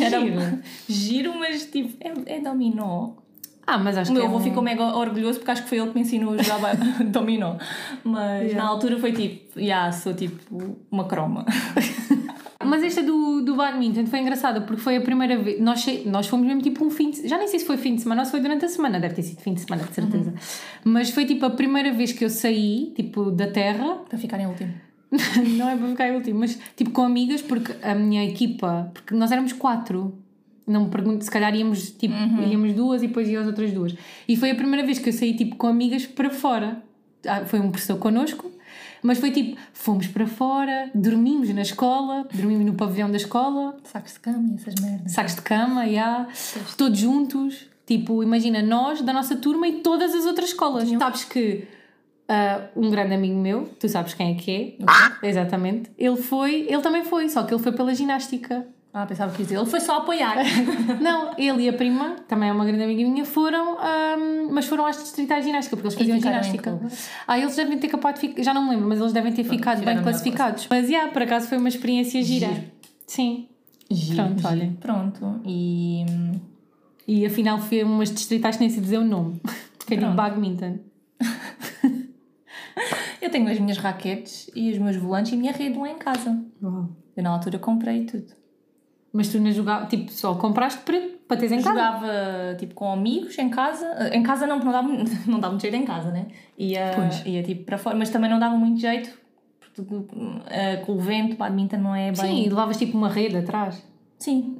Era 0.00 0.20
Giro. 0.20 0.58
giro, 0.86 1.38
mas 1.38 1.64
tipo, 1.64 1.94
é, 2.00 2.36
é 2.36 2.40
dominó. 2.40 3.12
Ah, 3.66 3.78
mas 3.78 3.96
acho 3.98 4.10
O 4.10 4.14
meu 4.14 4.22
é 4.22 4.26
avô 4.26 4.36
um- 4.36 4.42
ficou 4.42 4.62
mega 4.62 4.84
orgulhoso 4.96 5.38
porque 5.38 5.50
acho 5.50 5.62
que 5.62 5.68
foi 5.70 5.78
ele 5.78 5.88
que 5.88 5.94
me 5.94 6.00
ensinou 6.02 6.34
a 6.34 6.42
jogar 6.42 6.74
dominó. 7.06 7.56
Mas 8.04 8.42
Yeah. 8.44 8.62
na 8.62 8.68
altura 8.68 8.98
foi 8.98 9.12
tipo, 9.12 9.58
já 9.60 9.90
sou 9.92 10.12
tipo 10.14 10.76
uma 10.90 11.04
croma. 11.06 11.46
Mas 12.68 12.82
esta 12.82 13.02
do, 13.02 13.42
do 13.42 13.56
badminton 13.56 14.06
foi 14.06 14.20
engraçada 14.20 14.60
porque 14.60 14.80
foi 14.80 14.96
a 14.96 15.00
primeira 15.00 15.36
vez. 15.38 15.60
Nós, 15.60 15.84
nós 16.04 16.26
fomos 16.26 16.46
mesmo 16.46 16.62
tipo 16.62 16.84
um 16.84 16.90
fim 16.90 17.10
de 17.10 17.26
Já 17.26 17.38
nem 17.38 17.48
sei 17.48 17.58
se 17.58 17.66
foi 17.66 17.76
fim 17.76 17.94
de 17.94 18.02
semana 18.02 18.22
ou 18.22 18.24
se 18.24 18.30
foi 18.30 18.40
durante 18.40 18.64
a 18.64 18.68
semana, 18.68 19.00
deve 19.00 19.14
ter 19.14 19.22
sido 19.22 19.40
fim 19.40 19.54
de 19.54 19.60
semana, 19.60 19.84
de 19.84 19.94
certeza. 19.94 20.34
Mas 20.84 21.10
foi 21.10 21.24
tipo 21.24 21.44
a 21.46 21.50
primeira 21.50 21.92
vez 21.92 22.12
que 22.12 22.24
eu 22.24 22.30
saí, 22.30 22.92
tipo, 22.94 23.30
da 23.30 23.46
terra. 23.50 23.96
Para 24.08 24.18
ficar 24.18 24.38
em 24.38 24.46
último. 24.46 24.72
não 25.56 25.68
é 25.68 25.76
para 25.76 25.88
ficar 25.88 26.08
em 26.08 26.16
último, 26.16 26.40
mas 26.40 26.58
tipo 26.76 26.90
com 26.90 27.02
amigas, 27.02 27.40
porque 27.40 27.72
a 27.82 27.94
minha 27.94 28.24
equipa. 28.24 28.90
Porque 28.92 29.14
nós 29.14 29.32
éramos 29.32 29.52
quatro. 29.52 30.18
Não 30.66 30.84
me 30.84 30.90
pergunto, 30.90 31.24
se 31.24 31.30
calhar 31.30 31.54
íamos, 31.54 31.92
tipo, 31.92 32.14
íamos 32.46 32.74
duas 32.74 33.02
e 33.02 33.06
depois 33.06 33.26
iam 33.26 33.40
as 33.40 33.46
outras 33.46 33.72
duas. 33.72 33.94
E 34.28 34.36
foi 34.36 34.50
a 34.50 34.54
primeira 34.54 34.86
vez 34.86 34.98
que 34.98 35.08
eu 35.08 35.12
saí 35.14 35.34
tipo 35.34 35.56
com 35.56 35.66
amigas 35.66 36.06
para 36.06 36.28
fora. 36.28 36.82
Ah, 37.26 37.44
Foi 37.46 37.58
um 37.58 37.70
professor 37.70 37.96
connosco, 37.98 38.50
mas 39.02 39.18
foi 39.18 39.30
tipo, 39.30 39.56
fomos 39.72 40.06
para 40.06 40.26
fora, 40.26 40.90
dormimos 40.94 41.48
na 41.50 41.62
escola, 41.62 42.26
dormimos 42.32 42.66
no 42.66 42.74
pavilhão 42.74 43.10
da 43.10 43.16
escola, 43.16 43.76
Sacos 43.84 44.14
de 44.14 44.20
cama 44.20 44.50
e 44.52 44.54
essas 44.54 44.74
merdas. 44.80 45.12
sacos 45.12 45.34
de 45.34 45.42
cama, 45.42 45.84
yeah, 45.84 46.28
todos 46.76 46.98
juntos. 46.98 47.66
Tipo, 47.86 48.22
imagina 48.22 48.60
nós, 48.60 49.00
da 49.00 49.12
nossa 49.14 49.34
turma 49.36 49.66
e 49.66 49.80
todas 49.80 50.14
as 50.14 50.26
outras 50.26 50.50
escolas. 50.50 50.88
Sabes 50.90 51.24
que 51.24 51.66
ah, 52.28 52.68
um 52.76 52.90
grande 52.90 53.14
amigo 53.14 53.34
meu, 53.36 53.70
tu 53.80 53.88
sabes 53.88 54.12
quem 54.12 54.32
é 54.32 54.34
que 54.34 54.76
é, 55.22 55.26
exatamente, 55.26 55.90
ele 55.96 56.16
foi, 56.16 56.66
ele 56.68 56.82
também 56.82 57.02
foi, 57.02 57.30
só 57.30 57.42
que 57.42 57.54
ele 57.54 57.62
foi 57.62 57.72
pela 57.72 57.94
ginástica. 57.94 58.66
Ah, 59.00 59.06
pensava 59.06 59.32
que 59.32 59.42
ia 59.42 59.44
dizer, 59.44 59.56
ele 59.58 59.66
foi 59.66 59.78
só 59.78 59.98
apoiar. 59.98 60.38
Não, 61.00 61.32
ele 61.38 61.62
e 61.62 61.68
a 61.68 61.72
prima, 61.72 62.16
também 62.26 62.48
é 62.48 62.52
uma 62.52 62.64
grande 62.64 62.82
amiga 62.82 63.00
minha, 63.08 63.24
foram, 63.24 63.78
ahm, 63.78 64.48
mas 64.50 64.66
foram 64.66 64.84
às 64.86 64.96
distritais 65.00 65.44
de 65.44 65.50
ginástica, 65.50 65.76
porque 65.76 65.86
eles 65.86 65.96
faziam 65.98 66.16
em 66.16 66.20
ginástica. 66.20 66.80
Ah, 67.24 67.38
eles 67.38 67.54
devem 67.54 67.78
ter 67.78 67.86
capaz 67.86 68.16
de 68.16 68.22
ficar, 68.22 68.42
já 68.42 68.52
não 68.52 68.64
me 68.64 68.70
lembro, 68.70 68.88
mas 68.88 68.98
eles 68.98 69.12
devem 69.12 69.32
ter 69.32 69.44
ficado 69.44 69.84
bem 69.84 70.02
classificados. 70.02 70.66
Mas, 70.68 70.88
yeah, 70.88 71.12
por 71.12 71.22
acaso 71.22 71.46
foi 71.46 71.58
uma 71.58 71.68
experiência 71.68 72.20
gira. 72.24 72.48
Giro. 72.48 72.64
Sim. 73.06 73.46
Giro, 73.88 74.16
Pronto, 74.16 74.36
giro. 74.38 74.48
olha. 74.48 74.76
Pronto. 74.80 75.40
E 75.46 76.04
E 77.06 77.24
afinal 77.24 77.60
foi 77.60 77.84
umas 77.84 78.10
distritais 78.12 78.56
que 78.56 78.62
nem 78.62 78.70
se 78.70 78.80
dizer 78.80 78.98
o 78.98 79.04
nome, 79.04 79.40
porque 79.78 79.94
é 79.94 79.96
tipo 79.96 80.12
Pronto. 80.12 80.16
badminton. 80.16 80.78
eu 83.22 83.30
tenho 83.30 83.48
as 83.48 83.60
minhas 83.60 83.78
raquetes 83.78 84.50
e 84.56 84.72
os 84.72 84.78
meus 84.78 84.96
volantes 84.96 85.30
e 85.30 85.36
a 85.36 85.38
minha 85.38 85.52
rede 85.52 85.78
lá 85.78 85.88
em 85.88 85.98
casa. 85.98 86.36
Eu 86.60 87.22
na 87.22 87.30
altura 87.30 87.60
comprei 87.60 88.04
tudo. 88.04 88.36
Mas 89.12 89.28
tu 89.28 89.38
não 89.40 89.50
jogava, 89.50 89.86
tipo, 89.86 90.12
só 90.12 90.34
compraste 90.34 90.80
para, 90.82 91.00
para 91.26 91.36
teres 91.38 91.52
em 91.52 91.62
casa? 91.62 91.70
Jogava 91.70 92.54
tipo 92.58 92.74
com 92.74 92.92
amigos 92.92 93.38
em 93.38 93.48
casa. 93.48 94.10
Em 94.12 94.22
casa 94.22 94.46
não, 94.46 94.60
porque 94.60 94.66
não 94.66 94.72
dava, 94.72 94.88
não 95.26 95.40
dava 95.40 95.52
muito 95.52 95.62
jeito 95.62 95.76
em 95.76 95.84
casa, 95.84 96.10
né? 96.10 96.26
Ia, 96.58 96.92
Pois. 96.94 97.24
ia 97.24 97.42
tipo 97.42 97.64
para 97.64 97.78
fora, 97.78 97.96
mas 97.96 98.10
também 98.10 98.28
não 98.30 98.38
dava 98.38 98.56
muito 98.56 98.78
jeito. 98.80 99.10
Porque 99.60 99.82
eh, 100.50 100.76
com 100.84 100.92
o 100.92 100.98
vento, 100.98 101.36
badminton 101.36 101.78
não 101.78 101.94
é 101.94 102.14
Sim, 102.14 102.22
bem. 102.22 102.46
e 102.46 102.48
levavas 102.48 102.76
tipo 102.76 102.96
uma 102.98 103.08
rede 103.08 103.36
atrás. 103.36 103.82
Sim. 104.18 104.58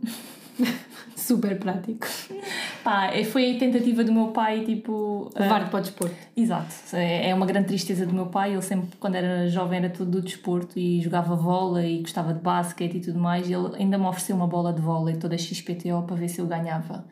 Super 1.29 1.59
prático. 1.59 2.07
Pá, 2.83 3.11
eh, 3.15 3.23
foi 3.23 3.55
a 3.55 3.59
tentativa 3.59 4.03
do 4.03 4.11
meu 4.13 4.29
pai, 4.29 4.65
tipo. 4.65 5.31
Levar-te 5.39 5.69
para 5.71 5.79
o 5.79 5.83
desporto. 5.83 6.17
Exato, 6.35 6.75
é 6.95 7.29
é 7.29 7.35
uma 7.35 7.45
grande 7.45 7.69
tristeza 7.69 8.07
do 8.07 8.15
meu 8.15 8.27
pai. 8.27 8.53
Ele 8.55 8.63
sempre, 8.63 8.97
quando 8.99 9.15
era 9.17 9.47
jovem, 9.49 9.79
era 9.79 9.91
tudo 9.91 10.13
do 10.13 10.23
desporto 10.23 10.79
e 10.79 11.03
jogava 11.03 11.37
vôlei 11.37 11.99
e 11.99 12.01
gostava 12.01 12.33
de 12.33 12.41
basquete 12.41 12.97
e 12.97 13.01
tudo 13.01 13.19
mais. 13.19 13.47
E 13.49 13.53
ele 13.53 13.77
ainda 13.77 13.99
me 13.99 14.07
ofereceu 14.07 14.35
uma 14.37 14.47
bola 14.47 14.73
de 14.73 14.81
vôlei 14.81 15.17
toda 15.17 15.37
XPTO 15.37 16.03
para 16.07 16.17
ver 16.17 16.29
se 16.29 16.41
eu 16.41 16.47
ganhava 16.47 17.05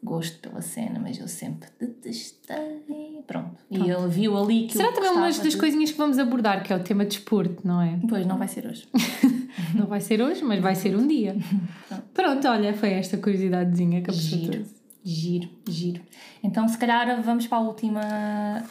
gosto 0.00 0.38
pela 0.38 0.62
cena, 0.62 1.00
mas 1.00 1.18
eu 1.18 1.26
sempre 1.26 1.68
detestei. 1.80 3.24
Pronto. 3.26 3.56
E 3.68 3.90
ele 3.90 4.08
viu 4.08 4.36
ali 4.36 4.68
que 4.68 4.76
Será 4.76 4.92
também 4.92 5.10
uma 5.10 5.22
das 5.26 5.42
de- 5.42 5.56
coisinhas 5.56 5.90
que 5.90 5.98
vamos 5.98 6.18
abordar, 6.18 6.62
que 6.62 6.72
é 6.72 6.76
o 6.76 6.80
tema 6.80 7.04
de 7.04 7.16
desporto, 7.16 7.66
não 7.66 7.82
é? 7.82 7.98
Pois, 8.08 8.24
não 8.24 8.38
vai 8.38 8.46
ser 8.46 8.66
hoje. 8.66 8.86
Não 9.74 9.86
vai 9.86 10.00
ser 10.00 10.22
hoje, 10.22 10.42
mas 10.44 10.60
vai 10.60 10.74
ser 10.74 10.94
um 10.96 11.06
dia. 11.06 11.36
Pronto, 12.18 12.48
olha, 12.48 12.74
foi 12.74 12.90
esta 12.94 13.16
curiosidadezinha 13.16 14.02
que 14.02 14.10
a 14.10 14.12
pessoa 14.12 14.40
Giro, 14.40 14.52
trouxe. 14.52 14.74
giro, 15.04 15.48
giro. 15.68 16.02
Então, 16.42 16.66
se 16.66 16.76
calhar, 16.76 17.22
vamos 17.22 17.46
para 17.46 17.58
a 17.58 17.60
última 17.60 18.00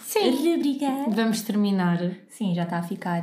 Sim. 0.04 0.32
rubrica. 0.32 0.86
Vamos 1.08 1.42
terminar 1.44 2.00
Sim, 2.28 2.54
já 2.54 2.64
está 2.64 2.80
a 2.80 2.84
ficar. 2.84 3.22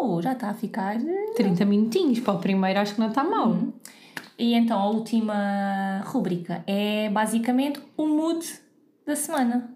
Oh, 0.00 0.22
já 0.22 0.32
está 0.32 0.48
a 0.48 0.54
ficar. 0.54 0.96
30 1.36 1.66
minutinhos 1.66 2.20
para 2.20 2.32
o 2.32 2.38
primeiro, 2.38 2.80
acho 2.80 2.94
que 2.94 3.00
não 3.00 3.08
está 3.10 3.22
mal. 3.22 3.54
E 4.38 4.54
então 4.54 4.78
a 4.80 4.88
última 4.88 6.00
rúbrica 6.06 6.64
é 6.66 7.10
basicamente 7.10 7.78
o 7.98 8.06
mood 8.06 8.46
da 9.06 9.14
semana. 9.14 9.70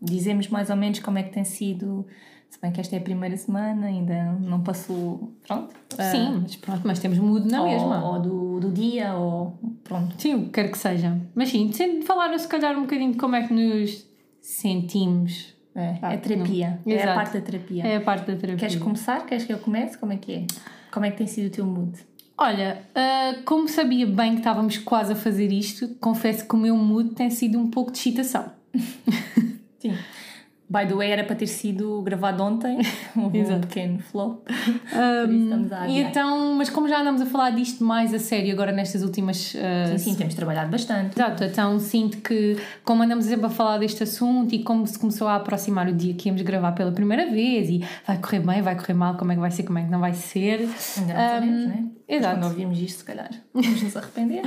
Dizemos 0.00 0.48
mais 0.48 0.68
ou 0.68 0.76
menos 0.76 0.98
como 1.00 1.16
é 1.16 1.22
que 1.22 1.30
tem 1.32 1.44
sido, 1.44 2.06
se 2.50 2.60
bem 2.60 2.72
que 2.72 2.80
esta 2.80 2.96
é 2.96 2.98
a 2.98 3.02
primeira 3.02 3.36
semana, 3.36 3.86
ainda 3.86 4.32
não 4.40 4.60
passou, 4.62 5.32
pronto. 5.46 5.74
Sim, 6.10 6.40
mas 6.42 6.56
pronto, 6.56 6.80
mas 6.84 6.98
temos 6.98 7.18
mudo 7.18 7.48
na 7.48 7.62
ou, 7.62 7.68
mesma. 7.68 8.04
ou 8.10 8.20
do, 8.20 8.60
do 8.60 8.72
dia, 8.72 9.14
ou 9.14 9.58
pronto. 9.84 10.14
Sim, 10.20 10.34
o 10.34 10.44
que 10.44 10.50
quer 10.50 10.70
que 10.70 10.78
seja. 10.78 11.18
Mas 11.34 11.50
sim, 11.50 11.68
de 11.68 12.02
falar 12.02 12.36
se 12.38 12.48
calhar 12.48 12.76
um 12.76 12.82
bocadinho 12.82 13.12
de 13.12 13.18
como 13.18 13.36
é 13.36 13.46
que 13.46 13.52
nos 13.54 14.06
sentimos. 14.40 15.54
É, 15.74 15.96
Ah, 16.02 16.14
é 16.14 16.16
terapia, 16.16 16.80
não. 16.84 16.92
é 16.92 17.02
a 17.02 17.14
parte 17.14 17.34
da 17.34 17.40
terapia. 17.40 17.86
É 17.86 17.96
a 17.96 18.00
parte 18.00 18.20
da 18.26 18.34
terapia. 18.36 18.56
Queres 18.56 18.76
começar? 18.76 19.24
Queres 19.26 19.44
que 19.44 19.52
eu 19.52 19.58
comece? 19.58 19.96
Como 19.96 20.12
é 20.12 20.16
que 20.16 20.32
é? 20.32 20.46
Como 20.90 21.06
é 21.06 21.10
que 21.10 21.18
tem 21.18 21.26
sido 21.26 21.46
o 21.46 21.50
teu 21.50 21.64
mood? 21.66 21.92
Olha, 22.36 22.82
ah, 22.94 23.34
como 23.44 23.68
sabia 23.68 24.06
bem 24.06 24.32
que 24.32 24.38
estávamos 24.38 24.78
quase 24.78 25.12
a 25.12 25.16
fazer 25.16 25.52
isto, 25.52 25.88
confesso 26.00 26.48
que 26.48 26.54
o 26.54 26.58
meu 26.58 26.76
mood 26.76 27.10
tem 27.14 27.30
sido 27.30 27.58
um 27.58 27.68
pouco 27.70 27.92
de 27.92 27.98
excitação. 27.98 28.50
Sim. 29.78 29.94
By 30.70 30.86
the 30.86 30.94
way, 30.94 31.10
era 31.10 31.24
para 31.24 31.34
ter 31.34 31.46
sido 31.46 32.02
gravado 32.02 32.42
ontem, 32.42 32.78
houve 33.16 33.40
um 33.50 33.60
pequeno 33.60 33.98
flop. 34.00 34.46
A 34.92 35.86
E 35.88 36.00
então, 36.00 36.54
mas 36.54 36.68
como 36.68 36.88
já 36.88 37.00
andamos 37.00 37.22
a 37.22 37.26
falar 37.26 37.50
disto 37.50 37.82
mais 37.82 38.12
a 38.12 38.18
sério 38.18 38.52
agora 38.52 38.70
nestas 38.70 39.02
últimas 39.02 39.56
ah, 39.56 39.96
Sim, 39.96 40.10
sim, 40.10 40.14
temos 40.14 40.34
trabalhado 40.34 40.70
bastante. 40.70 41.18
Exato, 41.18 41.42
então 41.44 41.78
sinto 41.78 42.18
que, 42.18 42.58
como 42.84 43.02
andamos 43.02 43.24
sempre 43.24 43.46
a 43.46 43.50
falar 43.50 43.78
deste 43.78 44.02
assunto 44.02 44.54
e 44.54 44.62
como 44.62 44.86
se 44.86 44.98
começou 44.98 45.26
a 45.26 45.36
aproximar 45.36 45.88
o 45.88 45.92
dia 45.92 46.12
que 46.14 46.28
íamos 46.28 46.42
gravar 46.42 46.72
pela 46.72 46.92
primeira 46.92 47.30
vez 47.30 47.70
e 47.70 47.84
vai 48.06 48.18
correr 48.18 48.40
bem, 48.40 48.60
vai 48.60 48.76
correr 48.76 48.94
mal, 48.94 49.16
como 49.16 49.32
é 49.32 49.34
que 49.34 49.40
vai 49.40 49.50
ser, 49.50 49.62
como 49.62 49.78
é 49.78 49.84
que 49.84 49.90
não 49.90 50.00
vai 50.00 50.12
ser. 50.12 50.68
Ainda 50.98 51.14
não 51.14 51.40
né? 51.46 51.88
Mas 52.08 52.16
exato. 52.18 52.36
Quando 52.36 52.44
ouvirmos 52.50 52.78
isto, 52.78 52.98
se 52.98 53.04
calhar, 53.04 53.30
vamos 53.52 53.82
nos 53.82 53.96
arrepender. 53.96 54.42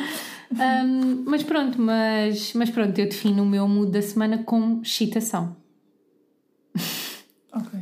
Um, 0.52 1.24
mas 1.26 1.44
pronto, 1.44 1.82
mas, 1.82 2.54
mas 2.54 2.70
pronto, 2.70 2.98
eu 3.00 3.06
defino 3.06 3.44
o 3.44 3.46
meu 3.46 3.68
mood 3.68 3.92
da 3.92 4.02
semana 4.02 4.40
como 4.40 4.82
excitação. 4.82 5.56
ok. 7.54 7.80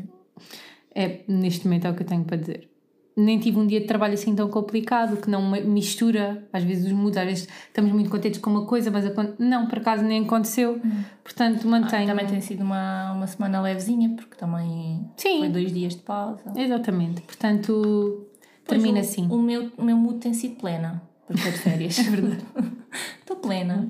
É, 1.02 1.22
neste 1.28 1.66
momento 1.66 1.86
é 1.88 1.90
o 1.92 1.96
que 1.96 2.04
eu 2.04 2.08
tenho 2.08 2.26
para 2.26 2.36
dizer. 2.38 2.70
Nem 3.16 3.38
tive 3.40 3.58
um 3.60 3.68
dia 3.68 3.80
de 3.82 3.86
trabalho 3.86 4.14
assim 4.14 4.34
tão 4.36 4.50
complicado, 4.50 5.18
que 5.18 5.30
não 5.30 5.42
mistura, 5.66 6.48
às 6.54 6.64
vezes 6.64 6.86
os 6.86 6.92
moods, 6.94 7.18
às 7.18 7.26
vezes 7.26 7.48
estamos 7.68 7.92
muito 7.92 8.10
contentes 8.10 8.40
com 8.40 8.50
uma 8.50 8.66
coisa, 8.66 8.90
mas 8.92 9.06
não, 9.38 9.68
por 9.68 9.80
acaso 9.80 10.04
nem 10.04 10.24
aconteceu. 10.26 10.80
Portanto, 11.24 11.68
mantenho. 11.68 12.08
Também 12.08 12.26
tem 12.28 12.40
sido 12.42 12.64
uma, 12.64 13.12
uma 13.14 13.28
semana 13.28 13.62
levezinha, 13.62 14.10
porque 14.16 14.36
também 14.36 15.10
Sim. 15.18 15.40
foi 15.40 15.50
dois 15.50 15.74
dias 15.74 15.96
de 15.96 16.02
pausa. 16.02 16.44
Exatamente, 16.56 17.22
portanto, 17.22 18.26
termina 18.66 19.00
Pois, 19.00 19.10
assim. 19.10 19.28
O, 19.28 19.36
o, 19.36 19.42
meu, 19.42 19.72
o 19.78 19.84
meu 19.84 19.98
mood 19.98 20.20
tem 20.20 20.34
sido 20.34 20.56
plena, 20.56 21.02
porque 21.28 21.40
estou 21.42 21.52
de 21.52 21.60
férias. 21.60 22.00
é 22.00 22.04
verdade. 22.04 22.46
Estou 23.20 23.38
plena. 23.38 23.88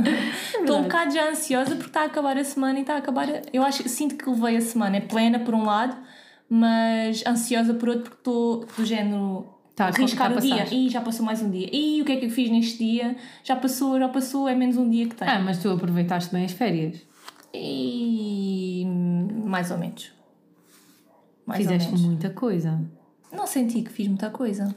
Estou 0.60 0.78
um 0.78 0.82
bocado 0.82 1.14
já 1.14 1.30
ansiosa 1.30 1.70
porque 1.76 1.86
está 1.90 2.02
a 2.02 2.06
acabar 2.06 2.36
a 2.36 2.42
semana 2.42 2.78
e 2.78 2.82
está 2.82 2.94
a 2.94 2.98
acabar. 2.98 3.28
a- 3.28 3.42
Eu 3.52 3.62
acho, 3.62 3.88
sinto 3.88 4.16
que 4.16 4.28
levei 4.28 4.56
a 4.56 4.60
semana. 4.60 4.96
É 4.96 5.00
plena 5.00 5.38
por 5.38 5.54
um 5.54 5.64
lado, 5.64 5.96
mas 6.54 7.24
ansiosa 7.26 7.72
por 7.72 7.88
outro 7.88 8.10
porque 8.10 8.16
estou 8.18 8.66
do 8.76 8.84
género. 8.84 9.46
Tá 9.74 9.86
arriscar 9.86 10.36
o 10.36 10.38
dia. 10.38 10.66
E 10.70 10.90
já 10.90 11.00
passou 11.00 11.24
mais 11.24 11.40
um 11.40 11.50
dia. 11.50 11.66
E 11.72 12.02
o 12.02 12.04
que 12.04 12.12
é 12.12 12.16
que 12.16 12.26
eu 12.26 12.30
fiz 12.30 12.50
neste 12.50 12.76
dia? 12.76 13.16
Já 13.42 13.56
passou, 13.56 13.98
já 13.98 14.06
passou, 14.06 14.46
é 14.46 14.54
menos 14.54 14.76
um 14.76 14.90
dia 14.90 15.08
que 15.08 15.14
tem. 15.14 15.26
Ah, 15.26 15.38
mas 15.38 15.62
tu 15.62 15.70
aproveitaste 15.70 16.30
bem 16.30 16.44
as 16.44 16.52
férias. 16.52 17.00
E 17.54 18.84
mais 18.86 19.70
ou 19.70 19.78
menos. 19.78 20.12
Mais 21.46 21.62
Fizeste 21.62 21.88
ou 21.88 21.94
menos. 21.94 22.06
muita 22.06 22.28
coisa. 22.28 22.78
Não 23.32 23.46
senti 23.46 23.80
que 23.80 23.90
fiz 23.90 24.06
muita 24.06 24.28
coisa. 24.28 24.74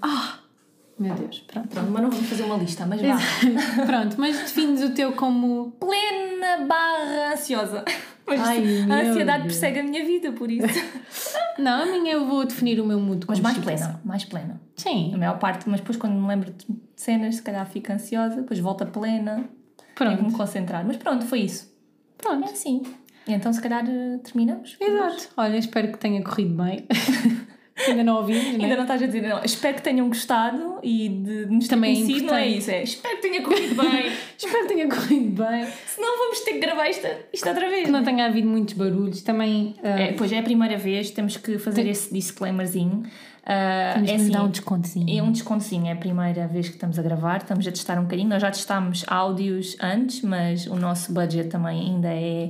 Meu 0.98 1.14
Deus, 1.14 1.44
pronto. 1.46 1.68
Pronto, 1.68 1.92
mas 1.92 2.04
não 2.04 2.10
vamos 2.10 2.30
fazer 2.30 2.44
uma 2.44 2.56
lista, 2.56 2.86
mas 2.86 3.02
vá. 3.02 3.18
pronto, 3.86 4.16
mas 4.18 4.38
defines 4.38 4.82
o 4.82 4.92
teu 4.92 5.12
como. 5.12 5.72
Plena 5.72 6.66
barra 6.66 7.34
ansiosa. 7.34 7.84
Mas 8.28 8.40
Ai, 8.42 8.64
a 8.90 9.02
ansiedade 9.10 9.44
Deus. 9.44 9.54
persegue 9.54 9.80
a 9.80 9.84
minha 9.84 10.04
vida, 10.04 10.32
por 10.32 10.50
isso. 10.50 10.66
Não, 11.60 11.84
a 11.84 11.86
minha 11.86 12.14
eu 12.14 12.26
vou 12.26 12.46
definir 12.46 12.80
o 12.82 12.86
meu 12.86 13.00
mood 13.00 13.26
como 13.26 13.38
Mas 13.38 13.40
mais 13.40 13.58
plena, 13.64 14.02
mais 14.04 14.26
plena. 14.26 14.60
A 14.78 14.82
Sim, 14.82 15.16
maior 15.16 15.38
parte, 15.40 15.70
mas 15.70 15.80
depois 15.80 15.98
quando 15.98 16.14
me 16.20 16.28
lembro 16.28 16.52
de 16.52 16.66
cenas, 16.96 17.36
se 17.36 17.42
calhar 17.42 17.66
fico 17.68 17.92
ansiosa, 17.94 18.38
depois 18.38 18.60
volta 18.60 18.86
plena, 18.86 19.36
tenho 19.36 19.50
que 19.96 20.04
me 20.04 20.16
pronto. 20.18 20.38
concentrar. 20.38 20.84
Mas 20.86 20.98
pronto, 20.98 21.26
foi 21.26 21.42
isso. 21.42 21.72
É 22.20 22.24
Pronto. 22.24 22.50
assim. 22.52 22.82
E 23.28 23.34
então 23.34 23.52
se 23.54 23.62
calhar 23.62 23.84
eh, 23.88 24.18
terminamos. 24.24 24.76
Exato. 24.80 25.30
Olha, 25.38 25.58
espero 25.58 25.92
que 25.92 25.98
tenha 25.98 26.24
corrido 26.24 26.56
bem. 26.64 26.86
Ainda 27.88 28.04
não 28.04 28.16
ouvimos, 28.18 28.46
Ainda 28.46 28.68
né? 28.68 28.76
não 28.76 28.84
estás 28.84 29.04
a 29.04 29.06
dizer, 29.06 29.22
não. 29.22 29.44
Espero 29.44 29.76
que 29.76 29.82
tenham 29.82 30.08
gostado 30.08 30.80
e 30.82 31.10
de 31.10 31.46
nos 31.48 31.68
Também 31.68 31.92
é 31.92 31.96
conhecido, 31.96 32.28
não 32.28 32.36
é 32.36 32.48
isso. 32.48 32.72
É 32.72 32.84
espero 32.84 33.16
que 33.18 33.22
tenha 33.22 33.42
corrido 33.42 33.76
bem. 33.76 34.12
Espero 34.38 34.68
que 34.68 34.74
tenha 34.74 34.88
corrido 34.88 35.44
bem. 35.44 35.68
Senão 35.88 36.18
vamos 36.18 36.40
ter 36.42 36.54
que 36.54 36.60
gravar 36.60 36.90
isto, 36.90 37.08
isto 37.34 37.50
outra 37.50 37.70
vez. 37.70 37.86
Que 37.86 37.92
não 37.92 38.04
tenha 38.04 38.26
havido 38.26 38.48
muitos 38.48 38.76
barulhos. 38.76 39.22
Também. 39.22 39.76
Uh, 39.84 39.88
É, 39.88 40.14
pois 40.14 40.32
é 40.32 40.40
a 40.40 40.44
primeira 40.44 40.78
vez, 40.78 41.12
temos 41.12 41.36
que 41.38 41.58
fazer 41.58 41.88
esse 41.88 42.14
disclaimerzinho. 42.14 43.04
Ah, 43.46 43.92
temos 43.96 44.10
é 44.10 44.16
assim, 44.16 44.32
dar 44.32 44.44
um 44.44 44.50
descontozinho. 44.50 45.20
é 45.20 45.22
um 45.24 45.32
descontozinho, 45.32 45.86
é 45.88 45.92
a 45.92 45.96
primeira 45.96 46.48
vez 46.48 46.68
que 46.68 46.76
estamos 46.76 46.98
a 46.98 47.02
gravar, 47.04 47.38
estamos 47.38 47.68
a 47.68 47.72
testar 47.72 48.00
um 48.00 48.04
bocadinho. 48.04 48.28
Nós 48.30 48.42
já 48.42 48.50
testámos 48.50 49.06
áudios 49.08 49.78
antes, 49.82 50.22
mas 50.24 50.66
o 50.66 50.76
nosso 50.76 51.14
budget 51.14 51.50
também 51.50 51.80
ainda 51.82 52.08
é 52.10 52.50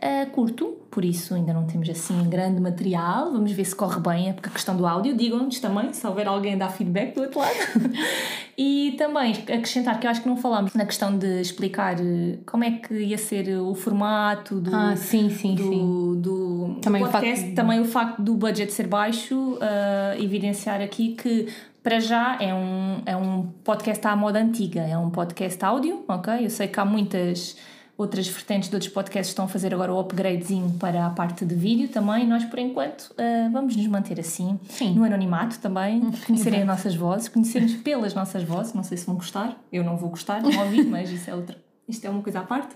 ah, 0.00 0.26
curto, 0.32 0.78
por 0.90 1.04
isso 1.04 1.34
ainda 1.34 1.52
não 1.52 1.66
temos 1.66 1.88
assim 1.90 2.28
grande 2.28 2.60
material. 2.60 3.32
Vamos 3.32 3.52
ver 3.52 3.64
se 3.64 3.76
corre 3.76 4.00
bem, 4.00 4.30
é 4.30 4.32
porque 4.32 4.48
a 4.48 4.52
questão 4.52 4.74
do 4.76 4.86
áudio, 4.86 5.14
digam-nos 5.14 5.60
também, 5.60 5.92
se 5.92 6.06
houver 6.06 6.26
alguém 6.26 6.56
dar 6.56 6.70
feedback 6.70 7.14
do 7.14 7.20
outro 7.22 7.38
lado. 7.40 7.54
e 8.56 8.94
também 8.98 9.32
acrescentar 9.32 9.98
que 10.00 10.06
eu 10.06 10.10
acho 10.10 10.22
que 10.22 10.28
não 10.28 10.36
falámos 10.36 10.74
na 10.74 10.84
questão 10.84 11.16
de 11.16 11.40
explicar 11.40 11.96
eh, 12.00 12.38
como 12.46 12.64
é 12.64 12.72
que 12.72 12.94
ia 12.94 13.16
ser 13.18 13.58
o 13.58 13.74
formato 13.74 14.60
do, 14.60 14.74
Ah, 14.74 14.96
sim, 14.96 15.30
sim, 15.30 15.56
sim. 15.56 15.56
do, 15.56 16.16
do 16.16 16.74
Também 16.80 17.02
o 17.02 17.08
podcast, 17.08 17.44
facto- 17.44 17.54
também 17.56 17.80
o 17.80 17.84
facto 17.84 18.22
do 18.22 18.34
budget 18.34 18.72
ser 18.72 18.86
baixo, 18.86 19.58
ah, 19.60 20.14
evidenciar 20.30 20.80
aqui 20.80 21.14
que 21.14 21.48
para 21.82 21.98
já 21.98 22.36
é 22.40 22.54
um, 22.54 23.02
é 23.06 23.16
um 23.16 23.46
podcast 23.64 24.06
à 24.06 24.14
moda 24.14 24.38
antiga, 24.38 24.80
é 24.82 24.96
um 24.96 25.10
podcast 25.10 25.62
áudio, 25.64 26.04
ok? 26.06 26.44
Eu 26.44 26.50
sei 26.50 26.68
que 26.68 26.78
há 26.78 26.84
muitas 26.84 27.56
outras 27.96 28.26
vertentes 28.28 28.68
de 28.70 28.74
outros 28.74 28.90
podcasts 28.90 29.28
que 29.28 29.32
estão 29.32 29.44
a 29.44 29.48
fazer 29.48 29.74
agora 29.74 29.92
o 29.92 30.00
upgradezinho 30.00 30.70
para 30.78 31.06
a 31.06 31.10
parte 31.10 31.44
de 31.44 31.54
vídeo 31.54 31.88
também. 31.88 32.26
Nós, 32.26 32.44
por 32.44 32.58
enquanto, 32.58 33.14
ah, 33.18 33.48
vamos 33.52 33.76
nos 33.76 33.86
manter 33.86 34.18
assim, 34.18 34.58
Sim. 34.68 34.94
no 34.94 35.04
anonimato 35.04 35.58
também, 35.58 36.00
conhecerem 36.26 36.60
as 36.60 36.66
nossas 36.66 36.94
vozes, 36.94 37.28
conhecermos 37.28 37.74
pelas 37.74 38.14
nossas 38.14 38.42
vozes. 38.42 38.72
Não 38.72 38.82
sei 38.82 38.96
se 38.96 39.06
vão 39.06 39.16
gostar, 39.16 39.58
eu 39.70 39.84
não 39.84 39.96
vou 39.96 40.10
gostar, 40.10 40.42
não 40.42 40.64
ouvi, 40.64 40.82
mas 40.84 41.10
isso 41.10 41.28
é 41.28 41.34
outra. 41.34 41.56
Isto 41.88 42.06
é 42.06 42.10
uma 42.10 42.22
coisa 42.22 42.40
à 42.40 42.42
parte. 42.42 42.74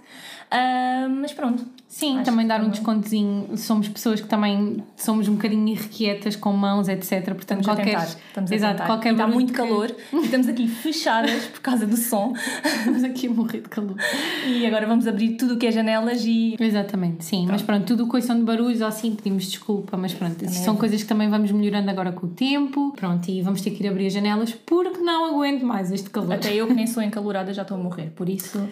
Ah, 0.51 1.09
mas 1.09 1.33
pronto. 1.33 1.65
Sim, 1.87 2.17
Acho 2.17 2.25
também 2.25 2.45
dar 2.45 2.61
um 2.61 2.71
descontozinho. 2.71 3.57
Somos 3.57 3.87
pessoas 3.87 4.21
que 4.21 4.27
também 4.27 4.83
somos 4.97 5.29
um 5.29 5.35
bocadinho 5.37 5.69
irrequietas 5.69 6.35
com 6.35 6.53
mãos, 6.53 6.89
etc. 6.89 7.23
Portanto, 7.35 7.61
Estamos 7.61 7.69
a 7.69 7.75
qualquer. 7.75 7.85
tentar. 7.85 8.05
Estamos 8.27 8.51
a 8.51 8.55
Exato, 8.55 8.73
tentar. 8.75 8.87
qualquer 8.87 9.13
está 9.13 9.27
muito 9.29 9.53
que- 9.53 9.57
calor 9.59 9.95
e 10.13 10.17
estamos 10.17 10.49
aqui 10.49 10.67
fechadas 10.67 11.45
por 11.47 11.61
causa 11.61 11.87
do 11.87 11.97
som. 11.97 12.33
Estamos 12.79 13.05
aqui 13.05 13.29
a 13.29 13.31
morrer 13.31 13.61
de 13.61 13.69
calor. 13.69 13.95
E 14.45 14.67
agora 14.67 14.87
vamos 14.89 15.07
abrir 15.07 15.37
tudo 15.37 15.55
o 15.55 15.57
que 15.57 15.67
é 15.67 15.71
janelas 15.71 16.25
e. 16.27 16.57
Exatamente, 16.59 17.25
sim. 17.25 17.47
Mas 17.49 17.63
pronto, 17.63 17.87
tudo 17.87 18.07
o 18.07 18.11
que 18.11 18.21
são 18.23 18.37
de 18.37 18.43
barulhos 18.43 18.81
ou 18.81 18.89
assim, 18.89 19.15
pedimos 19.15 19.47
desculpa, 19.47 19.97
mas 19.97 20.13
pronto, 20.13 20.49
são 20.51 20.75
coisas 20.77 21.01
que 21.03 21.09
também 21.09 21.29
vamos 21.31 21.53
melhorando 21.53 21.89
agora 21.91 22.11
com 22.11 22.27
o 22.27 22.31
tempo. 22.31 22.93
Pronto, 22.97 23.29
e 23.31 23.41
vamos 23.41 23.61
ter 23.61 23.71
que 23.71 23.85
ir 23.85 23.89
abrir 23.89 24.09
as 24.09 24.13
janelas 24.13 24.51
porque 24.67 24.99
não 24.99 25.27
aguento 25.27 25.65
mais 25.65 25.93
este 25.93 26.11
calor. 26.11 26.33
Até 26.35 26.53
eu 26.55 26.67
que 26.67 26.75
nem 26.75 26.89
sou 26.89 27.01
encalorada 27.05 27.53
já 27.55 27.63
estou 27.63 27.77
a 27.77 27.81
morrer. 27.81 28.11
Por 28.17 28.29
isso, 28.29 28.69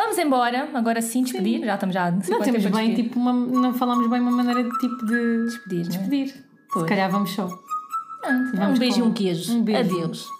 vamos 0.00 0.18
embora. 0.18 0.68
Agora 0.74 1.00
sim, 1.02 1.22
despedir. 1.22 1.64
Já 1.64 1.74
estamos 1.74 1.94
já 1.94 2.10
Não 2.10 2.40
temos 2.40 2.64
bem, 2.66 2.94
tipo, 2.94 3.18
uma, 3.18 3.32
não 3.32 3.74
falamos 3.74 4.08
bem 4.10 4.20
uma 4.20 4.30
maneira 4.30 4.62
de 4.64 4.78
tipo 4.78 5.06
de 5.06 5.44
Despedir, 5.46 5.80
é? 5.80 5.88
despedir. 5.88 6.44
Pois. 6.72 6.84
Se 6.84 6.88
calhar 6.88 7.10
vamos 7.10 7.30
só. 7.30 7.46
um 7.46 8.52
vamos 8.56 8.78
beijo 8.78 9.00
e 9.00 9.02
um 9.02 9.12
queijo. 9.12 9.52
um 9.52 9.62
beijo. 9.62 9.80
Adeus. 9.80 10.39